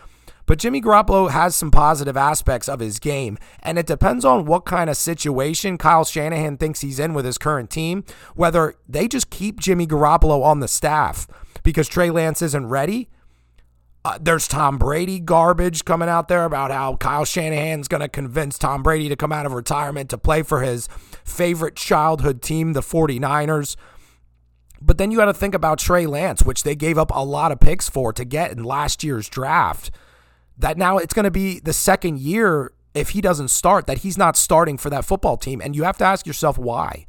But 0.49 0.59
Jimmy 0.59 0.81
Garoppolo 0.81 1.31
has 1.31 1.55
some 1.55 1.71
positive 1.71 2.17
aspects 2.17 2.71
of 2.71 2.81
his 2.81 2.99
game, 2.99 3.37
and 3.63 3.79
it 3.79 3.85
depends 3.85 4.25
on 4.25 4.47
what 4.47 4.65
kind 4.65 4.89
of 4.89 4.97
situation 4.97 5.77
Kyle 5.77 6.07
Shanahan 6.07 6.57
thinks 6.57 6.81
he's 6.81 6.99
in 6.99 7.13
with 7.13 7.27
his 7.27 7.37
current 7.37 7.69
team, 7.69 8.03
whether 8.35 8.75
they 8.89 9.09
just 9.09 9.29
keep 9.29 9.61
Jimmy 9.61 9.87
Garoppolo 9.87 10.43
on 10.43 10.61
the 10.61 10.67
staff 10.67 11.29
because 11.63 11.87
Trey 11.87 12.09
Lance 12.09 12.41
isn't 12.41 12.67
ready. 12.67 13.11
Uh, 14.07 14.17
there's 14.19 14.49
Tom 14.49 14.79
Brady 14.79 15.21
garbage 15.21 15.85
coming 15.85 16.09
out 16.09 16.29
there 16.29 16.47
about 16.47 16.71
how 16.71 16.97
Kyle 16.97 17.27
Shanahan's 17.27 17.87
going 17.87 18.01
to 18.01 18.09
convince 18.09 18.57
Tom 18.57 18.83
Brady 18.83 19.11
to 19.11 19.17
come 19.17 19.33
out 19.33 19.45
of 19.45 19.53
retirement 19.53 20.09
to 20.09 20.17
play 20.17 20.43
for 20.43 20.63
his 20.63 20.89
favorite 21.25 21.77
childhood 21.77 22.41
team, 22.41 22.73
the 22.73 22.81
49ers. 22.81 23.77
But 24.81 24.97
then 24.97 25.11
you 25.11 25.19
got 25.19 25.27
to 25.27 25.35
think 25.35 25.55
about 25.55 25.79
Trey 25.79 26.07
Lance, 26.07 26.43
which 26.43 26.63
they 26.63 26.75
gave 26.75 26.97
up 26.97 27.13
a 27.15 27.23
lot 27.23 27.53
of 27.53 27.61
picks 27.61 27.91
for 27.91 28.15
to 28.15 28.25
get 28.25 28.51
in 28.51 28.65
last 28.65 29.05
year's 29.05 29.29
draft 29.29 29.91
that 30.59 30.77
now 30.77 30.99
it's 30.99 31.14
going 31.14 31.25
to 31.25 31.31
be 31.31 31.61
the 31.61 31.73
second 31.73 32.18
year 32.21 32.73
if 32.94 33.11
he 33.11 33.21
doesn't 33.21 33.49
start 33.49 33.87
that 33.87 33.99
he's 33.99 34.18
not 34.18 34.37
starting 34.37 34.77
for 34.77 34.90
that 34.90 35.05
football 35.05 35.37
team. 35.37 35.61
And 35.61 35.77
you 35.77 35.85
have 35.85 35.99
to 35.99 36.05
ask 36.05 36.27
yourself 36.27 36.59
why 36.59 37.07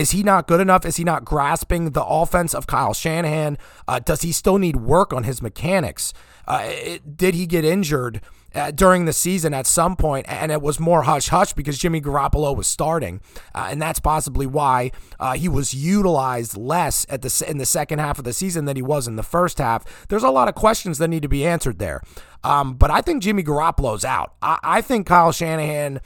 is 0.00 0.12
he 0.12 0.22
not 0.22 0.48
good 0.48 0.60
enough? 0.60 0.86
Is 0.86 0.96
he 0.96 1.04
not 1.04 1.26
grasping 1.26 1.90
the 1.90 2.04
offense 2.04 2.54
of 2.54 2.66
kyle 2.66 2.94
shanahan? 2.94 3.58
Uh, 3.86 3.98
does 3.98 4.22
he 4.22 4.32
still 4.32 4.56
need 4.56 4.76
work 4.76 5.12
on 5.12 5.24
his 5.24 5.42
mechanics? 5.42 6.14
Uh, 6.48 6.62
it, 6.64 7.16
did 7.18 7.34
he 7.34 7.46
get 7.46 7.66
injured 7.66 8.22
uh, 8.54 8.70
during 8.70 9.04
the 9.04 9.12
season 9.12 9.52
at 9.52 9.66
some 9.66 9.96
point, 9.96 10.24
and 10.26 10.50
it 10.50 10.62
was 10.62 10.80
more 10.80 11.02
hush 11.02 11.28
hush 11.28 11.52
because 11.52 11.78
Jimmy 11.78 12.00
Garoppolo 12.00 12.56
was 12.56 12.66
starting, 12.66 13.20
uh, 13.54 13.68
and 13.70 13.80
that's 13.80 14.00
possibly 14.00 14.46
why 14.46 14.90
uh, 15.20 15.34
he 15.34 15.48
was 15.48 15.74
utilized 15.74 16.56
less 16.56 17.04
at 17.10 17.20
the 17.20 17.44
in 17.46 17.58
the 17.58 17.66
second 17.66 17.98
half 17.98 18.18
of 18.18 18.24
the 18.24 18.32
season 18.32 18.64
than 18.64 18.76
he 18.76 18.82
was 18.82 19.06
in 19.06 19.16
the 19.16 19.22
first 19.22 19.58
half. 19.58 19.84
There's 20.08 20.24
a 20.24 20.30
lot 20.30 20.48
of 20.48 20.54
questions 20.54 20.96
that 20.98 21.08
need 21.08 21.22
to 21.22 21.28
be 21.28 21.46
answered 21.46 21.78
there, 21.78 22.00
um, 22.42 22.74
but 22.74 22.90
I 22.90 23.02
think 23.02 23.22
Jimmy 23.22 23.44
Garoppolo's 23.44 24.04
out. 24.04 24.32
I, 24.40 24.58
I 24.62 24.80
think 24.80 25.06
Kyle 25.06 25.30
Shanahan 25.30 26.00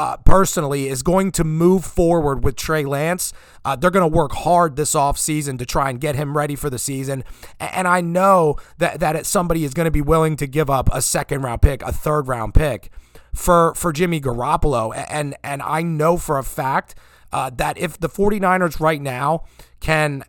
uh, 0.00 0.16
personally 0.24 0.88
is 0.88 1.02
going 1.02 1.30
to 1.30 1.44
move 1.44 1.84
forward 1.84 2.42
with 2.42 2.56
Trey 2.56 2.86
Lance. 2.86 3.34
Uh, 3.66 3.76
they're 3.76 3.90
going 3.90 4.10
to 4.10 4.16
work 4.16 4.32
hard 4.32 4.76
this 4.76 4.94
offseason 4.94 5.58
to 5.58 5.66
try 5.66 5.90
and 5.90 6.00
get 6.00 6.16
him 6.16 6.38
ready 6.38 6.56
for 6.56 6.70
the 6.70 6.78
season. 6.78 7.22
And 7.60 7.86
I 7.86 8.00
know 8.00 8.56
that, 8.78 8.98
that 9.00 9.26
somebody 9.26 9.62
is 9.62 9.74
going 9.74 9.84
to 9.84 9.90
be 9.90 10.00
willing 10.00 10.36
to 10.36 10.46
give 10.46 10.70
up 10.70 10.88
a 10.90 11.02
second 11.02 11.42
round 11.42 11.60
pick, 11.60 11.82
a 11.82 11.92
third 11.92 12.28
round 12.28 12.54
pick 12.54 12.90
for, 13.34 13.74
for 13.74 13.92
Jimmy 13.92 14.22
Garoppolo. 14.22 14.90
And, 15.10 15.36
and 15.44 15.60
I 15.60 15.82
know 15.82 16.16
for 16.16 16.38
a 16.38 16.44
fact 16.44 16.94
uh, 17.30 17.50
that 17.56 17.76
if 17.76 18.00
the 18.00 18.08
49ers 18.08 18.80
right 18.80 19.02
now 19.02 19.44
can 19.80 20.24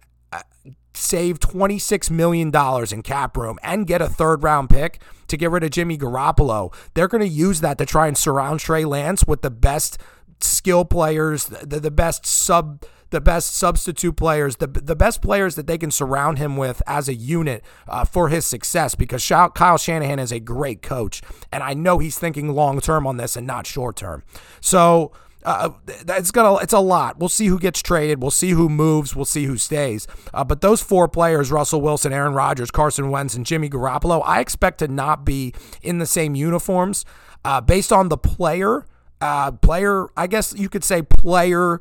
save 1.02 1.40
$26 1.40 2.12
million 2.12 2.52
in 2.92 3.02
cap 3.02 3.36
room 3.36 3.58
and 3.64 3.88
get 3.88 4.02
a 4.02 4.08
third 4.08 4.44
round 4.44 4.70
pick 4.70 5.02
to 5.28 5.38
get 5.38 5.52
rid 5.52 5.64
of 5.64 5.72
Jimmy 5.72 5.98
Garoppolo. 5.98 6.74
They're 6.94 7.08
going 7.08 7.22
to 7.22 7.28
use 7.28 7.62
that 7.62 7.78
to 7.80 7.86
try 7.86 8.08
and 8.08 8.18
surround 8.18 8.60
Trey 8.60 8.86
Lance 8.86 9.26
with 9.26 9.42
the 9.42 9.50
best 9.50 9.98
skill 10.40 10.86
players, 10.86 11.46
the, 11.46 11.80
the 11.80 11.92
best 11.92 12.26
sub 12.26 12.84
the 13.12 13.22
best 13.22 13.54
substitute 13.54 14.16
players, 14.16 14.56
the, 14.56 14.68
the 14.68 14.96
best 14.96 15.22
players 15.22 15.56
that 15.56 15.68
they 15.68 15.78
can 15.78 15.92
surround 15.92 16.38
him 16.38 16.56
with 16.56 16.82
as 16.88 17.10
a 17.10 17.14
unit 17.14 17.62
uh, 17.88 18.06
for 18.06 18.30
his 18.30 18.46
success 18.46 18.96
because 18.96 19.28
Kyle 19.28 19.78
Shanahan 19.78 20.18
is 20.18 20.32
a 20.32 20.40
great 20.40 20.82
coach. 20.82 21.22
And 21.52 21.62
I 21.62 21.74
know 21.74 22.00
he's 22.00 22.18
thinking 22.18 22.48
long 22.50 22.80
term 22.80 23.06
on 23.06 23.18
this 23.18 23.36
and 23.36 23.46
not 23.46 23.68
short 23.68 23.98
term. 23.98 24.24
So 24.62 25.12
uh, 25.44 25.70
it's 25.88 26.32
gonna 26.32 26.56
it's 26.58 26.74
a 26.74 26.80
lot. 26.80 27.20
We'll 27.20 27.30
see 27.30 27.48
who 27.48 27.60
gets 27.60 27.82
traded. 27.82 28.22
We'll 28.22 28.32
see 28.32 28.52
who 28.52 28.70
moves. 28.70 29.16
We'll 29.16 29.26
see 29.26 29.46
who 29.46 29.58
stays. 29.58 30.08
Uh, 30.34 30.44
but 30.44 30.62
those 30.62 30.82
four 30.82 31.08
players: 31.08 31.52
Russell 31.52 31.82
Wilson, 31.82 32.14
Aaron 32.14 32.34
Rodgers, 32.34 32.72
Carson 32.72 33.10
Wentz, 33.10 33.36
and 33.36 33.46
Jimmy 33.46 33.70
Garoppolo, 33.70 34.22
I 34.26 34.40
expect 34.40 34.80
to 34.80 34.88
not 34.88 35.26
be 35.26 35.54
in 35.82 36.00
the 36.00 36.06
same 36.06 36.36
uniforms. 36.36 37.06
Uh, 37.44 37.60
based 37.60 37.92
on 37.92 38.10
the 38.10 38.18
player, 38.18 38.86
uh, 39.20 39.52
player, 39.52 40.08
I 40.16 40.28
guess 40.28 40.54
you 40.56 40.70
could 40.70 40.84
say 40.84 41.02
player 41.02 41.80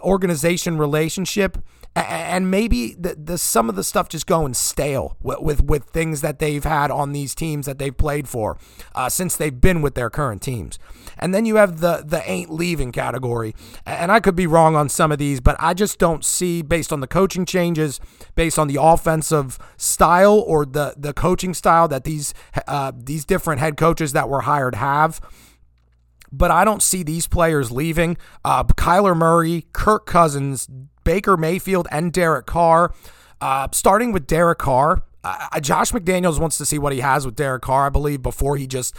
organization 0.00 0.78
relationship 0.78 1.58
and 1.96 2.50
maybe 2.50 2.94
the, 2.94 3.16
the 3.16 3.36
some 3.36 3.68
of 3.68 3.74
the 3.74 3.82
stuff 3.82 4.08
just 4.08 4.26
going 4.26 4.54
stale 4.54 5.16
with, 5.20 5.40
with, 5.40 5.64
with 5.64 5.84
things 5.84 6.20
that 6.20 6.38
they've 6.38 6.62
had 6.62 6.90
on 6.90 7.12
these 7.12 7.34
teams 7.34 7.66
that 7.66 7.78
they've 7.78 7.96
played 7.96 8.28
for 8.28 8.58
uh, 8.94 9.08
since 9.08 9.36
they've 9.36 9.60
been 9.60 9.82
with 9.82 9.94
their 9.94 10.08
current 10.08 10.40
teams. 10.40 10.78
And 11.18 11.34
then 11.34 11.44
you 11.44 11.56
have 11.56 11.80
the 11.80 12.02
the 12.06 12.22
ain't 12.30 12.50
leaving 12.50 12.92
category, 12.92 13.54
and 13.84 14.12
I 14.12 14.20
could 14.20 14.36
be 14.36 14.46
wrong 14.46 14.76
on 14.76 14.88
some 14.88 15.12
of 15.12 15.18
these, 15.18 15.40
but 15.40 15.56
I 15.58 15.74
just 15.74 15.98
don't 15.98 16.24
see 16.24 16.62
based 16.62 16.92
on 16.92 17.00
the 17.00 17.06
coaching 17.06 17.44
changes, 17.44 18.00
based 18.34 18.58
on 18.58 18.68
the 18.68 18.78
offensive 18.80 19.58
style 19.76 20.38
or 20.46 20.64
the 20.64 20.94
the 20.96 21.12
coaching 21.12 21.54
style 21.54 21.88
that 21.88 22.04
these 22.04 22.32
uh, 22.66 22.92
these 22.96 23.24
different 23.24 23.60
head 23.60 23.76
coaches 23.76 24.12
that 24.12 24.28
were 24.28 24.42
hired 24.42 24.76
have 24.76 25.20
but 26.32 26.50
I 26.50 26.64
don't 26.64 26.82
see 26.82 27.02
these 27.02 27.26
players 27.26 27.72
leaving. 27.72 28.16
Uh, 28.44 28.62
Kyler 28.62 29.16
Murray, 29.16 29.66
Kirk 29.72 30.06
Cousins, 30.06 30.68
Baker 31.10 31.36
Mayfield, 31.36 31.88
and 31.90 32.12
Derek 32.12 32.46
Carr. 32.46 32.94
Uh, 33.40 33.66
starting 33.72 34.12
with 34.12 34.28
Derek 34.28 34.58
Carr, 34.58 35.02
uh, 35.24 35.58
Josh 35.58 35.90
McDaniels 35.90 36.38
wants 36.38 36.56
to 36.58 36.64
see 36.64 36.78
what 36.78 36.92
he 36.92 37.00
has 37.00 37.26
with 37.26 37.34
Derek 37.34 37.62
Carr, 37.62 37.86
I 37.86 37.88
believe, 37.88 38.22
before 38.22 38.56
he 38.56 38.68
just 38.68 38.94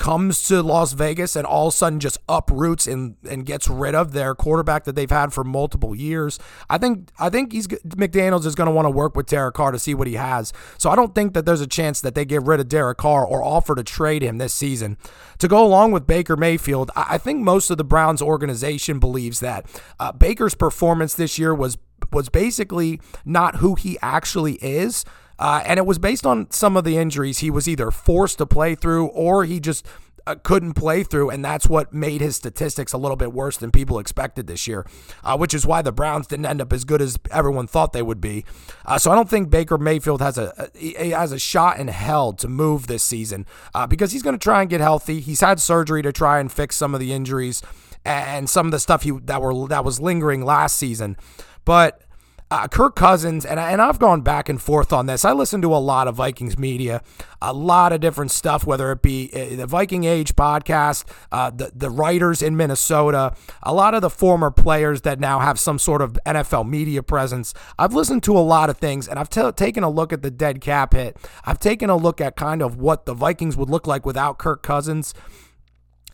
comes 0.00 0.42
to 0.48 0.62
Las 0.62 0.94
Vegas 0.94 1.36
and 1.36 1.46
all 1.46 1.68
of 1.68 1.74
a 1.74 1.76
sudden 1.76 2.00
just 2.00 2.18
uproots 2.26 2.86
and, 2.86 3.16
and 3.28 3.44
gets 3.44 3.68
rid 3.68 3.94
of 3.94 4.12
their 4.12 4.34
quarterback 4.34 4.84
that 4.84 4.96
they've 4.96 5.10
had 5.10 5.32
for 5.32 5.44
multiple 5.44 5.94
years. 5.94 6.38
I 6.70 6.78
think 6.78 7.10
I 7.18 7.28
think 7.28 7.52
he's 7.52 7.68
McDaniels 7.68 8.46
is 8.46 8.54
going 8.54 8.66
to 8.66 8.72
want 8.72 8.86
to 8.86 8.90
work 8.90 9.14
with 9.14 9.26
Derek 9.26 9.54
Carr 9.54 9.70
to 9.70 9.78
see 9.78 9.94
what 9.94 10.06
he 10.06 10.14
has. 10.14 10.54
So 10.78 10.90
I 10.90 10.96
don't 10.96 11.14
think 11.14 11.34
that 11.34 11.44
there's 11.44 11.60
a 11.60 11.66
chance 11.66 12.00
that 12.00 12.14
they 12.14 12.24
get 12.24 12.42
rid 12.42 12.60
of 12.60 12.68
Derek 12.68 12.96
Carr 12.96 13.24
or 13.26 13.44
offer 13.44 13.74
to 13.74 13.84
trade 13.84 14.22
him 14.22 14.38
this 14.38 14.54
season. 14.54 14.96
To 15.38 15.46
go 15.46 15.64
along 15.64 15.92
with 15.92 16.06
Baker 16.06 16.36
Mayfield, 16.36 16.90
I 16.96 17.18
think 17.18 17.42
most 17.42 17.70
of 17.70 17.76
the 17.76 17.84
Browns 17.84 18.22
organization 18.22 18.98
believes 19.00 19.40
that 19.40 19.66
uh, 20.00 20.12
Baker's 20.12 20.54
performance 20.54 21.14
this 21.14 21.38
year 21.38 21.54
was 21.54 21.76
was 22.10 22.30
basically 22.30 22.98
not 23.26 23.56
who 23.56 23.74
he 23.74 23.98
actually 24.00 24.54
is. 24.54 25.04
Uh, 25.40 25.62
and 25.64 25.78
it 25.78 25.86
was 25.86 25.98
based 25.98 26.26
on 26.26 26.48
some 26.50 26.76
of 26.76 26.84
the 26.84 26.96
injuries 26.98 27.38
he 27.38 27.50
was 27.50 27.66
either 27.66 27.90
forced 27.90 28.38
to 28.38 28.46
play 28.46 28.74
through 28.74 29.06
or 29.06 29.44
he 29.44 29.58
just 29.58 29.86
uh, 30.26 30.34
couldn't 30.42 30.74
play 30.74 31.02
through, 31.02 31.30
and 31.30 31.44
that's 31.44 31.66
what 31.66 31.92
made 31.92 32.20
his 32.20 32.36
statistics 32.36 32.92
a 32.92 32.98
little 32.98 33.16
bit 33.16 33.32
worse 33.32 33.56
than 33.56 33.70
people 33.70 33.98
expected 33.98 34.46
this 34.46 34.68
year, 34.68 34.86
uh, 35.24 35.36
which 35.36 35.54
is 35.54 35.66
why 35.66 35.82
the 35.82 35.92
Browns 35.92 36.26
didn't 36.26 36.46
end 36.46 36.60
up 36.60 36.72
as 36.72 36.84
good 36.84 37.00
as 37.00 37.18
everyone 37.30 37.66
thought 37.66 37.92
they 37.92 38.02
would 38.02 38.20
be. 38.20 38.44
Uh, 38.84 38.98
so 38.98 39.10
I 39.10 39.14
don't 39.14 39.30
think 39.30 39.50
Baker 39.50 39.78
Mayfield 39.78 40.20
has 40.20 40.38
a, 40.38 40.70
a 40.74 41.10
has 41.10 41.32
a 41.32 41.38
shot 41.38 41.78
in 41.78 41.88
hell 41.88 42.32
to 42.34 42.48
move 42.48 42.86
this 42.86 43.02
season 43.02 43.46
uh, 43.74 43.86
because 43.86 44.12
he's 44.12 44.22
going 44.22 44.38
to 44.38 44.42
try 44.42 44.60
and 44.60 44.68
get 44.70 44.80
healthy. 44.80 45.20
He's 45.20 45.40
had 45.40 45.58
surgery 45.58 46.02
to 46.02 46.12
try 46.12 46.38
and 46.38 46.52
fix 46.52 46.76
some 46.76 46.94
of 46.94 47.00
the 47.00 47.12
injuries 47.12 47.62
and 48.04 48.48
some 48.48 48.66
of 48.66 48.72
the 48.72 48.78
stuff 48.78 49.02
he 49.02 49.10
that 49.10 49.40
were 49.40 49.68
that 49.68 49.84
was 49.84 50.00
lingering 50.00 50.44
last 50.44 50.76
season, 50.76 51.16
but 51.64 52.02
uh, 52.50 52.66
Kirk 52.66 52.96
Cousins, 52.96 53.46
and, 53.46 53.60
I, 53.60 53.70
and 53.70 53.80
I've 53.80 54.00
gone 54.00 54.22
back 54.22 54.48
and 54.48 54.60
forth 54.60 54.92
on 54.92 55.06
this. 55.06 55.24
I 55.24 55.32
listen 55.32 55.62
to 55.62 55.72
a 55.72 55.78
lot 55.78 56.08
of 56.08 56.16
Vikings 56.16 56.58
media, 56.58 57.00
a 57.40 57.52
lot 57.52 57.92
of 57.92 58.00
different 58.00 58.32
stuff, 58.32 58.66
whether 58.66 58.90
it 58.90 59.02
be 59.02 59.30
uh, 59.32 59.54
the 59.56 59.66
Viking 59.66 60.02
Age 60.02 60.34
podcast, 60.34 61.04
uh, 61.30 61.50
the, 61.50 61.70
the 61.74 61.90
writers 61.90 62.42
in 62.42 62.56
Minnesota, 62.56 63.34
a 63.62 63.72
lot 63.72 63.94
of 63.94 64.02
the 64.02 64.10
former 64.10 64.50
players 64.50 65.02
that 65.02 65.20
now 65.20 65.38
have 65.38 65.60
some 65.60 65.78
sort 65.78 66.02
of 66.02 66.18
NFL 66.26 66.68
media 66.68 67.04
presence. 67.04 67.54
I've 67.78 67.94
listened 67.94 68.24
to 68.24 68.36
a 68.36 68.40
lot 68.40 68.68
of 68.68 68.78
things, 68.78 69.06
and 69.06 69.18
I've 69.20 69.30
t- 69.30 69.52
taken 69.52 69.84
a 69.84 69.90
look 69.90 70.12
at 70.12 70.22
the 70.22 70.30
dead 70.30 70.60
cap 70.60 70.94
hit. 70.94 71.16
I've 71.44 71.60
taken 71.60 71.88
a 71.88 71.96
look 71.96 72.20
at 72.20 72.34
kind 72.34 72.62
of 72.62 72.76
what 72.76 73.06
the 73.06 73.14
Vikings 73.14 73.56
would 73.56 73.70
look 73.70 73.86
like 73.86 74.04
without 74.04 74.38
Kirk 74.38 74.64
Cousins. 74.64 75.14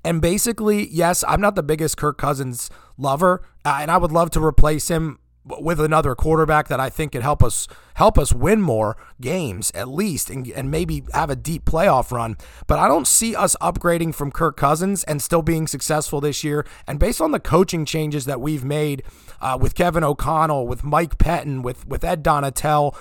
And 0.05 0.21
basically, 0.21 0.87
yes, 0.91 1.25
I'm 1.27 1.41
not 1.41 1.57
the 1.57 1.63
biggest 1.63 1.97
Kirk 1.97 2.19
Cousins 2.19 2.69
lover, 2.99 3.43
uh, 3.65 3.79
and 3.81 3.91
I 3.91 3.97
would 3.97 4.13
love 4.13 4.31
to 4.33 4.45
replace 4.45 4.89
him 4.89 5.19
with 5.47 5.81
another 5.81 6.15
quarterback 6.15 6.69
that 6.69 6.81
I 6.81 6.91
think 6.91 7.13
could 7.13 7.23
help 7.23 7.43
us 7.43 7.69
help 7.95 8.19
us 8.19 8.33
win 8.33 8.61
more 8.61 8.97
games 9.21 9.71
at 9.75 9.89
least 9.89 10.29
and, 10.29 10.47
and 10.49 10.71
maybe 10.71 11.05
have 11.15 11.31
a 11.31 11.37
deep 11.37 11.65
playoff 11.65 12.11
run. 12.11 12.37
But 12.67 12.79
I 12.79 12.89
don't 12.89 13.07
see 13.07 13.35
us 13.35 13.57
upgrading 13.61 14.15
from 14.15 14.31
Kirk 14.31 14.57
Cousins 14.57 15.05
and 15.05 15.23
still 15.23 15.43
being 15.43 15.67
successful 15.67 16.21
this 16.21 16.45
year. 16.45 16.67
And 16.87 16.99
based 16.99 17.21
on 17.21 17.31
the 17.31 17.41
coaching 17.41 17.85
changes 17.85 18.25
that 18.27 18.41
we've 18.41 18.65
made 18.65 19.03
uh, 19.41 19.57
with 19.61 19.75
Kevin 19.75 20.05
O'Connell, 20.05 20.67
with 20.67 20.85
Mike 20.85 21.19
Pettine, 21.19 21.63
with 21.63 21.87
with 21.87 22.05
Ed 22.05 22.25
Donatell, 22.25 22.95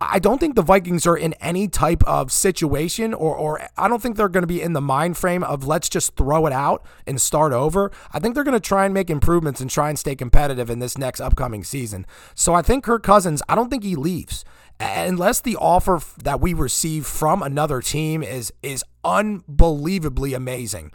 I 0.00 0.20
don't 0.20 0.38
think 0.38 0.54
the 0.54 0.62
Vikings 0.62 1.06
are 1.06 1.16
in 1.16 1.32
any 1.34 1.66
type 1.66 2.04
of 2.04 2.30
situation, 2.30 3.12
or, 3.12 3.34
or 3.34 3.68
I 3.76 3.88
don't 3.88 4.00
think 4.00 4.16
they're 4.16 4.28
going 4.28 4.42
to 4.42 4.46
be 4.48 4.62
in 4.62 4.72
the 4.72 4.80
mind 4.80 5.16
frame 5.16 5.42
of 5.42 5.66
let's 5.66 5.88
just 5.88 6.14
throw 6.14 6.46
it 6.46 6.52
out 6.52 6.86
and 7.06 7.20
start 7.20 7.52
over. 7.52 7.90
I 8.12 8.20
think 8.20 8.34
they're 8.34 8.44
going 8.44 8.52
to 8.52 8.60
try 8.60 8.84
and 8.84 8.94
make 8.94 9.10
improvements 9.10 9.60
and 9.60 9.68
try 9.68 9.88
and 9.88 9.98
stay 9.98 10.14
competitive 10.14 10.70
in 10.70 10.78
this 10.78 10.96
next 10.96 11.20
upcoming 11.20 11.64
season. 11.64 12.06
So 12.36 12.54
I 12.54 12.62
think 12.62 12.84
Kirk 12.84 13.02
Cousins, 13.02 13.42
I 13.48 13.56
don't 13.56 13.70
think 13.70 13.82
he 13.82 13.96
leaves 13.96 14.44
unless 14.80 15.40
the 15.40 15.56
offer 15.56 16.00
that 16.22 16.40
we 16.40 16.54
receive 16.54 17.06
from 17.06 17.42
another 17.42 17.80
team 17.80 18.22
is 18.22 18.52
is 18.62 18.84
unbelievably 19.04 20.34
amazing, 20.34 20.92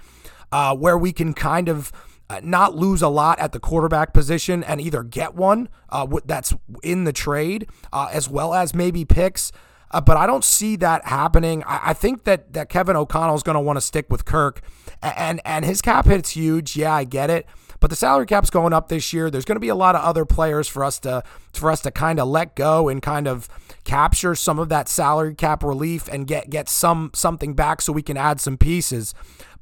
uh, 0.52 0.76
where 0.76 0.98
we 0.98 1.12
can 1.12 1.34
kind 1.34 1.68
of 1.68 1.92
uh, 2.30 2.40
not 2.44 2.76
lose 2.76 3.02
a 3.02 3.10
lot 3.10 3.40
at 3.40 3.52
the 3.52 3.60
quarterback 3.60 4.14
position 4.14 4.64
and 4.64 4.80
either 4.80 5.04
get 5.04 5.36
one 5.36 5.70
uh, 5.90 6.08
that's 6.26 6.54
in 6.82 7.04
the 7.04 7.14
trade 7.14 7.68
uh, 7.92 8.10
as 8.12 8.30
well 8.30 8.54
as 8.54 8.74
maybe 8.74 9.06
picks. 9.06 9.52
Uh, 9.92 10.02
but 10.02 10.18
I 10.18 10.26
don't 10.26 10.44
see 10.44 10.76
that 10.78 11.06
happening. 11.06 11.64
I, 11.66 11.90
I 11.90 11.94
think 11.94 12.24
that 12.24 12.54
that 12.54 12.70
Kevin 12.70 12.96
O'Connell 12.96 13.36
is 13.36 13.44
going 13.44 13.56
to 13.56 13.62
want 13.62 13.78
to 13.78 13.82
stick 13.82 14.08
with 14.10 14.26
Kirk, 14.26 14.62
and 15.02 15.40
and 15.46 15.64
his 15.64 15.82
cap 15.82 16.06
hit's 16.06 16.32
huge. 16.32 16.76
Yeah, 16.76 16.94
I 16.94 17.04
get 17.04 17.30
it. 17.30 17.48
But 17.80 17.90
the 17.90 17.98
salary 17.98 18.26
cap's 18.26 18.50
going 18.50 18.72
up 18.72 18.88
this 18.88 19.12
year. 19.12 19.30
There's 19.30 19.44
going 19.44 19.58
to 19.58 19.60
be 19.60 19.68
a 19.68 19.76
lot 19.76 19.94
of 19.94 20.02
other 20.02 20.24
players 20.24 20.70
for 20.70 20.86
us 20.86 21.00
to 21.00 21.22
for 21.54 21.70
us 21.70 21.82
to 21.82 21.92
kind 21.92 22.18
of 22.18 22.30
let 22.30 22.56
go 22.56 22.88
and 22.88 23.02
kind 23.02 23.28
of 23.28 23.50
capture 23.84 24.36
some 24.36 24.58
of 24.58 24.70
that 24.70 24.88
salary 24.88 25.36
cap 25.36 25.64
relief 25.64 26.08
and 26.08 26.26
get 26.26 26.50
get 26.50 26.70
some 26.70 27.12
something 27.14 27.54
back 27.54 27.82
so 27.82 27.92
we 27.92 28.02
can 28.02 28.16
add 28.16 28.40
some 28.40 28.58
pieces. 28.58 29.14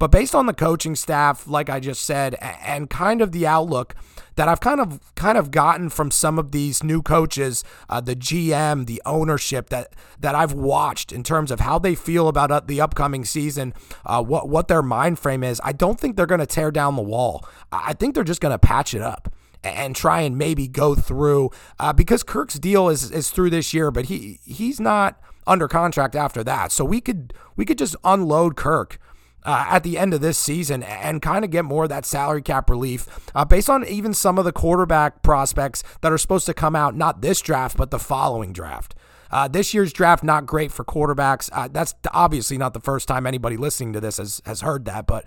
But 0.01 0.09
based 0.09 0.33
on 0.33 0.47
the 0.47 0.53
coaching 0.55 0.95
staff, 0.95 1.45
like 1.47 1.69
I 1.69 1.79
just 1.79 2.01
said, 2.01 2.33
and 2.41 2.89
kind 2.89 3.21
of 3.21 3.33
the 3.33 3.45
outlook 3.45 3.93
that 4.33 4.47
I've 4.47 4.59
kind 4.59 4.81
of 4.81 4.99
kind 5.13 5.37
of 5.37 5.51
gotten 5.51 5.89
from 5.91 6.09
some 6.09 6.39
of 6.39 6.51
these 6.51 6.83
new 6.83 7.03
coaches, 7.03 7.63
uh, 7.87 8.01
the 8.01 8.15
GM, 8.15 8.87
the 8.87 8.99
ownership 9.05 9.69
that 9.69 9.93
that 10.19 10.33
I've 10.33 10.53
watched 10.53 11.11
in 11.11 11.21
terms 11.21 11.51
of 11.51 11.59
how 11.59 11.77
they 11.77 11.93
feel 11.93 12.27
about 12.27 12.49
uh, 12.49 12.61
the 12.65 12.81
upcoming 12.81 13.23
season, 13.25 13.75
uh, 14.03 14.23
what 14.23 14.49
what 14.49 14.69
their 14.69 14.81
mind 14.81 15.19
frame 15.19 15.43
is. 15.43 15.61
I 15.63 15.71
don't 15.71 15.99
think 15.99 16.15
they're 16.15 16.25
going 16.25 16.39
to 16.39 16.47
tear 16.47 16.71
down 16.71 16.95
the 16.95 17.03
wall. 17.03 17.45
I 17.71 17.93
think 17.93 18.15
they're 18.15 18.23
just 18.23 18.41
going 18.41 18.53
to 18.53 18.57
patch 18.57 18.95
it 18.95 19.03
up 19.03 19.31
and 19.63 19.95
try 19.95 20.21
and 20.21 20.35
maybe 20.35 20.67
go 20.67 20.95
through 20.95 21.51
uh, 21.79 21.93
because 21.93 22.23
Kirk's 22.23 22.57
deal 22.57 22.89
is 22.89 23.11
is 23.11 23.29
through 23.29 23.51
this 23.51 23.71
year, 23.71 23.91
but 23.91 24.05
he 24.05 24.39
he's 24.43 24.79
not 24.79 25.21
under 25.45 25.67
contract 25.67 26.15
after 26.15 26.43
that. 26.43 26.71
So 26.71 26.83
we 26.83 27.01
could 27.01 27.35
we 27.55 27.65
could 27.65 27.77
just 27.77 27.95
unload 28.03 28.55
Kirk 28.55 28.97
uh, 29.43 29.65
at 29.69 29.83
the 29.83 29.97
end 29.97 30.13
of 30.13 30.21
this 30.21 30.37
season 30.37 30.83
and 30.83 31.21
kind 31.21 31.43
of 31.43 31.51
get 31.51 31.65
more 31.65 31.83
of 31.83 31.89
that 31.89 32.05
salary 32.05 32.41
cap 32.41 32.69
relief 32.69 33.07
uh, 33.33 33.45
based 33.45 33.69
on 33.69 33.85
even 33.87 34.13
some 34.13 34.37
of 34.37 34.45
the 34.45 34.51
quarterback 34.51 35.23
prospects 35.23 35.83
that 36.01 36.11
are 36.11 36.17
supposed 36.17 36.45
to 36.45 36.53
come 36.53 36.75
out, 36.75 36.95
not 36.95 37.21
this 37.21 37.41
draft, 37.41 37.77
but 37.77 37.91
the 37.91 37.99
following 37.99 38.53
draft. 38.53 38.95
Uh, 39.31 39.47
this 39.47 39.73
year's 39.73 39.93
draft 39.93 40.23
not 40.23 40.45
great 40.45 40.71
for 40.71 40.83
quarterbacks. 40.83 41.49
Uh, 41.53 41.67
that's 41.71 41.95
obviously 42.13 42.57
not 42.57 42.73
the 42.73 42.81
first 42.81 43.07
time 43.07 43.25
anybody 43.25 43.55
listening 43.57 43.93
to 43.93 43.99
this 43.99 44.17
has 44.17 44.41
has 44.45 44.61
heard 44.61 44.85
that, 44.85 45.07
but 45.07 45.25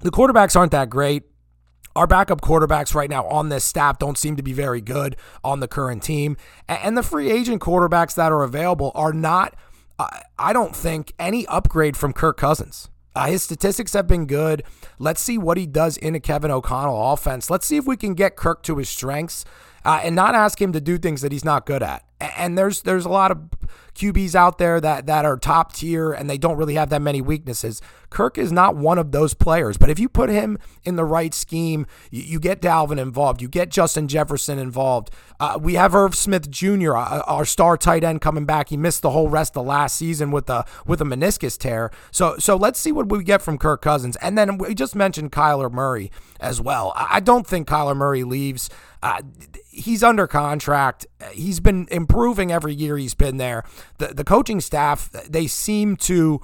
the 0.00 0.10
quarterbacks 0.10 0.56
aren't 0.56 0.72
that 0.72 0.90
great. 0.90 1.22
Our 1.94 2.08
backup 2.08 2.40
quarterbacks 2.40 2.92
right 2.92 3.08
now 3.08 3.24
on 3.28 3.50
this 3.50 3.64
staff 3.64 4.00
don't 4.00 4.18
seem 4.18 4.34
to 4.34 4.42
be 4.42 4.52
very 4.52 4.80
good 4.80 5.14
on 5.44 5.60
the 5.60 5.68
current 5.68 6.02
team, 6.02 6.36
and 6.68 6.98
the 6.98 7.04
free 7.04 7.30
agent 7.30 7.62
quarterbacks 7.62 8.16
that 8.16 8.32
are 8.32 8.42
available 8.42 8.90
are 8.96 9.12
not. 9.12 9.54
I 10.36 10.52
don't 10.52 10.74
think 10.74 11.12
any 11.20 11.46
upgrade 11.46 11.96
from 11.96 12.12
Kirk 12.12 12.36
Cousins. 12.36 12.88
Uh, 13.14 13.26
his 13.26 13.42
statistics 13.42 13.92
have 13.92 14.06
been 14.06 14.26
good. 14.26 14.64
Let's 14.98 15.20
see 15.20 15.38
what 15.38 15.56
he 15.56 15.66
does 15.66 15.96
in 15.96 16.14
a 16.14 16.20
Kevin 16.20 16.50
O'Connell 16.50 17.12
offense. 17.12 17.48
Let's 17.50 17.66
see 17.66 17.76
if 17.76 17.86
we 17.86 17.96
can 17.96 18.14
get 18.14 18.36
Kirk 18.36 18.62
to 18.64 18.76
his 18.78 18.88
strengths 18.88 19.44
uh, 19.84 20.00
and 20.02 20.16
not 20.16 20.34
ask 20.34 20.60
him 20.60 20.72
to 20.72 20.80
do 20.80 20.98
things 20.98 21.20
that 21.22 21.30
he's 21.30 21.44
not 21.44 21.66
good 21.66 21.82
at. 21.82 22.04
And 22.36 22.56
there's 22.56 22.82
there's 22.82 23.04
a 23.04 23.10
lot 23.10 23.30
of 23.30 23.38
QBs 23.94 24.34
out 24.34 24.58
there 24.58 24.80
that 24.80 25.06
that 25.06 25.24
are 25.24 25.36
top 25.36 25.74
tier 25.74 26.12
and 26.12 26.28
they 26.28 26.38
don't 26.38 26.56
really 26.56 26.74
have 26.74 26.88
that 26.90 27.02
many 27.02 27.20
weaknesses. 27.20 27.82
Kirk 28.14 28.38
is 28.38 28.52
not 28.52 28.76
one 28.76 28.96
of 28.96 29.12
those 29.12 29.34
players. 29.34 29.76
But 29.76 29.90
if 29.90 29.98
you 29.98 30.08
put 30.08 30.30
him 30.30 30.56
in 30.84 30.96
the 30.96 31.04
right 31.04 31.34
scheme, 31.34 31.86
you, 32.10 32.22
you 32.22 32.40
get 32.40 32.62
Dalvin 32.62 32.98
involved, 32.98 33.42
you 33.42 33.48
get 33.48 33.68
Justin 33.68 34.08
Jefferson 34.08 34.58
involved. 34.58 35.10
Uh, 35.40 35.58
we 35.60 35.74
have 35.74 35.94
Irv 35.94 36.14
Smith 36.14 36.48
Jr., 36.48 36.96
uh, 36.96 37.20
our 37.26 37.44
star 37.44 37.76
tight 37.76 38.04
end, 38.04 38.20
coming 38.20 38.46
back. 38.46 38.68
He 38.68 38.76
missed 38.76 39.02
the 39.02 39.10
whole 39.10 39.28
rest 39.28 39.56
of 39.56 39.66
last 39.66 39.96
season 39.96 40.30
with 40.30 40.48
a 40.48 40.64
with 40.86 41.00
a 41.00 41.04
meniscus 41.04 41.58
tear. 41.58 41.90
So 42.12 42.38
so 42.38 42.56
let's 42.56 42.78
see 42.78 42.92
what 42.92 43.08
we 43.08 43.22
get 43.24 43.42
from 43.42 43.58
Kirk 43.58 43.82
Cousins. 43.82 44.16
And 44.22 44.38
then 44.38 44.58
we 44.58 44.74
just 44.74 44.94
mentioned 44.94 45.32
Kyler 45.32 45.70
Murray 45.70 46.10
as 46.40 46.60
well. 46.60 46.92
I 46.96 47.20
don't 47.20 47.46
think 47.46 47.68
Kyler 47.68 47.96
Murray 47.96 48.22
leaves. 48.22 48.70
Uh, 49.02 49.20
he's 49.68 50.02
under 50.02 50.26
contract. 50.26 51.06
He's 51.32 51.60
been 51.60 51.88
improving 51.90 52.52
every 52.52 52.74
year 52.74 52.96
he's 52.96 53.14
been 53.14 53.38
there. 53.38 53.64
The 53.98 54.14
the 54.14 54.24
coaching 54.24 54.60
staff 54.60 55.10
they 55.10 55.48
seem 55.48 55.96
to 55.96 56.40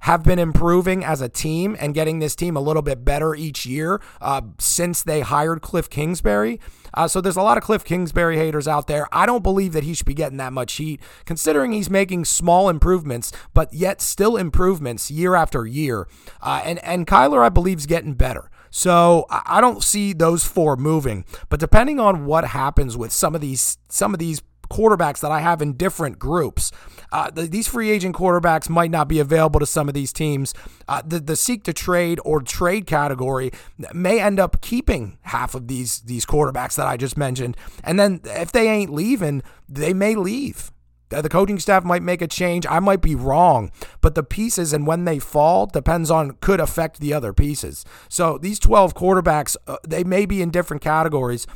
have 0.00 0.22
been 0.22 0.38
improving 0.38 1.04
as 1.04 1.20
a 1.20 1.28
team 1.28 1.76
and 1.80 1.94
getting 1.94 2.18
this 2.18 2.36
team 2.36 2.56
a 2.56 2.60
little 2.60 2.82
bit 2.82 3.04
better 3.04 3.34
each 3.34 3.66
year 3.66 4.00
uh, 4.20 4.42
since 4.58 5.02
they 5.02 5.20
hired 5.20 5.60
Cliff 5.60 5.90
Kingsbury. 5.90 6.60
Uh, 6.94 7.06
so 7.08 7.20
there's 7.20 7.36
a 7.36 7.42
lot 7.42 7.58
of 7.58 7.64
Cliff 7.64 7.84
Kingsbury 7.84 8.36
haters 8.36 8.66
out 8.66 8.86
there. 8.86 9.06
I 9.12 9.26
don't 9.26 9.42
believe 9.42 9.72
that 9.72 9.84
he 9.84 9.94
should 9.94 10.06
be 10.06 10.14
getting 10.14 10.38
that 10.38 10.52
much 10.52 10.74
heat, 10.74 11.00
considering 11.24 11.72
he's 11.72 11.90
making 11.90 12.24
small 12.24 12.68
improvements, 12.68 13.32
but 13.54 13.72
yet 13.72 14.00
still 14.00 14.36
improvements 14.36 15.10
year 15.10 15.34
after 15.34 15.66
year. 15.66 16.08
Uh, 16.40 16.62
and 16.64 16.82
and 16.84 17.06
Kyler, 17.06 17.44
I 17.44 17.48
believe, 17.48 17.78
is 17.78 17.86
getting 17.86 18.14
better. 18.14 18.50
So 18.70 19.26
I 19.30 19.60
don't 19.60 19.82
see 19.82 20.12
those 20.12 20.44
four 20.44 20.76
moving. 20.76 21.24
But 21.48 21.60
depending 21.60 21.98
on 21.98 22.26
what 22.26 22.48
happens 22.48 22.96
with 22.96 23.12
some 23.12 23.34
of 23.34 23.40
these 23.40 23.78
some 23.88 24.12
of 24.12 24.18
these 24.18 24.42
quarterbacks 24.70 25.20
that 25.20 25.30
I 25.30 25.40
have 25.40 25.62
in 25.62 25.74
different 25.74 26.18
groups. 26.18 26.70
Uh, 27.10 27.30
the, 27.30 27.42
these 27.42 27.68
free 27.68 27.90
agent 27.90 28.14
quarterbacks 28.14 28.68
might 28.68 28.90
not 28.90 29.08
be 29.08 29.18
available 29.18 29.60
to 29.60 29.66
some 29.66 29.88
of 29.88 29.94
these 29.94 30.12
teams. 30.12 30.54
Uh, 30.86 31.02
the 31.04 31.20
the 31.20 31.36
seek 31.36 31.64
to 31.64 31.72
trade 31.72 32.20
or 32.24 32.42
trade 32.42 32.86
category 32.86 33.50
may 33.92 34.20
end 34.20 34.38
up 34.38 34.60
keeping 34.60 35.18
half 35.22 35.54
of 35.54 35.68
these 35.68 36.00
these 36.00 36.26
quarterbacks 36.26 36.76
that 36.76 36.86
I 36.86 36.96
just 36.96 37.16
mentioned, 37.16 37.56
and 37.82 37.98
then 37.98 38.20
if 38.24 38.52
they 38.52 38.68
ain't 38.68 38.92
leaving, 38.92 39.42
they 39.68 39.94
may 39.94 40.14
leave. 40.14 40.70
The 41.10 41.28
coaching 41.28 41.58
staff 41.58 41.84
might 41.84 42.02
make 42.02 42.20
a 42.20 42.26
change. 42.26 42.66
I 42.68 42.80
might 42.80 43.00
be 43.00 43.14
wrong, 43.14 43.70
but 44.02 44.14
the 44.14 44.22
pieces 44.22 44.74
and 44.74 44.86
when 44.86 45.04
they 45.04 45.18
fall 45.18 45.64
depends 45.64 46.10
on 46.10 46.32
could 46.42 46.60
affect 46.60 47.00
the 47.00 47.14
other 47.14 47.32
pieces. 47.32 47.84
So 48.10 48.36
these 48.36 48.58
12 48.58 48.94
quarterbacks, 48.94 49.56
uh, 49.66 49.78
they 49.86 50.04
may 50.04 50.26
be 50.26 50.42
in 50.42 50.50
different 50.50 50.82
categories, 50.82 51.46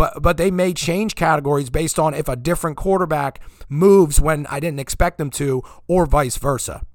but 0.00 0.22
but 0.22 0.38
they 0.38 0.50
may 0.50 0.72
change 0.72 1.14
categories 1.14 1.68
based 1.68 1.98
on 1.98 2.14
if 2.14 2.26
a 2.26 2.34
different 2.34 2.78
quarterback 2.78 3.38
moves 3.68 4.18
when 4.18 4.46
I 4.46 4.58
didn't 4.58 4.80
expect 4.80 5.18
them 5.18 5.28
to, 5.32 5.62
or 5.88 6.06
vice 6.06 6.38
versa. 6.38 6.86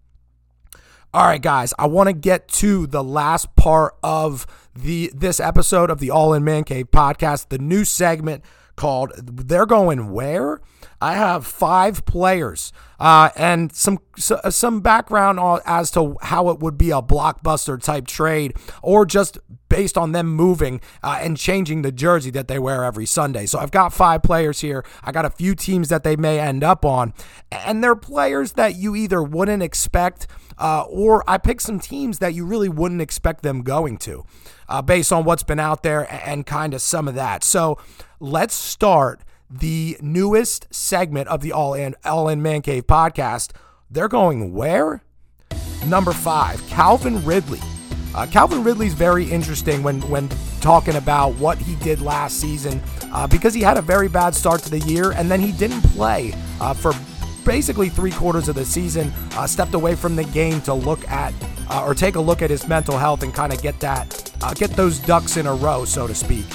All 1.14 1.28
right, 1.28 1.40
guys, 1.40 1.72
I 1.78 1.86
want 1.86 2.08
to 2.08 2.14
get 2.14 2.48
to 2.48 2.88
the 2.88 3.04
last 3.04 3.56
part 3.56 3.94
of 4.02 4.48
the 4.74 5.12
this 5.14 5.40
episode 5.40 5.92
of 5.92 6.00
the 6.00 6.10
All 6.10 6.34
In 6.34 6.44
Man 6.44 6.64
Cave 6.64 6.90
podcast, 6.90 7.50
the 7.50 7.60
new 7.60 7.86
segment 7.86 8.44
called 8.76 9.12
"They're 9.16 9.68
Going 9.68 10.12
Where." 10.12 10.60
I 11.06 11.14
have 11.14 11.46
five 11.46 12.04
players 12.06 12.74
uh, 13.00 13.30
and 13.36 13.72
some 13.76 14.00
some 14.18 14.82
background 14.82 15.40
as 15.64 15.92
to 15.92 16.18
how 16.24 16.50
it 16.50 16.60
would 16.62 16.80
be 16.80 16.90
a 16.90 17.00
blockbuster 17.00 17.80
type 17.80 18.08
trade, 18.08 18.56
or 18.82 19.06
just 19.06 19.38
based 19.70 20.00
on 20.00 20.14
them 20.14 20.28
moving 20.28 20.82
uh, 21.04 21.20
and 21.22 21.38
changing 21.38 21.84
the 21.84 21.92
jersey 21.92 22.32
that 22.32 22.48
they 22.48 22.58
wear 22.58 22.84
every 22.84 23.06
Sunday. 23.06 23.46
So 23.46 23.60
I've 23.60 23.70
got 23.70 23.94
five 23.94 24.24
players 24.24 24.62
here. 24.62 24.84
I 25.04 25.12
got 25.12 25.26
a 25.26 25.30
few 25.30 25.54
teams 25.54 25.90
that 25.90 26.04
they 26.04 26.16
may 26.16 26.40
end 26.40 26.64
up 26.64 26.84
on, 26.84 27.14
and 27.52 27.84
they're 27.84 27.96
players 27.96 28.54
that 28.54 28.76
you 28.76 28.96
either 28.96 29.22
wouldn't 29.22 29.62
expect, 29.62 30.26
uh, 30.58 30.86
or 30.90 31.24
I 31.30 31.38
picked 31.38 31.62
some 31.62 31.80
teams 31.80 32.18
that 32.18 32.34
you 32.34 32.48
really 32.48 32.70
wouldn't 32.70 33.02
expect 33.02 33.44
them 33.44 33.62
going 33.62 33.98
to, 33.98 34.26
uh, 34.68 34.82
based 34.82 35.14
on 35.14 35.24
what's 35.24 35.44
been 35.44 35.60
out 35.60 35.84
there 35.84 36.08
and 36.12 36.48
kind 36.48 36.74
of 36.74 36.82
some 36.82 37.08
of 37.08 37.14
that. 37.14 37.44
So 37.44 37.78
let's 38.20 38.56
start 38.56 39.22
the 39.50 39.98
newest 40.02 40.74
segment 40.74 41.28
of 41.28 41.42
the 41.42 41.52
All 41.52 41.74
In 41.74 41.96
All 42.04 42.28
In 42.28 42.42
Man 42.42 42.62
Cave 42.62 42.88
podcast. 42.88 43.52
They're 43.90 44.08
going 44.08 44.54
where? 44.54 45.04
Number 45.86 46.14
five, 46.14 46.66
Calvin 46.68 47.24
Ridley. 47.24 47.60
Uh, 48.16 48.26
Calvin 48.26 48.64
Ridley's 48.64 48.94
very 48.94 49.26
interesting 49.26 49.84
when 49.84 50.02
when 50.10 50.30
talking 50.62 50.96
about 50.96 51.36
what 51.36 51.58
he 51.58 51.76
did 51.76 52.02
last 52.02 52.40
season 52.40 52.82
uh, 53.12 53.28
because 53.28 53.54
he 53.54 53.62
had 53.62 53.78
a 53.78 53.82
very 53.82 54.08
bad 54.08 54.34
start 54.34 54.62
to 54.64 54.70
the 54.70 54.80
year 54.80 55.12
and 55.12 55.30
then 55.30 55.40
he 55.40 55.52
didn't 55.52 55.82
play 55.82 56.34
uh, 56.60 56.74
for 56.74 56.94
basically 57.46 57.90
three 57.90 58.12
quarters 58.12 58.50
of 58.50 58.56
the 58.56 58.66
season. 58.66 59.14
Uh, 59.34 59.46
stepped 59.46 59.74
away 59.74 59.96
from 59.96 60.16
the 60.16 60.24
game 60.26 60.60
to 60.62 60.74
look 60.74 61.08
at 61.08 61.34
uh, 61.70 61.86
or 61.86 61.94
take 61.94 62.16
a 62.16 62.22
look 62.22 62.42
at 62.42 62.50
his 62.50 62.68
mental 62.68 62.98
health 62.98 63.22
and 63.22 63.34
kind 63.34 63.54
of 63.54 63.62
get 63.62 63.80
that 63.80 64.32
uh, 64.42 64.54
get 64.54 64.72
those 64.72 65.00
ducks 65.00 65.38
in 65.38 65.46
a 65.46 65.54
row, 65.54 65.86
so 65.86 66.08
to 66.08 66.16
speak. 66.16 66.46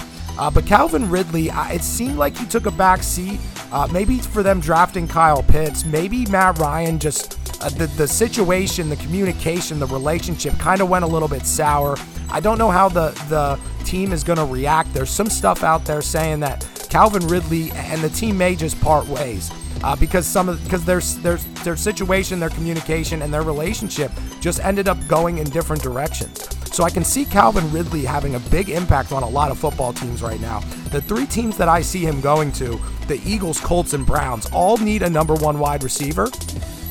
Uh, 0.41 0.51
but 0.51 0.65
Calvin 0.65 1.11
Ridley, 1.11 1.51
uh, 1.51 1.69
it 1.69 1.83
seemed 1.83 2.17
like 2.17 2.35
he 2.35 2.47
took 2.47 2.65
a 2.65 2.71
back 2.71 3.03
seat. 3.03 3.39
Uh, 3.71 3.87
maybe 3.93 4.19
for 4.21 4.43
them 4.43 4.59
drafting 4.59 5.07
Kyle 5.07 5.43
Pitts. 5.43 5.85
Maybe 5.85 6.25
Matt 6.27 6.59
Ryan 6.59 6.99
just 6.99 7.39
uh, 7.63 7.69
the 7.69 7.87
the 7.99 8.09
situation, 8.09 8.89
the 8.89 8.97
communication, 8.97 9.79
the 9.79 9.87
relationship 9.87 10.59
kind 10.59 10.81
of 10.81 10.89
went 10.89 11.05
a 11.05 11.07
little 11.07 11.29
bit 11.29 11.45
sour. 11.45 11.99
I 12.31 12.41
don't 12.41 12.57
know 12.57 12.71
how 12.71 12.89
the 12.89 13.11
the 13.29 13.61
team 13.85 14.13
is 14.13 14.25
going 14.25 14.39
to 14.39 14.47
react. 14.47 14.95
There's 14.95 15.11
some 15.11 15.29
stuff 15.29 15.63
out 15.63 15.85
there 15.85 16.01
saying 16.01 16.41
that 16.41 16.67
Calvin 16.89 17.27
Ridley 17.27 17.71
and 17.73 18.01
the 18.01 18.09
team 18.09 18.39
may 18.39 18.57
just 18.57 18.81
part 18.81 19.07
ways. 19.09 19.51
Uh, 19.85 19.95
because 19.97 20.27
some 20.27 20.49
of 20.49 20.63
because 20.65 20.87
their 20.87 21.01
their 21.23 21.37
their 21.65 21.77
situation, 21.77 22.41
their 22.41 22.49
communication, 22.49 23.21
and 23.21 23.33
their 23.33 23.43
relationship 23.43 24.11
just 24.41 24.59
ended 24.61 24.89
up 24.89 24.97
going 25.07 25.37
in 25.37 25.51
different 25.51 25.83
directions. 25.83 26.49
So 26.73 26.85
I 26.85 26.91
can 26.91 27.05
see 27.05 27.25
Calvin 27.25 27.71
Ridley 27.73 28.05
having 28.05 28.37
a 28.37 28.41
big 28.41 28.71
impact 28.71 29.13
on 29.13 29.23
a 29.23 29.29
lot 29.29 29.51
of 29.51 29.59
football 29.59 29.93
teams 29.93 30.23
right 30.23 30.41
now. 30.41 30.61
The 30.93 31.03
three 31.03 31.27
teams 31.27 31.57
that 31.57 31.69
I 31.69 31.83
see 31.83 32.05
him 32.05 32.21
going 32.21 32.53
to, 32.53 32.81
the 33.09 33.21
Eagles, 33.25 33.61
Colts, 33.61 33.93
and 33.93 34.07
Browns, 34.07 34.47
all 34.53 34.77
need 34.77 35.03
a 35.03 35.11
number 35.11 35.35
one 35.35 35.59
wide 35.59 35.83
receiver, 35.83 36.29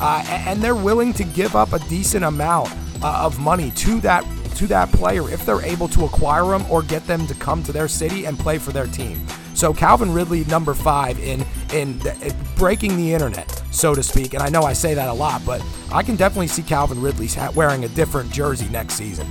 uh, 0.02 0.24
and 0.28 0.62
they're 0.62 0.76
willing 0.76 1.14
to 1.14 1.24
give 1.24 1.56
up 1.56 1.74
a 1.74 1.80
decent 1.88 2.26
amount 2.26 2.70
uh, 3.02 3.22
of 3.24 3.40
money 3.40 3.72
to 3.72 4.00
that 4.02 4.26
to 4.56 4.68
that 4.68 4.92
player 4.92 5.30
if 5.30 5.46
they're 5.46 5.62
able 5.62 5.88
to 5.88 6.04
acquire 6.04 6.44
them 6.44 6.70
or 6.70 6.82
get 6.82 7.06
them 7.08 7.26
to 7.28 7.34
come 7.36 7.64
to 7.64 7.72
their 7.72 7.88
city 7.88 8.26
and 8.26 8.38
play 8.38 8.58
for 8.58 8.72
their 8.72 8.88
team. 8.88 9.26
So 9.54 9.74
Calvin 9.74 10.12
Ridley, 10.12 10.44
number 10.46 10.74
five 10.74 11.18
in 11.20 11.46
in, 11.74 12.02
in 12.22 12.36
breaking 12.58 12.98
the 12.98 13.14
internet, 13.14 13.50
so 13.72 13.96
to 13.96 14.04
speak. 14.04 14.34
And 14.34 14.44
I 14.44 14.50
know 14.50 14.64
I 14.64 14.74
say 14.74 14.94
that 14.94 15.08
a 15.08 15.14
lot, 15.14 15.42
but 15.46 15.64
I 15.94 16.04
can 16.04 16.18
definitely 16.18 16.48
see 16.48 16.64
Calvin 16.64 17.02
Ridley 17.02 17.30
wearing 17.56 17.86
a 17.86 17.90
different 17.90 18.32
jersey 18.32 18.68
next 18.70 18.96
season. 18.96 19.28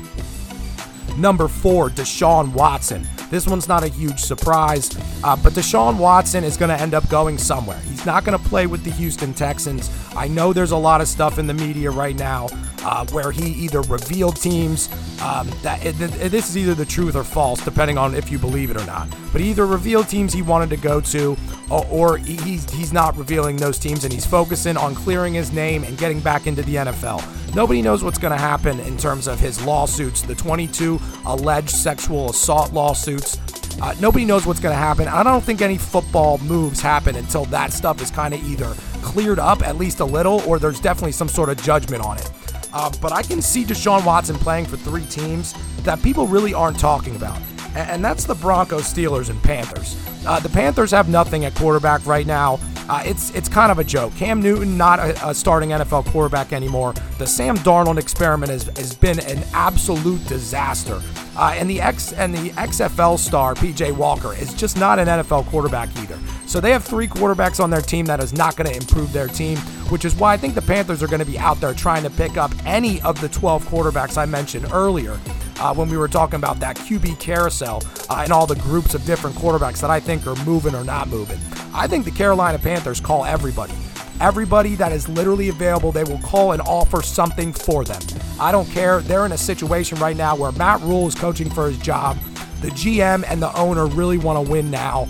Number 1.18 1.48
four, 1.48 1.90
Deshaun 1.90 2.52
Watson. 2.52 3.04
This 3.28 3.48
one's 3.48 3.66
not 3.66 3.82
a 3.82 3.88
huge 3.88 4.20
surprise, 4.20 4.88
uh, 5.24 5.34
but 5.36 5.52
Deshaun 5.52 5.98
Watson 5.98 6.44
is 6.44 6.56
going 6.56 6.68
to 6.68 6.80
end 6.80 6.94
up 6.94 7.08
going 7.10 7.38
somewhere. 7.38 7.78
He's 7.80 8.06
not 8.06 8.24
going 8.24 8.38
to 8.38 8.48
play 8.48 8.68
with 8.68 8.84
the 8.84 8.90
Houston 8.92 9.34
Texans. 9.34 9.90
I 10.14 10.28
know 10.28 10.52
there's 10.52 10.70
a 10.70 10.76
lot 10.76 11.00
of 11.00 11.08
stuff 11.08 11.38
in 11.38 11.48
the 11.48 11.54
media 11.54 11.90
right 11.90 12.16
now 12.16 12.46
uh, 12.84 13.04
where 13.06 13.32
he 13.32 13.48
either 13.50 13.80
revealed 13.82 14.36
teams 14.36 14.88
um, 15.20 15.50
that 15.62 15.84
it, 15.84 16.00
it, 16.00 16.30
this 16.30 16.48
is 16.48 16.56
either 16.56 16.74
the 16.74 16.86
truth 16.86 17.16
or 17.16 17.24
false, 17.24 17.62
depending 17.64 17.98
on 17.98 18.14
if 18.14 18.30
you 18.30 18.38
believe 18.38 18.70
it 18.70 18.80
or 18.80 18.86
not. 18.86 19.08
But 19.32 19.40
he 19.40 19.50
either 19.50 19.66
revealed 19.66 20.08
teams 20.08 20.32
he 20.32 20.42
wanted 20.42 20.70
to 20.70 20.76
go 20.76 21.00
to, 21.00 21.36
or, 21.68 21.84
or 21.90 22.16
he's 22.16 22.70
he's 22.70 22.92
not 22.92 23.16
revealing 23.16 23.56
those 23.56 23.78
teams, 23.78 24.04
and 24.04 24.12
he's 24.12 24.26
focusing 24.26 24.76
on 24.76 24.94
clearing 24.94 25.34
his 25.34 25.52
name 25.52 25.84
and 25.84 25.98
getting 25.98 26.20
back 26.20 26.46
into 26.46 26.62
the 26.62 26.76
NFL. 26.76 27.47
Nobody 27.58 27.82
knows 27.82 28.04
what's 28.04 28.18
going 28.18 28.30
to 28.30 28.38
happen 28.38 28.78
in 28.78 28.96
terms 28.96 29.26
of 29.26 29.40
his 29.40 29.60
lawsuits, 29.64 30.22
the 30.22 30.36
22 30.36 31.00
alleged 31.26 31.70
sexual 31.70 32.30
assault 32.30 32.72
lawsuits. 32.72 33.36
Uh, 33.82 33.96
nobody 33.98 34.24
knows 34.24 34.46
what's 34.46 34.60
going 34.60 34.72
to 34.72 34.78
happen. 34.78 35.08
I 35.08 35.24
don't 35.24 35.42
think 35.42 35.60
any 35.60 35.76
football 35.76 36.38
moves 36.38 36.80
happen 36.80 37.16
until 37.16 37.46
that 37.46 37.72
stuff 37.72 38.00
is 38.00 38.12
kind 38.12 38.32
of 38.32 38.48
either 38.48 38.72
cleared 39.02 39.40
up 39.40 39.66
at 39.66 39.76
least 39.76 39.98
a 39.98 40.04
little, 40.04 40.40
or 40.46 40.60
there's 40.60 40.78
definitely 40.78 41.10
some 41.10 41.26
sort 41.26 41.48
of 41.48 41.60
judgment 41.60 42.04
on 42.04 42.18
it. 42.18 42.30
Uh, 42.72 42.92
but 43.02 43.12
I 43.12 43.22
can 43.22 43.42
see 43.42 43.64
Deshaun 43.64 44.06
Watson 44.06 44.36
playing 44.36 44.66
for 44.66 44.76
three 44.76 45.06
teams 45.06 45.52
that 45.82 46.00
people 46.00 46.28
really 46.28 46.54
aren't 46.54 46.78
talking 46.78 47.16
about. 47.16 47.40
And, 47.74 48.04
that's 48.04 48.24
the 48.24 48.36
Broncos, 48.36 48.84
Steelers, 48.84 49.30
and 49.30 49.42
Panthers. 49.42 50.00
Uh, 50.24 50.38
the 50.38 50.48
Panthers 50.48 50.92
have 50.92 51.08
nothing 51.08 51.44
at 51.44 51.56
quarterback 51.56 52.06
right 52.06 52.26
now. 52.26 52.60
Uh, 52.88 53.02
it's 53.04 53.30
it's 53.34 53.48
kind 53.48 53.70
of 53.70 53.78
a 53.78 53.84
joke. 53.84 54.14
Cam 54.16 54.40
Newton 54.40 54.76
not 54.76 54.98
a, 54.98 55.28
a, 55.28 55.34
starting 55.34 55.70
NFL 55.70 56.06
quarterback 56.06 56.52
anymore. 56.52 56.94
The 57.18 57.26
Sam 57.26 57.56
Darnold 57.58 57.98
experiment 57.98 58.50
has, 58.50 58.64
has 58.78 58.94
been 58.94 59.20
an 59.20 59.44
absolute 59.52 60.26
disaster. 60.26 61.02
Uh, 61.36 61.54
and 61.54 61.68
the 61.68 61.80
X 61.80 62.12
and 62.14 62.34
the 62.34 62.50
XFL 62.50 63.18
star 63.18 63.54
PJ 63.54 63.92
Walker 63.92 64.34
is 64.34 64.54
just 64.54 64.78
not 64.78 64.98
an 64.98 65.06
NFL 65.06 65.46
quarterback 65.46 65.88
either. 65.98 66.18
So 66.48 66.60
they 66.60 66.72
have 66.72 66.82
three 66.82 67.06
quarterbacks 67.06 67.62
on 67.62 67.68
their 67.68 67.82
team 67.82 68.06
that 68.06 68.20
is 68.20 68.32
not 68.32 68.56
going 68.56 68.70
to 68.70 68.74
improve 68.74 69.12
their 69.12 69.28
team, 69.28 69.58
which 69.90 70.06
is 70.06 70.14
why 70.14 70.32
I 70.32 70.38
think 70.38 70.54
the 70.54 70.62
Panthers 70.62 71.02
are 71.02 71.06
going 71.06 71.20
to 71.20 71.26
be 71.26 71.38
out 71.38 71.60
there 71.60 71.74
trying 71.74 72.02
to 72.04 72.10
pick 72.10 72.38
up 72.38 72.50
any 72.64 73.02
of 73.02 73.20
the 73.20 73.28
12 73.28 73.66
quarterbacks 73.66 74.16
I 74.16 74.24
mentioned 74.24 74.66
earlier. 74.72 75.20
Uh, 75.60 75.74
when 75.74 75.90
we 75.90 75.98
were 75.98 76.08
talking 76.08 76.36
about 76.36 76.58
that 76.60 76.76
QB 76.76 77.20
carousel 77.20 77.82
uh, 78.08 78.22
and 78.22 78.32
all 78.32 78.46
the 78.46 78.54
groups 78.56 78.94
of 78.94 79.04
different 79.04 79.36
quarterbacks 79.36 79.82
that 79.82 79.90
I 79.90 80.00
think 80.00 80.26
are 80.26 80.36
moving 80.46 80.74
or 80.74 80.84
not 80.84 81.08
moving. 81.08 81.38
I 81.74 81.86
think 81.86 82.06
the 82.06 82.10
Carolina 82.12 82.58
Panthers 82.58 82.98
call 82.98 83.26
everybody. 83.26 83.74
Everybody 84.18 84.74
that 84.76 84.90
is 84.90 85.06
literally 85.06 85.50
available, 85.50 85.92
they 85.92 86.04
will 86.04 86.20
call 86.20 86.52
and 86.52 86.62
offer 86.62 87.02
something 87.02 87.52
for 87.52 87.84
them. 87.84 88.00
I 88.40 88.52
don't 88.52 88.70
care. 88.70 89.02
They're 89.02 89.26
in 89.26 89.32
a 89.32 89.38
situation 89.38 89.98
right 89.98 90.16
now 90.16 90.34
where 90.34 90.52
Matt 90.52 90.80
Rhule 90.80 91.08
is 91.08 91.14
coaching 91.14 91.50
for 91.50 91.68
his 91.68 91.78
job. 91.78 92.16
The 92.62 92.68
GM 92.70 93.24
and 93.28 93.42
the 93.42 93.54
owner 93.54 93.86
really 93.86 94.16
want 94.16 94.42
to 94.42 94.50
win 94.50 94.70
now. 94.70 95.08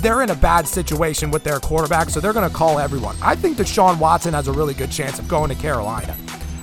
They're 0.00 0.22
in 0.22 0.30
a 0.30 0.34
bad 0.34 0.68
situation 0.68 1.30
with 1.30 1.44
their 1.44 1.58
quarterback, 1.58 2.10
so 2.10 2.20
they're 2.20 2.32
going 2.32 2.48
to 2.48 2.54
call 2.54 2.78
everyone. 2.78 3.16
I 3.22 3.34
think 3.34 3.56
that 3.56 3.66
Deshaun 3.66 3.98
Watson 3.98 4.34
has 4.34 4.48
a 4.48 4.52
really 4.52 4.74
good 4.74 4.90
chance 4.90 5.18
of 5.18 5.26
going 5.28 5.48
to 5.48 5.54
Carolina. 5.54 6.16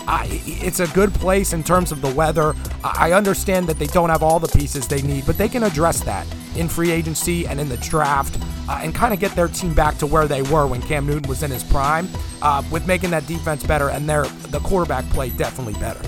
it's 0.09 0.79
a 0.79 0.87
good 0.87 1.13
place 1.15 1.53
in 1.53 1.63
terms 1.63 1.91
of 1.91 2.01
the 2.01 2.13
weather. 2.13 2.55
I 2.83 3.13
understand 3.13 3.67
that 3.67 3.79
they 3.79 3.87
don't 3.87 4.09
have 4.09 4.23
all 4.23 4.39
the 4.39 4.47
pieces 4.47 4.87
they 4.87 5.01
need, 5.01 5.25
but 5.25 5.37
they 5.37 5.49
can 5.49 5.63
address 5.63 6.01
that 6.01 6.27
in 6.55 6.69
free 6.69 6.91
agency 6.91 7.47
and 7.47 7.59
in 7.59 7.69
the 7.69 7.77
draft 7.77 8.37
uh, 8.69 8.79
and 8.81 8.93
kind 8.93 9.13
of 9.13 9.19
get 9.19 9.31
their 9.35 9.47
team 9.47 9.73
back 9.73 9.97
to 9.97 10.05
where 10.05 10.27
they 10.27 10.41
were 10.43 10.67
when 10.67 10.81
Cam 10.81 11.05
Newton 11.05 11.27
was 11.27 11.43
in 11.43 11.51
his 11.51 11.63
prime, 11.63 12.07
uh, 12.41 12.63
with 12.71 12.87
making 12.87 13.09
that 13.11 13.25
defense 13.27 13.63
better 13.63 13.89
and 13.89 14.07
their 14.07 14.23
the 14.49 14.59
quarterback 14.59 15.05
play 15.09 15.29
definitely 15.31 15.73
better. 15.79 16.01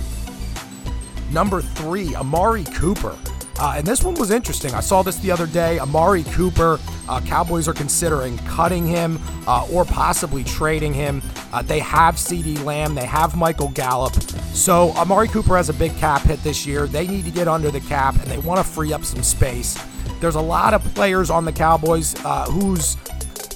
Number 1.31 1.61
three, 1.61 2.15
Amari 2.15 2.63
Cooper. 2.65 3.17
Uh, 3.59 3.75
and 3.77 3.85
this 3.85 4.03
one 4.03 4.15
was 4.15 4.31
interesting. 4.31 4.73
I 4.73 4.79
saw 4.79 5.03
this 5.03 5.17
the 5.17 5.31
other 5.31 5.45
day. 5.45 5.79
Amari 5.79 6.23
Cooper, 6.23 6.79
uh, 7.09 7.19
Cowboys 7.21 7.67
are 7.67 7.73
considering 7.73 8.37
cutting 8.39 8.85
him 8.85 9.19
uh, 9.47 9.67
or 9.71 9.83
possibly 9.83 10.43
trading 10.43 10.93
him. 10.93 11.21
Uh, 11.51 11.61
they 11.61 11.79
have 11.79 12.15
CeeDee 12.15 12.63
Lamb, 12.63 12.95
they 12.95 13.05
have 13.05 13.35
Michael 13.35 13.69
Gallup. 13.69 14.13
So 14.53 14.91
Amari 14.91 15.27
Cooper 15.27 15.57
has 15.57 15.69
a 15.69 15.73
big 15.73 15.95
cap 15.97 16.21
hit 16.21 16.41
this 16.43 16.65
year. 16.65 16.87
They 16.87 17.07
need 17.07 17.25
to 17.25 17.31
get 17.31 17.47
under 17.47 17.71
the 17.71 17.81
cap 17.81 18.15
and 18.15 18.25
they 18.25 18.37
want 18.37 18.59
to 18.59 18.63
free 18.63 18.93
up 18.93 19.03
some 19.03 19.23
space. 19.23 19.77
There's 20.21 20.35
a 20.35 20.41
lot 20.41 20.73
of 20.73 20.83
players 20.93 21.29
on 21.29 21.45
the 21.45 21.51
Cowboys 21.51 22.13
uh, 22.23 22.45
whose 22.45 22.95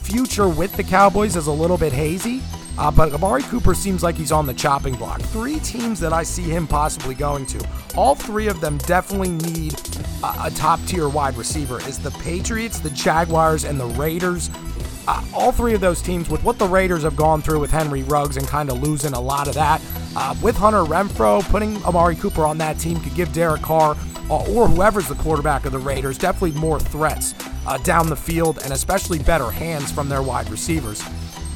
future 0.01 0.47
with 0.47 0.75
the 0.75 0.83
Cowboys 0.83 1.35
is 1.35 1.47
a 1.47 1.51
little 1.51 1.77
bit 1.77 1.93
hazy. 1.93 2.41
Uh, 2.77 2.89
but 2.89 3.13
Amari 3.13 3.43
Cooper 3.43 3.73
seems 3.73 4.01
like 4.01 4.15
he's 4.15 4.31
on 4.31 4.45
the 4.45 4.53
chopping 4.53 4.95
block. 4.95 5.21
Three 5.21 5.59
teams 5.59 5.99
that 5.99 6.13
I 6.13 6.23
see 6.23 6.43
him 6.43 6.65
possibly 6.67 7.13
going 7.15 7.45
to. 7.47 7.67
All 7.95 8.15
three 8.15 8.47
of 8.47 8.61
them 8.61 8.77
definitely 8.79 9.29
need 9.29 9.73
a, 10.23 10.45
a 10.45 10.51
top 10.55 10.79
tier 10.85 11.07
wide 11.07 11.37
receiver. 11.37 11.79
Is 11.81 11.99
the 11.99 12.11
Patriots, 12.11 12.79
the 12.79 12.89
Jaguars, 12.89 13.63
and 13.63 13.79
the 13.79 13.85
Raiders. 13.85 14.49
Uh, 15.07 15.23
all 15.33 15.51
three 15.51 15.73
of 15.73 15.81
those 15.81 16.01
teams, 16.01 16.29
with 16.29 16.43
what 16.43 16.57
the 16.57 16.65
Raiders 16.65 17.03
have 17.03 17.15
gone 17.15 17.41
through 17.41 17.59
with 17.59 17.71
Henry 17.71 18.03
Ruggs 18.03 18.37
and 18.37 18.47
kind 18.47 18.69
of 18.69 18.81
losing 18.81 19.13
a 19.13 19.19
lot 19.19 19.47
of 19.47 19.53
that, 19.53 19.81
uh, 20.15 20.33
with 20.41 20.55
Hunter 20.55 20.83
Renfrow, 20.83 21.43
putting 21.49 21.83
Amari 21.83 22.15
Cooper 22.15 22.45
on 22.45 22.57
that 22.59 22.79
team 22.79 22.99
could 23.01 23.13
give 23.13 23.33
Derek 23.33 23.61
Carr 23.61 23.97
uh, 24.29 24.51
or 24.53 24.67
whoever's 24.67 25.07
the 25.07 25.15
quarterback 25.15 25.65
of 25.65 25.73
the 25.73 25.79
Raiders 25.79 26.17
definitely 26.17 26.57
more 26.57 26.79
threats 26.79 27.35
uh, 27.67 27.77
down 27.79 28.09
the 28.09 28.15
field 28.15 28.59
and 28.63 28.71
especially 28.71 29.19
better 29.19 29.51
hands 29.51 29.91
from 29.91 30.07
their 30.07 30.23
wide 30.23 30.49
receivers. 30.49 31.03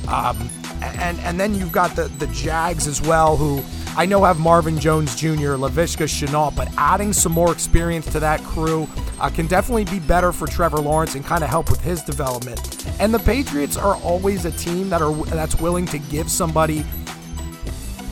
Um, 0.08 0.50
and 0.82 1.20
and 1.20 1.40
then 1.40 1.56
you've 1.56 1.72
got 1.72 1.96
the 1.96 2.04
the 2.20 2.28
Jags 2.28 2.88
as 2.88 3.02
well, 3.02 3.38
who 3.38 3.64
I 3.98 4.06
know 4.06 4.24
have 4.24 4.40
Marvin 4.40 4.80
Jones 4.80 5.16
Jr., 5.16 5.56
Laviska 5.58 6.06
Shenault, 6.06 6.56
but 6.56 6.70
adding 6.78 7.14
some 7.14 7.32
more 7.32 7.52
experience 7.52 8.06
to 8.12 8.20
that 8.20 8.44
crew 8.44 8.88
uh, 9.20 9.30
can 9.30 9.48
definitely 9.48 9.86
be 9.86 10.00
better 10.00 10.32
for 10.32 10.46
Trevor 10.46 10.78
Lawrence 10.78 11.16
and 11.16 11.26
kind 11.26 11.44
of 11.44 11.50
help 11.50 11.72
with 11.72 11.82
his 11.82 12.04
development. 12.04 12.86
And 13.00 13.14
the 13.14 13.20
Patriots 13.20 13.76
are 13.76 13.96
always 13.98 14.46
a 14.46 14.52
team 14.52 14.90
that 14.90 15.02
are 15.02 15.14
that's 15.26 15.60
willing 15.60 15.86
to 15.88 15.98
give 15.98 16.30
somebody 16.30 16.86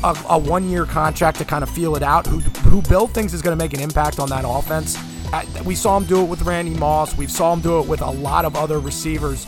a, 0.04 0.16
a 0.30 0.38
one-year 0.38 0.86
contract 0.86 1.38
to 1.38 1.46
kind 1.46 1.64
of 1.64 1.70
feel 1.70 1.96
it 1.96 2.04
out. 2.04 2.26
Who 2.26 2.40
who 2.40 2.82
Bill 2.82 3.08
thinks 3.08 3.34
is 3.34 3.42
going 3.42 3.58
to 3.58 3.64
make 3.64 3.74
an 3.74 3.80
impact 3.80 4.20
on 4.20 4.30
that 4.30 4.46
offense. 4.48 4.98
Uh, 5.34 5.44
we 5.66 5.76
saw 5.76 5.98
him 5.98 6.06
do 6.06 6.22
it 6.22 6.30
with 6.30 6.42
Randy 6.44 6.74
Moss. 6.74 7.18
We 7.18 7.28
saw 7.28 7.54
him 7.54 7.62
do 7.62 7.80
it 7.80 7.88
with 7.88 8.02
a 8.02 8.10
lot 8.10 8.46
of 8.46 8.56
other 8.56 8.80
receivers. 8.80 9.46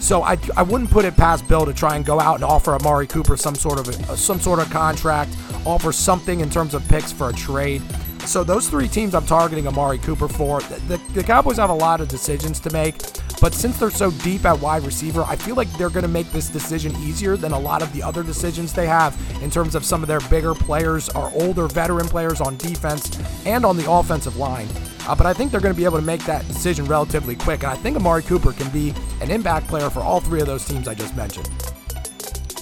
So 0.00 0.22
I, 0.22 0.38
I 0.56 0.62
wouldn't 0.62 0.90
put 0.90 1.04
it 1.04 1.16
past 1.16 1.46
Bill 1.46 1.64
to 1.66 1.74
try 1.74 1.94
and 1.94 2.04
go 2.04 2.18
out 2.18 2.36
and 2.36 2.44
offer 2.44 2.74
Amari 2.74 3.06
Cooper 3.06 3.36
some 3.36 3.54
sort 3.54 3.78
of 3.78 3.88
a, 3.88 4.16
some 4.16 4.40
sort 4.40 4.58
of 4.58 4.68
contract, 4.70 5.36
offer 5.64 5.92
something 5.92 6.40
in 6.40 6.50
terms 6.50 6.74
of 6.74 6.86
picks 6.88 7.12
for 7.12 7.28
a 7.28 7.32
trade. 7.32 7.82
So 8.26 8.42
those 8.42 8.68
three 8.68 8.88
teams 8.88 9.14
I'm 9.14 9.26
targeting 9.26 9.66
Amari 9.66 9.98
Cooper 9.98 10.28
for. 10.28 10.60
The, 10.62 10.96
the, 10.96 10.96
the 11.14 11.22
Cowboys 11.22 11.58
have 11.58 11.70
a 11.70 11.74
lot 11.74 12.00
of 12.00 12.08
decisions 12.08 12.60
to 12.60 12.72
make, 12.72 12.96
but 13.40 13.54
since 13.54 13.78
they're 13.78 13.90
so 13.90 14.10
deep 14.10 14.44
at 14.44 14.58
wide 14.60 14.84
receiver, 14.84 15.22
I 15.22 15.36
feel 15.36 15.54
like 15.54 15.72
they're 15.78 15.88
going 15.88 16.04
to 16.04 16.08
make 16.08 16.30
this 16.30 16.48
decision 16.48 16.94
easier 16.96 17.36
than 17.36 17.52
a 17.52 17.58
lot 17.58 17.82
of 17.82 17.90
the 17.94 18.02
other 18.02 18.22
decisions 18.22 18.72
they 18.72 18.86
have 18.86 19.18
in 19.42 19.50
terms 19.50 19.74
of 19.74 19.84
some 19.84 20.02
of 20.02 20.08
their 20.08 20.20
bigger 20.28 20.54
players 20.54 21.08
or 21.10 21.30
older 21.34 21.66
veteran 21.66 22.06
players 22.06 22.40
on 22.40 22.56
defense 22.58 23.18
and 23.46 23.64
on 23.64 23.76
the 23.78 23.90
offensive 23.90 24.36
line. 24.36 24.68
Uh, 25.08 25.14
but 25.14 25.26
I 25.26 25.32
think 25.32 25.50
they're 25.50 25.60
going 25.60 25.74
to 25.74 25.78
be 25.78 25.86
able 25.86 25.98
to 25.98 26.04
make 26.04 26.22
that 26.24 26.46
decision 26.48 26.84
relatively 26.84 27.34
quick. 27.34 27.62
And 27.62 27.72
I 27.72 27.76
think 27.76 27.96
Amari 27.96 28.22
Cooper 28.22 28.52
can 28.52 28.68
be 28.70 28.92
an 29.22 29.30
impact 29.30 29.68
player 29.68 29.88
for 29.88 30.00
all 30.00 30.20
three 30.20 30.40
of 30.40 30.46
those 30.46 30.66
teams 30.66 30.86
I 30.86 30.94
just 30.94 31.16
mentioned. 31.16 31.48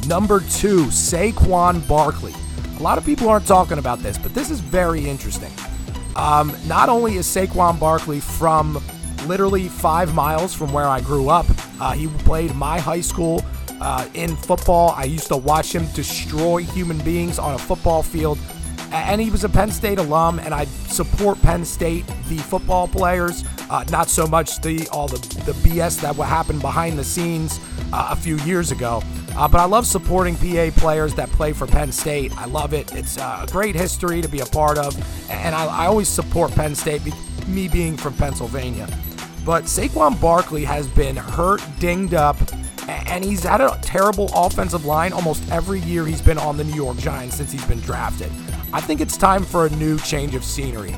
Number 0.07 0.41
two, 0.41 0.85
Saquon 0.87 1.87
Barkley. 1.89 2.35
A 2.79 2.83
lot 2.83 2.99
of 2.99 3.05
people 3.05 3.29
aren't 3.29 3.47
talking 3.47 3.79
about 3.79 3.99
this, 3.99 4.17
but 4.17 4.33
this 4.33 4.49
is 4.51 4.61
very 4.61 5.09
interesting. 5.09 5.51
Um, 6.15 6.55
not 6.67 6.89
only 6.89 7.17
is 7.17 7.27
Saquon 7.27 7.81
Barkley 7.81 8.21
from 8.21 8.81
literally 9.29 9.69
five 9.69 10.15
miles 10.15 10.55
from 10.55 10.73
where 10.73 10.87
I 10.87 11.01
grew 11.01 11.29
up, 11.29 11.47
uh, 11.81 11.93
he 11.93 12.09
played 12.25 12.55
my 12.55 12.81
high 12.81 13.03
school 13.03 13.45
uh, 13.81 14.09
in 14.15 14.35
football. 14.37 14.95
I 14.97 15.05
used 15.05 15.29
to 15.29 15.37
watch 15.37 15.75
him 15.75 15.87
destroy 15.93 16.63
human 16.63 16.99
beings 16.99 17.39
on 17.39 17.55
a 17.55 17.59
football 17.59 18.03
field 18.03 18.39
and 18.93 19.21
he 19.21 19.31
was 19.31 19.45
a 19.45 19.49
Penn 19.49 19.71
State 19.71 19.99
alum, 19.99 20.39
and 20.39 20.55
I 20.55 20.65
support 20.65 21.41
Penn 21.43 21.65
State, 21.65 22.07
the 22.29 22.39
football 22.39 22.89
players, 22.89 23.45
uh, 23.71 23.85
not 23.91 24.09
so 24.09 24.27
much 24.27 24.61
the 24.61 24.89
all 24.89 25.09
the, 25.09 25.19
the 25.45 25.53
BS 25.53 26.01
that 26.01 26.17
happened 26.17 26.61
behind 26.61 26.99
the 26.99 27.05
scenes 27.05 27.61
uh, 27.93 28.09
a 28.11 28.17
few 28.17 28.37
years 28.39 28.71
ago. 28.71 29.03
Uh, 29.37 29.47
but 29.47 29.61
I 29.61 29.67
love 29.67 29.87
supporting 29.87 30.37
PA 30.37 30.71
players 30.77 31.15
that 31.15 31.29
play 31.31 31.53
for 31.53 31.67
Penn 31.67 31.93
State. 31.93 32.37
I 32.37 32.47
love 32.47 32.73
it. 32.73 32.93
It's 32.95 33.19
uh, 33.19 33.45
a 33.47 33.53
great 33.53 33.75
history 33.75 34.23
to 34.23 34.29
be 34.29 34.41
a 34.41 34.47
part 34.47 34.79
of, 34.79 34.97
and 35.31 35.55
I, 35.55 35.67
I 35.67 35.87
always 35.87 36.09
support 36.09 36.53
Penn 36.53 36.75
State, 36.75 37.03
me 37.47 37.69
being 37.69 37.97
from 37.97 38.15
Pennsylvania. 38.15 38.89
But 39.49 39.65
Saquon 39.65 40.21
Barkley 40.21 40.63
has 40.65 40.87
been 40.89 41.17
hurt, 41.17 41.63
dinged 41.79 42.13
up, 42.13 42.37
and 42.87 43.25
he's 43.25 43.45
had 43.45 43.63
a 43.63 43.79
terrible 43.81 44.29
offensive 44.35 44.85
line 44.85 45.15
almost 45.15 45.51
every 45.51 45.81
year 45.81 46.05
he's 46.05 46.21
been 46.21 46.37
on 46.37 46.59
the 46.59 46.65
New 46.65 46.75
York 46.75 46.99
Giants 46.99 47.37
since 47.37 47.51
he's 47.51 47.65
been 47.65 47.81
drafted. 47.81 48.31
I 48.75 48.83
think 48.83 49.01
it's 49.01 49.17
time 49.17 49.43
for 49.43 49.65
a 49.65 49.71
new 49.71 49.97
change 50.01 50.35
of 50.35 50.45
scenery, 50.45 50.95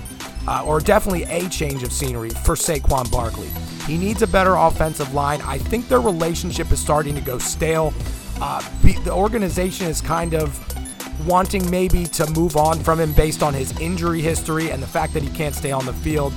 uh, 0.49 0.65
or 0.67 0.81
definitely 0.81 1.23
a 1.27 1.49
change 1.49 1.85
of 1.85 1.93
scenery 1.93 2.31
for 2.31 2.57
Saquon 2.57 3.09
Barkley. 3.13 3.47
He 3.87 3.97
needs 3.97 4.23
a 4.23 4.27
better 4.27 4.57
offensive 4.57 5.15
line. 5.15 5.41
I 5.43 5.57
think 5.57 5.87
their 5.87 6.01
relationship 6.01 6.73
is 6.73 6.81
starting 6.81 7.15
to 7.15 7.21
go 7.21 7.39
stale. 7.39 7.95
Uh, 8.41 8.61
the 8.83 9.13
organization 9.13 9.87
is 9.87 10.01
kind 10.01 10.35
of 10.35 10.59
wanting 11.25 11.71
maybe 11.71 12.05
to 12.07 12.29
move 12.33 12.57
on 12.57 12.81
from 12.81 12.99
him 12.99 13.13
based 13.13 13.45
on 13.45 13.55
his 13.55 13.79
injury 13.79 14.21
history 14.21 14.73
and 14.73 14.83
the 14.83 14.89
fact 14.89 15.15
that 15.15 15.23
he 15.23 15.29
can't 15.29 15.55
stay 15.55 15.71
on 15.71 15.87
the 15.87 15.93
field. 15.93 16.33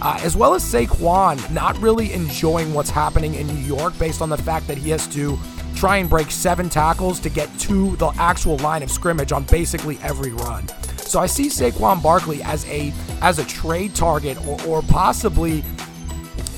Uh, 0.00 0.18
as 0.22 0.36
well 0.36 0.54
as 0.54 0.62
Saquon 0.62 1.50
not 1.50 1.76
really 1.78 2.12
enjoying 2.12 2.72
what's 2.72 2.90
happening 2.90 3.34
in 3.34 3.46
New 3.46 3.76
York 3.76 3.98
based 3.98 4.22
on 4.22 4.28
the 4.28 4.38
fact 4.38 4.68
that 4.68 4.78
he 4.78 4.90
has 4.90 5.06
to 5.08 5.38
try 5.74 5.96
and 5.98 6.08
break 6.08 6.30
seven 6.30 6.68
tackles 6.68 7.20
to 7.20 7.28
get 7.28 7.48
to 7.58 7.96
the 7.96 8.08
actual 8.18 8.56
line 8.58 8.82
of 8.82 8.90
scrimmage 8.90 9.32
on 9.32 9.44
basically 9.44 9.98
every 10.02 10.32
run. 10.32 10.68
So 10.98 11.20
I 11.20 11.26
see 11.26 11.46
Saquon 11.46 12.02
Barkley 12.02 12.42
as 12.42 12.68
a 12.68 12.92
as 13.22 13.38
a 13.38 13.44
trade 13.44 13.94
target 13.94 14.36
or, 14.46 14.60
or 14.66 14.82
possibly 14.82 15.64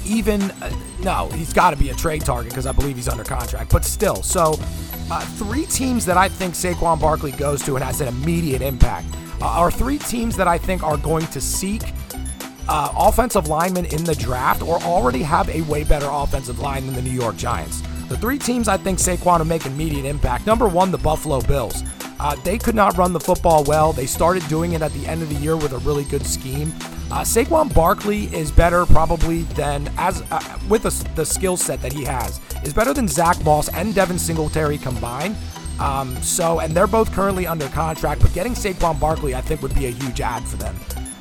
even 0.04 0.42
uh, 0.42 0.70
no, 1.00 1.28
he's 1.30 1.52
got 1.52 1.70
to 1.70 1.76
be 1.76 1.90
a 1.90 1.94
trade 1.94 2.22
target 2.22 2.50
because 2.50 2.66
I 2.66 2.72
believe 2.72 2.96
he's 2.96 3.08
under 3.08 3.24
contract. 3.24 3.72
But 3.72 3.84
still, 3.84 4.22
so 4.22 4.56
uh, 5.10 5.20
three 5.20 5.66
teams 5.66 6.04
that 6.06 6.16
I 6.16 6.28
think 6.28 6.54
Saquon 6.54 7.00
Barkley 7.00 7.32
goes 7.32 7.62
to 7.64 7.76
and 7.76 7.84
has 7.84 8.00
an 8.00 8.08
immediate 8.08 8.60
impact 8.60 9.06
uh, 9.40 9.46
are 9.46 9.70
three 9.70 9.98
teams 9.98 10.36
that 10.36 10.48
I 10.48 10.58
think 10.58 10.82
are 10.82 10.96
going 10.96 11.26
to 11.28 11.40
seek 11.40 11.82
uh, 12.70 12.92
offensive 12.96 13.48
linemen 13.48 13.84
in 13.86 14.04
the 14.04 14.14
draft 14.14 14.62
or 14.62 14.80
already 14.82 15.22
have 15.22 15.48
a 15.50 15.60
way 15.62 15.82
better 15.82 16.06
offensive 16.08 16.60
line 16.60 16.86
than 16.86 16.94
the 16.94 17.02
New 17.02 17.10
York 17.10 17.36
Giants. 17.36 17.82
The 18.08 18.16
three 18.16 18.38
teams 18.38 18.68
I 18.68 18.76
think 18.76 19.00
Saquon 19.00 19.38
will 19.38 19.44
make 19.44 19.66
immediate 19.66 20.04
impact. 20.04 20.46
Number 20.46 20.68
one, 20.68 20.92
the 20.92 20.98
Buffalo 20.98 21.40
Bills. 21.40 21.82
Uh, 22.20 22.36
they 22.44 22.58
could 22.58 22.76
not 22.76 22.96
run 22.96 23.12
the 23.12 23.20
football 23.20 23.64
well. 23.64 23.92
They 23.92 24.06
started 24.06 24.46
doing 24.46 24.72
it 24.72 24.82
at 24.82 24.92
the 24.92 25.04
end 25.06 25.20
of 25.20 25.28
the 25.28 25.34
year 25.36 25.56
with 25.56 25.72
a 25.72 25.78
really 25.78 26.04
good 26.04 26.24
scheme. 26.24 26.72
Uh, 27.10 27.22
Saquon 27.22 27.74
Barkley 27.74 28.24
is 28.34 28.52
better 28.52 28.86
probably 28.86 29.42
than 29.54 29.90
as 29.96 30.22
uh, 30.30 30.58
with 30.68 30.84
the, 30.84 31.08
the 31.16 31.26
skill 31.26 31.56
set 31.56 31.82
that 31.82 31.92
he 31.92 32.04
has 32.04 32.38
is 32.62 32.72
better 32.72 32.94
than 32.94 33.08
Zack 33.08 33.42
Moss 33.44 33.68
and 33.70 33.94
Devin 33.96 34.18
Singletary 34.18 34.78
combined. 34.78 35.34
Um, 35.80 36.14
so 36.22 36.60
and 36.60 36.72
they're 36.72 36.86
both 36.86 37.10
currently 37.12 37.48
under 37.48 37.66
contract, 37.68 38.20
but 38.20 38.32
getting 38.32 38.52
Saquon 38.52 39.00
Barkley 39.00 39.34
I 39.34 39.40
think 39.40 39.60
would 39.60 39.74
be 39.74 39.86
a 39.86 39.90
huge 39.90 40.20
ad 40.20 40.44
for 40.44 40.56
them. 40.56 40.76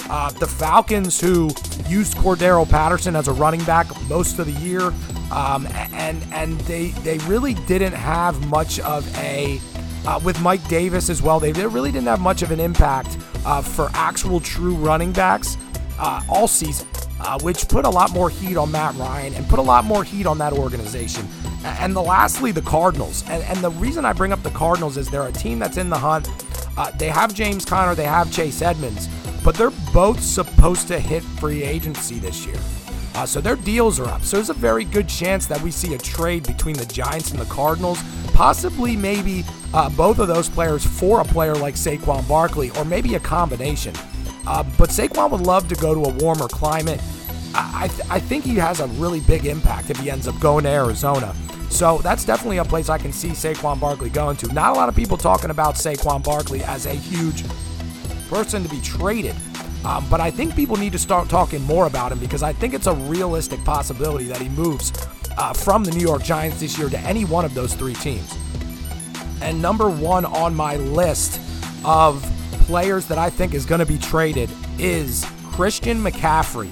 Uh, 0.10 0.32
the 0.32 0.47
Falcons, 0.47 1.22
who 1.22 1.49
used 1.88 2.16
Cordarrelle 2.18 2.68
Patterson 2.68 3.16
as 3.16 3.28
a 3.28 3.34
running 3.34 3.64
back 3.64 3.88
most 4.10 4.39
of 4.39 4.47
the 4.47 4.53
year, 4.53 4.91
um, 5.32 5.68
and 5.93 6.24
and 6.32 6.60
they 6.62 6.88
they 7.03 7.20
really 7.20 7.53
didn't 7.68 7.93
have 7.93 8.47
much 8.47 8.80
of 8.80 9.05
a 9.18 9.60
uh, 10.07 10.20
with 10.24 10.41
Mike 10.41 10.68
Davis 10.68 11.10
as 11.10 11.22
well. 11.22 11.39
They, 11.39 11.51
they 11.51 11.68
really 11.68 11.91
didn't 11.91 12.07
have 12.07 12.22
much 12.22 12.41
of 12.41 12.51
an 12.51 12.60
impact 12.60 13.18
uh, 13.45 13.62
for 13.62 13.89
actual 13.93 14.39
true 14.39 14.74
running 14.74 15.12
backs 15.12 15.57
uh, 15.99 16.24
all 16.28 16.47
season, 16.47 16.88
uh, 17.20 17.38
which 17.41 17.68
put 17.68 17.86
a 17.86 17.89
lot 17.89 18.12
more 18.12 18.30
heat 18.32 18.57
on 18.57 18.72
Matt 18.72 18.95
Ryan 18.95 19.34
and 19.36 19.47
put 19.47 19.60
a 19.60 19.62
lot 19.62 19.86
more 19.86 20.03
heat 20.03 20.26
on 20.26 20.38
that 20.39 20.53
organization. 20.53 21.28
And 21.64 21.93
the 21.95 22.01
lastly, 22.01 22.51
the 22.51 22.62
Cardinals. 22.62 23.24
And, 23.30 23.43
and 23.43 23.60
the 23.60 23.72
reason 23.72 24.05
I 24.05 24.14
bring 24.14 24.32
up 24.32 24.41
the 24.41 24.49
Cardinals 24.51 24.97
is 24.97 25.10
they're 25.10 25.28
a 25.28 25.32
team 25.32 25.60
that's 25.60 25.78
in 25.78 25.89
the 25.89 25.97
hunt 25.97 26.30
Uh, 26.78 26.89
they 26.91 27.10
have 27.10 27.34
James 27.34 27.66
Conner, 27.66 27.93
they 27.93 28.05
have 28.05 28.32
Chase 28.32 28.62
Edmonds, 28.62 29.10
but 29.43 29.55
they're 29.55 29.73
both 29.93 30.21
supposed 30.21 30.87
to 30.87 30.99
hit 30.99 31.23
free 31.23 31.63
agency 31.63 32.19
this 32.19 32.45
year. 32.45 32.59
Uh, 33.15 33.25
so 33.25 33.41
their 33.41 33.55
deals 33.55 33.99
are 33.99 34.07
up. 34.07 34.23
So 34.23 34.37
there's 34.37 34.49
a 34.49 34.53
very 34.53 34.85
good 34.85 35.09
chance 35.09 35.45
that 35.47 35.61
we 35.61 35.71
see 35.71 35.93
a 35.93 35.97
trade 35.97 36.45
between 36.45 36.75
the 36.75 36.85
Giants 36.85 37.31
and 37.31 37.39
the 37.39 37.45
Cardinals, 37.45 37.99
possibly 38.33 38.95
maybe 38.95 39.43
uh, 39.73 39.89
both 39.89 40.19
of 40.19 40.27
those 40.27 40.47
players 40.47 40.85
for 40.85 41.21
a 41.21 41.25
player 41.25 41.55
like 41.55 41.75
Saquon 41.75 42.27
Barkley, 42.27 42.71
or 42.71 42.85
maybe 42.85 43.15
a 43.15 43.19
combination. 43.19 43.93
Uh, 44.47 44.63
but 44.77 44.89
Saquon 44.89 45.31
would 45.31 45.41
love 45.41 45.67
to 45.67 45.75
go 45.75 45.93
to 45.93 46.09
a 46.09 46.13
warmer 46.23 46.47
climate. 46.47 47.01
I, 47.53 47.87
th- 47.87 48.09
I 48.09 48.19
think 48.19 48.45
he 48.45 48.55
has 48.55 48.79
a 48.79 48.87
really 48.87 49.19
big 49.21 49.45
impact 49.45 49.89
if 49.89 49.97
he 49.97 50.09
ends 50.09 50.27
up 50.27 50.39
going 50.39 50.63
to 50.63 50.69
Arizona. 50.69 51.35
So 51.69 51.99
that's 51.99 52.25
definitely 52.25 52.57
a 52.57 52.65
place 52.65 52.89
I 52.89 52.97
can 52.97 53.11
see 53.11 53.29
Saquon 53.29 53.79
Barkley 53.79 54.09
going 54.09 54.37
to. 54.37 54.53
Not 54.53 54.71
a 54.71 54.75
lot 54.75 54.89
of 54.89 54.95
people 54.95 55.17
talking 55.17 55.49
about 55.49 55.75
Saquon 55.75 56.23
Barkley 56.23 56.63
as 56.63 56.85
a 56.85 56.93
huge 56.93 57.43
person 58.30 58.63
to 58.63 58.69
be 58.69 58.80
traded. 58.82 59.36
Um, 59.86 60.05
but 60.09 60.19
I 60.19 60.30
think 60.30 60.55
people 60.55 60.75
need 60.75 60.91
to 60.91 60.99
start 60.99 61.30
talking 61.30 61.61
more 61.63 61.88
about 61.88 62.11
him 62.11 62.19
because 62.19 62.43
I 62.43 62.53
think 62.53 62.73
it's 62.73 62.88
a 62.88 62.93
realistic 62.93 63.63
possibility 63.63 64.25
that 64.25 64.41
he 64.41 64.49
moves 64.49 64.91
uh, 65.38 65.53
from 65.53 65.84
the 65.84 65.91
New 65.91 66.05
York 66.05 66.23
Giants 66.23 66.59
this 66.59 66.77
year 66.77 66.89
to 66.89 66.99
any 66.99 67.23
one 67.23 67.45
of 67.45 67.53
those 67.53 67.73
three 67.73 67.93
teams. 67.95 68.36
And 69.41 69.61
number 69.61 69.89
one 69.89 70.25
on 70.25 70.53
my 70.53 70.75
list 70.75 71.39
of 71.86 72.21
players 72.65 73.05
that 73.07 73.17
I 73.17 73.30
think 73.30 73.53
is 73.53 73.65
going 73.65 73.80
to 73.80 73.86
be 73.86 73.97
traded 73.97 74.49
is 74.77 75.25
Christian 75.45 76.03
McCaffrey. 76.03 76.69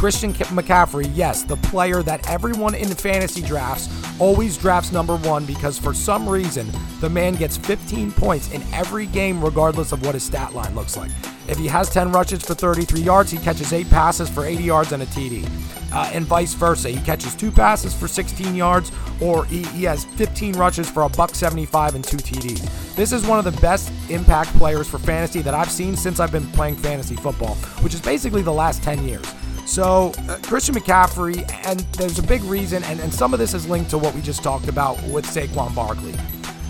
Christian 0.00 0.32
McCaffrey, 0.32 1.10
yes, 1.12 1.42
the 1.42 1.58
player 1.58 2.02
that 2.04 2.26
everyone 2.26 2.74
in 2.74 2.88
fantasy 2.88 3.42
drafts 3.42 3.86
always 4.18 4.56
drafts 4.56 4.92
number 4.92 5.16
one 5.16 5.44
because 5.44 5.78
for 5.78 5.92
some 5.92 6.26
reason 6.26 6.66
the 7.00 7.10
man 7.10 7.34
gets 7.34 7.58
15 7.58 8.10
points 8.12 8.50
in 8.50 8.62
every 8.72 9.04
game, 9.04 9.44
regardless 9.44 9.92
of 9.92 10.02
what 10.06 10.14
his 10.14 10.22
stat 10.22 10.54
line 10.54 10.74
looks 10.74 10.96
like. 10.96 11.10
If 11.48 11.58
he 11.58 11.66
has 11.66 11.90
10 11.90 12.12
rushes 12.12 12.42
for 12.42 12.54
33 12.54 12.98
yards, 13.02 13.30
he 13.30 13.36
catches 13.36 13.74
8 13.74 13.90
passes 13.90 14.30
for 14.30 14.46
80 14.46 14.62
yards 14.62 14.92
and 14.92 15.02
a 15.02 15.06
TD. 15.06 15.46
Uh, 15.92 16.10
and 16.14 16.24
vice 16.24 16.54
versa. 16.54 16.88
He 16.88 17.04
catches 17.04 17.34
two 17.34 17.50
passes 17.50 17.92
for 17.92 18.08
16 18.08 18.54
yards, 18.54 18.90
or 19.20 19.44
he, 19.44 19.64
he 19.64 19.84
has 19.84 20.06
15 20.06 20.54
rushes 20.54 20.88
for 20.88 21.02
a 21.02 21.10
buck 21.10 21.34
75 21.34 21.96
and 21.96 22.04
two 22.04 22.16
TDs. 22.16 22.94
This 22.94 23.12
is 23.12 23.26
one 23.26 23.38
of 23.38 23.44
the 23.44 23.60
best 23.60 23.92
impact 24.08 24.48
players 24.56 24.88
for 24.88 24.98
fantasy 24.98 25.42
that 25.42 25.52
I've 25.52 25.70
seen 25.70 25.94
since 25.94 26.20
I've 26.20 26.32
been 26.32 26.46
playing 26.52 26.76
fantasy 26.76 27.16
football, 27.16 27.56
which 27.82 27.92
is 27.92 28.00
basically 28.00 28.40
the 28.40 28.52
last 28.52 28.82
10 28.82 29.06
years. 29.06 29.26
So, 29.70 30.12
uh, 30.28 30.36
Christian 30.42 30.74
McCaffrey, 30.74 31.48
and 31.64 31.78
there's 31.92 32.18
a 32.18 32.24
big 32.24 32.42
reason, 32.42 32.82
and, 32.82 32.98
and 32.98 33.14
some 33.14 33.32
of 33.32 33.38
this 33.38 33.54
is 33.54 33.68
linked 33.68 33.88
to 33.90 33.98
what 33.98 34.12
we 34.16 34.20
just 34.20 34.42
talked 34.42 34.66
about 34.66 35.00
with 35.04 35.24
Saquon 35.24 35.72
Barkley. 35.76 36.12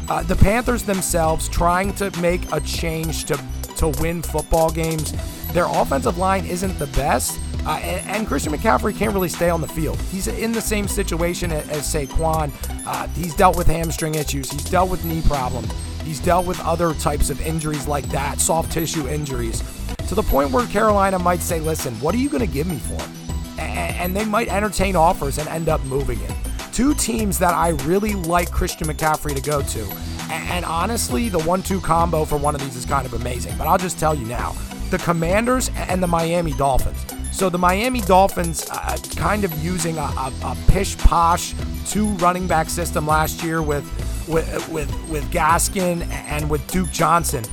Uh, 0.06 0.22
the 0.24 0.36
Panthers 0.36 0.82
themselves 0.82 1.48
trying 1.48 1.94
to 1.94 2.14
make 2.20 2.42
a 2.52 2.60
change 2.60 3.24
to 3.24 3.42
to 3.76 3.88
win 4.02 4.20
football 4.20 4.70
games. 4.70 5.12
Their 5.54 5.64
offensive 5.64 6.18
line 6.18 6.44
isn't 6.44 6.78
the 6.78 6.88
best, 6.88 7.40
uh, 7.64 7.80
and, 7.82 8.06
and, 8.06 8.26
Christian 8.26 8.52
McCaffrey 8.52 8.94
can't 8.94 9.14
really 9.14 9.30
stay 9.30 9.48
on 9.48 9.62
the 9.62 9.68
field. 9.68 9.98
He's 10.12 10.28
in 10.28 10.52
the 10.52 10.60
same 10.60 10.86
situation 10.86 11.52
as, 11.52 11.66
as 11.70 11.94
Saquon. 11.94 12.52
Uh, 12.86 13.06
he's 13.14 13.34
dealt 13.34 13.56
with 13.56 13.66
hamstring 13.66 14.16
issues, 14.16 14.50
he's 14.50 14.64
dealt 14.64 14.90
with 14.90 15.06
knee 15.06 15.22
problems, 15.22 15.72
he's 16.02 16.20
dealt 16.20 16.44
with 16.44 16.60
other 16.60 16.92
types 16.92 17.30
of 17.30 17.40
injuries 17.40 17.88
like 17.88 18.06
that, 18.10 18.40
soft 18.40 18.70
tissue 18.70 19.08
injuries, 19.08 19.62
to 20.10 20.14
the 20.14 20.22
point 20.22 20.50
where 20.50 20.66
Carolina 20.66 21.18
might 21.18 21.40
say, 21.40 21.60
listen, 21.60 21.94
what 22.00 22.14
are 22.14 22.18
you 22.18 22.28
going 22.28 22.46
to 22.46 22.52
give 22.52 22.66
me 22.66 22.78
for 22.78 23.00
him? 23.02 23.10
And, 23.58 24.14
they 24.14 24.24
might 24.24 24.48
entertain 24.48 24.96
offers 24.96 25.38
and 25.38 25.46
end 25.48 25.68
up 25.68 25.82
moving 25.84 26.18
him. 26.18 26.34
Two 26.72 26.94
teams 26.94 27.38
that 27.38 27.54
I 27.54 27.70
really 27.84 28.14
like 28.14 28.50
Christian 28.50 28.88
McCaffrey 28.88 29.34
to 29.34 29.42
go 29.42 29.62
to 29.62 30.10
and 30.30 30.64
honestly, 30.64 31.28
the 31.28 31.40
one 31.40 31.62
two 31.62 31.80
combo 31.80 32.24
for 32.24 32.36
one 32.36 32.54
of 32.54 32.60
these 32.60 32.76
is 32.76 32.84
kind 32.84 33.06
of 33.06 33.14
amazing. 33.14 33.56
But 33.58 33.66
I'll 33.66 33.78
just 33.78 33.98
tell 33.98 34.14
you 34.14 34.26
now 34.26 34.52
the 34.90 34.98
Commanders 34.98 35.70
and 35.74 36.02
the 36.02 36.06
Miami 36.06 36.52
Dolphins. 36.52 37.04
So 37.32 37.48
the 37.48 37.58
Miami 37.58 38.00
Dolphins 38.00 38.68
uh, 38.70 38.96
kind 39.16 39.44
of 39.44 39.64
using 39.64 39.96
a, 39.96 40.02
a, 40.02 40.32
a 40.44 40.56
pish 40.68 40.96
posh 40.98 41.54
two 41.86 42.06
running 42.16 42.46
back 42.46 42.68
system 42.68 43.06
last 43.06 43.42
year 43.42 43.62
with 43.62 43.84
with 44.28 44.68
with, 44.68 45.08
with 45.08 45.24
Gaskin 45.30 46.06
and 46.10 46.48
with 46.48 46.66
Duke 46.68 46.90
Johnson. 46.90 47.44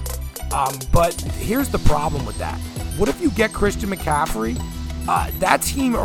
Um, 0.51 0.77
but 0.91 1.13
here's 1.21 1.69
the 1.69 1.79
problem 1.79 2.25
with 2.25 2.37
that. 2.37 2.57
What 2.97 3.09
if 3.09 3.21
you 3.21 3.29
get 3.31 3.53
Christian 3.53 3.89
McCaffrey? 3.89 4.59
Uh, 5.07 5.31
that 5.39 5.61
team 5.61 5.95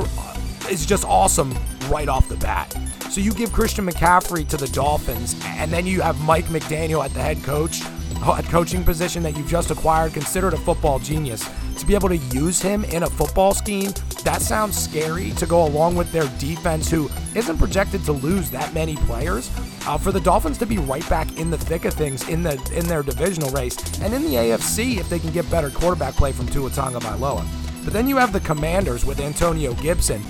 is 0.70 0.86
just 0.86 1.04
awesome 1.04 1.54
right 1.88 2.08
off 2.08 2.28
the 2.28 2.36
bat. 2.36 2.76
So 3.10 3.20
you 3.20 3.32
give 3.32 3.52
Christian 3.52 3.86
McCaffrey 3.86 4.46
to 4.48 4.56
the 4.56 4.68
Dolphins, 4.68 5.36
and 5.44 5.70
then 5.70 5.86
you 5.86 6.00
have 6.00 6.20
Mike 6.20 6.46
McDaniel 6.46 7.04
at 7.04 7.12
the 7.12 7.20
head 7.20 7.42
coach, 7.42 7.82
at 8.22 8.44
coaching 8.46 8.84
position 8.84 9.22
that 9.24 9.36
you've 9.36 9.48
just 9.48 9.70
acquired, 9.70 10.12
considered 10.12 10.54
a 10.54 10.56
football 10.56 10.98
genius. 10.98 11.48
To 11.82 11.88
be 11.88 11.96
able 11.96 12.10
to 12.10 12.16
use 12.16 12.62
him 12.62 12.84
in 12.84 13.02
a 13.02 13.10
football 13.10 13.54
scheme, 13.54 13.90
that 14.22 14.40
sounds 14.40 14.78
scary 14.78 15.32
to 15.32 15.46
go 15.46 15.66
along 15.66 15.96
with 15.96 16.12
their 16.12 16.28
defense, 16.38 16.88
who 16.88 17.10
isn't 17.34 17.58
projected 17.58 18.04
to 18.04 18.12
lose 18.12 18.50
that 18.50 18.72
many 18.72 18.94
players. 18.94 19.50
Uh, 19.84 19.98
for 19.98 20.12
the 20.12 20.20
Dolphins 20.20 20.58
to 20.58 20.66
be 20.66 20.78
right 20.78 21.06
back 21.10 21.36
in 21.36 21.50
the 21.50 21.58
thick 21.58 21.84
of 21.84 21.92
things 21.92 22.28
in 22.28 22.44
the 22.44 22.52
in 22.72 22.86
their 22.86 23.02
divisional 23.02 23.50
race, 23.50 23.76
and 24.00 24.14
in 24.14 24.22
the 24.22 24.34
AFC 24.34 24.98
if 24.98 25.10
they 25.10 25.18
can 25.18 25.32
get 25.32 25.50
better 25.50 25.70
quarterback 25.70 26.14
play 26.14 26.30
from 26.30 26.46
Tua 26.46 26.70
Tagovailoa. 26.70 27.44
But 27.82 27.92
then 27.92 28.06
you 28.06 28.16
have 28.16 28.32
the 28.32 28.38
Commanders 28.38 29.04
with 29.04 29.18
Antonio 29.18 29.74
Gibson, 29.74 30.22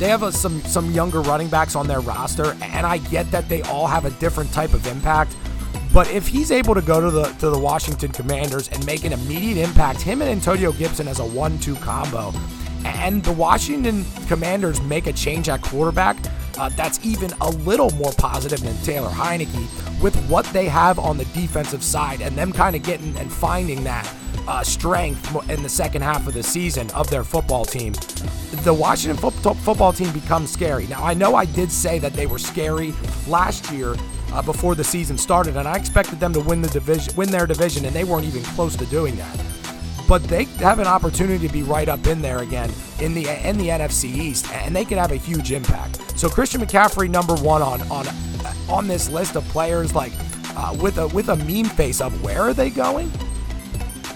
they 0.00 0.08
have 0.08 0.22
a, 0.22 0.32
some 0.32 0.62
some 0.62 0.90
younger 0.92 1.20
running 1.20 1.48
backs 1.48 1.76
on 1.76 1.86
their 1.86 2.00
roster, 2.00 2.56
and 2.62 2.86
I 2.86 2.96
get 2.96 3.30
that 3.32 3.50
they 3.50 3.60
all 3.64 3.86
have 3.86 4.06
a 4.06 4.10
different 4.12 4.50
type 4.50 4.72
of 4.72 4.86
impact. 4.86 5.36
But 5.92 6.10
if 6.12 6.28
he's 6.28 6.52
able 6.52 6.74
to 6.74 6.82
go 6.82 7.00
to 7.00 7.10
the 7.10 7.24
to 7.24 7.50
the 7.50 7.58
Washington 7.58 8.12
Commanders 8.12 8.68
and 8.68 8.84
make 8.86 9.04
an 9.04 9.12
immediate 9.12 9.58
impact, 9.58 10.00
him 10.00 10.22
and 10.22 10.30
Antonio 10.30 10.72
Gibson 10.72 11.08
as 11.08 11.18
a 11.18 11.24
one-two 11.24 11.74
combo, 11.76 12.32
and 12.84 13.22
the 13.24 13.32
Washington 13.32 14.04
Commanders 14.28 14.80
make 14.82 15.06
a 15.06 15.12
change 15.12 15.48
at 15.48 15.62
quarterback, 15.62 16.16
uh, 16.58 16.68
that's 16.70 17.04
even 17.04 17.32
a 17.40 17.50
little 17.50 17.90
more 17.92 18.12
positive 18.12 18.60
than 18.60 18.76
Taylor 18.78 19.08
Heinicke 19.08 20.02
with 20.02 20.16
what 20.28 20.44
they 20.46 20.66
have 20.66 20.98
on 20.98 21.18
the 21.18 21.24
defensive 21.26 21.82
side 21.82 22.20
and 22.22 22.36
them 22.36 22.52
kind 22.52 22.76
of 22.76 22.82
getting 22.82 23.16
and 23.18 23.32
finding 23.32 23.82
that 23.84 24.10
uh, 24.46 24.62
strength 24.62 25.50
in 25.50 25.62
the 25.62 25.68
second 25.68 26.02
half 26.02 26.26
of 26.26 26.34
the 26.34 26.42
season 26.42 26.90
of 26.90 27.08
their 27.10 27.24
football 27.24 27.64
team, 27.64 27.92
the 28.62 28.72
Washington 28.72 29.16
fo- 29.16 29.54
football 29.54 29.92
team 29.92 30.10
becomes 30.12 30.50
scary. 30.50 30.86
Now, 30.86 31.04
I 31.04 31.14
know 31.14 31.34
I 31.34 31.44
did 31.44 31.70
say 31.70 31.98
that 31.98 32.14
they 32.14 32.26
were 32.26 32.38
scary 32.38 32.94
last 33.26 33.70
year 33.70 33.96
uh, 34.32 34.42
before 34.42 34.74
the 34.74 34.84
season 34.84 35.18
started, 35.18 35.56
and 35.56 35.66
I 35.66 35.76
expected 35.76 36.20
them 36.20 36.32
to 36.34 36.40
win 36.40 36.62
the 36.62 36.68
division, 36.68 37.14
win 37.16 37.30
their 37.30 37.46
division, 37.46 37.84
and 37.84 37.94
they 37.94 38.04
weren't 38.04 38.26
even 38.26 38.42
close 38.42 38.76
to 38.76 38.86
doing 38.86 39.16
that. 39.16 39.40
But 40.08 40.24
they 40.24 40.44
have 40.58 40.78
an 40.78 40.86
opportunity 40.86 41.46
to 41.46 41.52
be 41.52 41.62
right 41.62 41.88
up 41.88 42.06
in 42.06 42.20
there 42.20 42.38
again 42.38 42.72
in 43.00 43.14
the 43.14 43.28
in 43.48 43.58
the 43.58 43.68
NFC 43.68 44.04
East, 44.04 44.50
and 44.52 44.74
they 44.74 44.84
could 44.84 44.98
have 44.98 45.12
a 45.12 45.16
huge 45.16 45.52
impact. 45.52 46.18
So 46.18 46.28
Christian 46.28 46.60
McCaffrey, 46.60 47.08
number 47.08 47.34
one 47.36 47.62
on 47.62 47.82
on 47.90 48.06
on 48.68 48.88
this 48.88 49.08
list 49.08 49.36
of 49.36 49.44
players, 49.48 49.94
like 49.94 50.12
uh, 50.56 50.76
with 50.80 50.98
a 50.98 51.08
with 51.08 51.28
a 51.28 51.36
meme 51.36 51.66
face 51.66 52.00
of 52.00 52.22
where 52.24 52.40
are 52.42 52.54
they 52.54 52.70
going? 52.70 53.08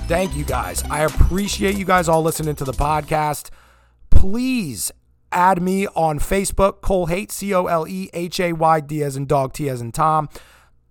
Thank 0.06 0.36
you 0.36 0.44
guys. 0.44 0.82
I 0.90 1.04
appreciate 1.04 1.76
you 1.76 1.84
guys 1.84 2.08
all 2.08 2.22
listening 2.22 2.56
to 2.56 2.64
the 2.64 2.72
podcast. 2.72 3.50
Please 4.10 4.92
add 5.34 5.60
me 5.60 5.86
on 5.88 6.18
Facebook, 6.18 6.80
Cole 6.80 7.08
Haydt, 7.08 7.30
C 7.30 7.52
O 7.52 7.66
L 7.66 7.86
E 7.86 8.08
H 8.14 8.40
A 8.40 8.52
Y 8.52 8.80
D 8.80 9.02
as 9.02 9.16
in 9.16 9.26
dog, 9.26 9.52
T 9.52 9.68
as 9.68 9.80
in 9.80 9.92
Tom. 9.92 10.28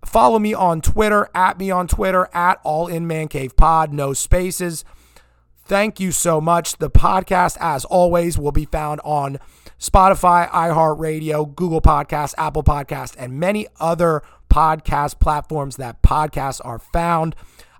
Follow 0.04 0.38
me 0.38 0.52
on 0.52 0.80
Twitter, 0.80 1.28
at 1.34 1.58
me 1.58 1.70
on 1.70 1.88
Twitter, 1.88 2.28
at 2.34 2.60
All 2.62 2.86
In 2.86 3.06
Man 3.06 3.28
Cave 3.28 3.56
Pod, 3.56 3.92
no 3.92 4.12
spaces. 4.12 4.84
Thank 5.66 5.98
you 5.98 6.12
so 6.12 6.42
much. 6.42 6.76
The 6.76 6.90
podcast, 6.90 7.56
as 7.58 7.86
always, 7.86 8.38
will 8.38 8.52
be 8.52 8.66
found 8.66 9.00
on 9.02 9.38
Spotify, 9.78 10.48
iHeartRadio, 10.50 11.54
Google 11.54 11.80
Podcasts, 11.80 12.34
Apple 12.36 12.62
Podcasts, 12.62 13.14
and 13.18 13.40
many 13.40 13.66
other 13.80 14.22
podcast 14.50 15.18
platforms 15.20 15.76
that 15.76 16.02
podcasts 16.02 16.60
are 16.64 16.78
found. 16.78 17.34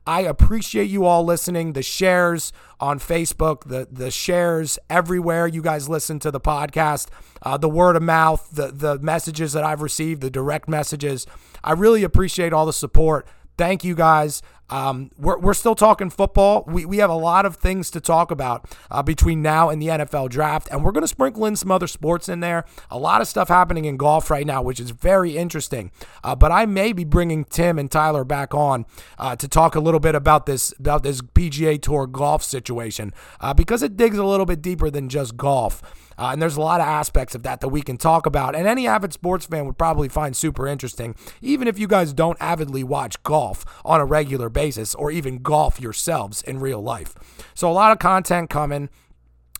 I 0.06 0.20
appreciate 0.20 0.90
you 0.90 1.06
all 1.06 1.24
listening. 1.24 1.72
The 1.72 1.82
shares 1.82 2.52
on 2.78 2.98
Facebook, 2.98 3.64
the 3.64 3.88
the 3.90 4.10
shares 4.10 4.78
everywhere 4.90 5.46
you 5.46 5.62
guys 5.62 5.88
listen 5.88 6.18
to 6.20 6.30
the 6.30 6.40
podcast, 6.40 7.08
uh, 7.42 7.56
the 7.56 7.68
word 7.68 7.96
of 7.96 8.02
mouth, 8.02 8.48
the 8.52 8.68
the 8.68 8.98
messages 8.98 9.54
that 9.54 9.64
I've 9.64 9.80
received, 9.80 10.20
the 10.20 10.30
direct 10.30 10.68
messages. 10.68 11.26
I 11.62 11.72
really 11.72 12.04
appreciate 12.04 12.52
all 12.52 12.66
the 12.66 12.72
support. 12.72 13.26
Thank 13.56 13.84
you 13.84 13.94
guys. 13.94 14.42
Um, 14.70 15.10
we're, 15.18 15.38
we're 15.38 15.54
still 15.54 15.74
talking 15.74 16.10
football. 16.10 16.64
We, 16.66 16.86
we 16.86 16.96
have 16.98 17.10
a 17.10 17.14
lot 17.14 17.44
of 17.44 17.56
things 17.56 17.90
to 17.90 18.00
talk 18.00 18.30
about 18.30 18.66
uh, 18.90 19.02
between 19.02 19.42
now 19.42 19.68
and 19.68 19.80
the 19.80 19.88
NFL 19.88 20.30
draft, 20.30 20.68
and 20.70 20.82
we're 20.82 20.92
going 20.92 21.02
to 21.02 21.08
sprinkle 21.08 21.44
in 21.44 21.54
some 21.54 21.70
other 21.70 21.86
sports 21.86 22.28
in 22.28 22.40
there. 22.40 22.64
A 22.90 22.98
lot 22.98 23.20
of 23.20 23.28
stuff 23.28 23.48
happening 23.48 23.84
in 23.84 23.96
golf 23.96 24.30
right 24.30 24.46
now, 24.46 24.62
which 24.62 24.80
is 24.80 24.90
very 24.90 25.36
interesting. 25.36 25.90
Uh, 26.22 26.34
but 26.34 26.50
I 26.50 26.64
may 26.66 26.92
be 26.92 27.04
bringing 27.04 27.44
Tim 27.44 27.78
and 27.78 27.90
Tyler 27.90 28.24
back 28.24 28.54
on 28.54 28.86
uh, 29.18 29.36
to 29.36 29.46
talk 29.46 29.74
a 29.74 29.80
little 29.80 30.00
bit 30.00 30.14
about 30.14 30.46
this 30.46 30.72
about 30.78 31.02
this 31.02 31.20
PGA 31.20 31.80
Tour 31.80 32.06
golf 32.06 32.42
situation 32.42 33.12
uh, 33.40 33.52
because 33.52 33.82
it 33.82 33.96
digs 33.96 34.16
a 34.16 34.24
little 34.24 34.46
bit 34.46 34.62
deeper 34.62 34.90
than 34.90 35.08
just 35.08 35.36
golf. 35.36 35.82
Uh, 36.18 36.30
and 36.32 36.40
there's 36.40 36.56
a 36.56 36.60
lot 36.60 36.80
of 36.80 36.86
aspects 36.86 37.34
of 37.34 37.42
that 37.42 37.60
that 37.60 37.68
we 37.68 37.82
can 37.82 37.96
talk 37.96 38.26
about. 38.26 38.54
And 38.54 38.66
any 38.66 38.86
avid 38.86 39.12
sports 39.12 39.46
fan 39.46 39.66
would 39.66 39.78
probably 39.78 40.08
find 40.08 40.36
super 40.36 40.66
interesting, 40.66 41.14
even 41.40 41.68
if 41.68 41.78
you 41.78 41.86
guys 41.86 42.12
don't 42.12 42.38
avidly 42.40 42.84
watch 42.84 43.22
golf 43.22 43.64
on 43.84 44.00
a 44.00 44.04
regular 44.04 44.48
basis 44.48 44.94
or 44.94 45.10
even 45.10 45.42
golf 45.42 45.80
yourselves 45.80 46.42
in 46.42 46.60
real 46.60 46.82
life. 46.82 47.14
So, 47.54 47.70
a 47.70 47.72
lot 47.72 47.92
of 47.92 47.98
content 47.98 48.50
coming 48.50 48.90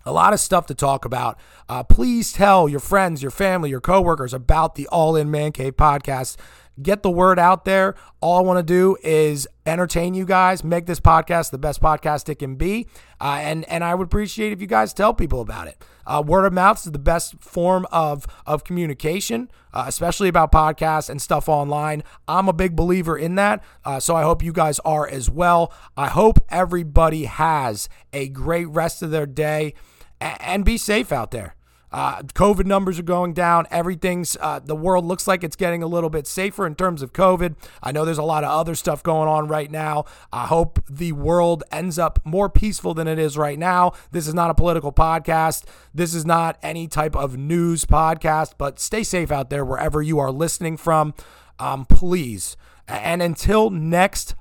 a 0.06 0.12
lot 0.12 0.34
of 0.34 0.40
stuff 0.40 0.66
to 0.66 0.74
talk 0.74 1.06
about. 1.06 1.38
Uh, 1.66 1.82
please 1.82 2.30
tell 2.30 2.68
your 2.68 2.78
friends, 2.78 3.22
your 3.22 3.30
family, 3.30 3.70
your 3.70 3.80
coworkers 3.80 4.34
about 4.34 4.74
the 4.74 4.86
All 4.88 5.16
In 5.16 5.30
Man 5.30 5.50
Cave 5.50 5.78
podcast 5.78 6.36
get 6.82 7.02
the 7.02 7.10
word 7.10 7.38
out 7.38 7.64
there. 7.64 7.94
All 8.20 8.38
I 8.38 8.42
want 8.42 8.58
to 8.58 8.62
do 8.62 8.96
is 9.02 9.46
entertain 9.66 10.14
you 10.14 10.24
guys, 10.24 10.64
make 10.64 10.86
this 10.86 11.00
podcast 11.00 11.50
the 11.50 11.58
best 11.58 11.80
podcast 11.80 12.28
it 12.28 12.36
can 12.36 12.56
be, 12.56 12.86
uh, 13.20 13.38
and 13.40 13.64
and 13.66 13.84
I 13.84 13.94
would 13.94 14.06
appreciate 14.06 14.52
if 14.52 14.60
you 14.60 14.66
guys 14.66 14.92
tell 14.92 15.14
people 15.14 15.40
about 15.40 15.68
it. 15.68 15.82
Uh, 16.06 16.22
word 16.24 16.44
of 16.44 16.52
mouth 16.52 16.84
is 16.84 16.92
the 16.92 16.98
best 16.98 17.36
form 17.40 17.86
of 17.90 18.26
of 18.46 18.64
communication, 18.64 19.50
uh, 19.72 19.84
especially 19.86 20.28
about 20.28 20.52
podcasts 20.52 21.08
and 21.08 21.20
stuff 21.20 21.48
online. 21.48 22.02
I'm 22.28 22.48
a 22.48 22.52
big 22.52 22.76
believer 22.76 23.16
in 23.16 23.34
that, 23.36 23.62
uh, 23.84 24.00
so 24.00 24.14
I 24.14 24.22
hope 24.22 24.42
you 24.42 24.52
guys 24.52 24.78
are 24.80 25.08
as 25.08 25.30
well. 25.30 25.72
I 25.96 26.08
hope 26.08 26.38
everybody 26.48 27.24
has 27.24 27.88
a 28.12 28.28
great 28.28 28.68
rest 28.68 29.02
of 29.02 29.10
their 29.10 29.26
day, 29.26 29.74
and 30.20 30.64
be 30.64 30.76
safe 30.78 31.12
out 31.12 31.30
there. 31.30 31.54
Uh, 31.94 32.22
COVID 32.22 32.66
numbers 32.66 32.98
are 32.98 33.04
going 33.04 33.34
down. 33.34 33.68
Everything's, 33.70 34.36
uh, 34.40 34.58
the 34.58 34.74
world 34.74 35.04
looks 35.04 35.28
like 35.28 35.44
it's 35.44 35.54
getting 35.54 35.80
a 35.80 35.86
little 35.86 36.10
bit 36.10 36.26
safer 36.26 36.66
in 36.66 36.74
terms 36.74 37.02
of 37.02 37.12
COVID. 37.12 37.54
I 37.84 37.92
know 37.92 38.04
there's 38.04 38.18
a 38.18 38.24
lot 38.24 38.42
of 38.42 38.50
other 38.50 38.74
stuff 38.74 39.00
going 39.04 39.28
on 39.28 39.46
right 39.46 39.70
now. 39.70 40.04
I 40.32 40.46
hope 40.46 40.82
the 40.90 41.12
world 41.12 41.62
ends 41.70 41.96
up 41.96 42.18
more 42.24 42.48
peaceful 42.48 42.94
than 42.94 43.06
it 43.06 43.20
is 43.20 43.38
right 43.38 43.56
now. 43.56 43.92
This 44.10 44.26
is 44.26 44.34
not 44.34 44.50
a 44.50 44.54
political 44.54 44.92
podcast. 44.92 45.66
This 45.94 46.16
is 46.16 46.26
not 46.26 46.58
any 46.64 46.88
type 46.88 47.14
of 47.14 47.36
news 47.36 47.84
podcast, 47.84 48.54
but 48.58 48.80
stay 48.80 49.04
safe 49.04 49.30
out 49.30 49.48
there 49.48 49.64
wherever 49.64 50.02
you 50.02 50.18
are 50.18 50.32
listening 50.32 50.76
from. 50.76 51.14
Um, 51.60 51.84
please. 51.84 52.56
And 52.88 53.22
until 53.22 53.70
next 53.70 54.34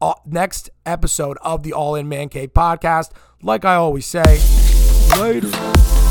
uh, 0.00 0.14
next 0.24 0.70
episode 0.86 1.38
of 1.42 1.64
the 1.64 1.72
All 1.72 1.96
In 1.96 2.08
Man 2.08 2.28
Cave 2.28 2.52
podcast, 2.52 3.10
like 3.42 3.64
I 3.64 3.74
always 3.74 4.06
say, 4.06 4.38
later. 5.18 6.03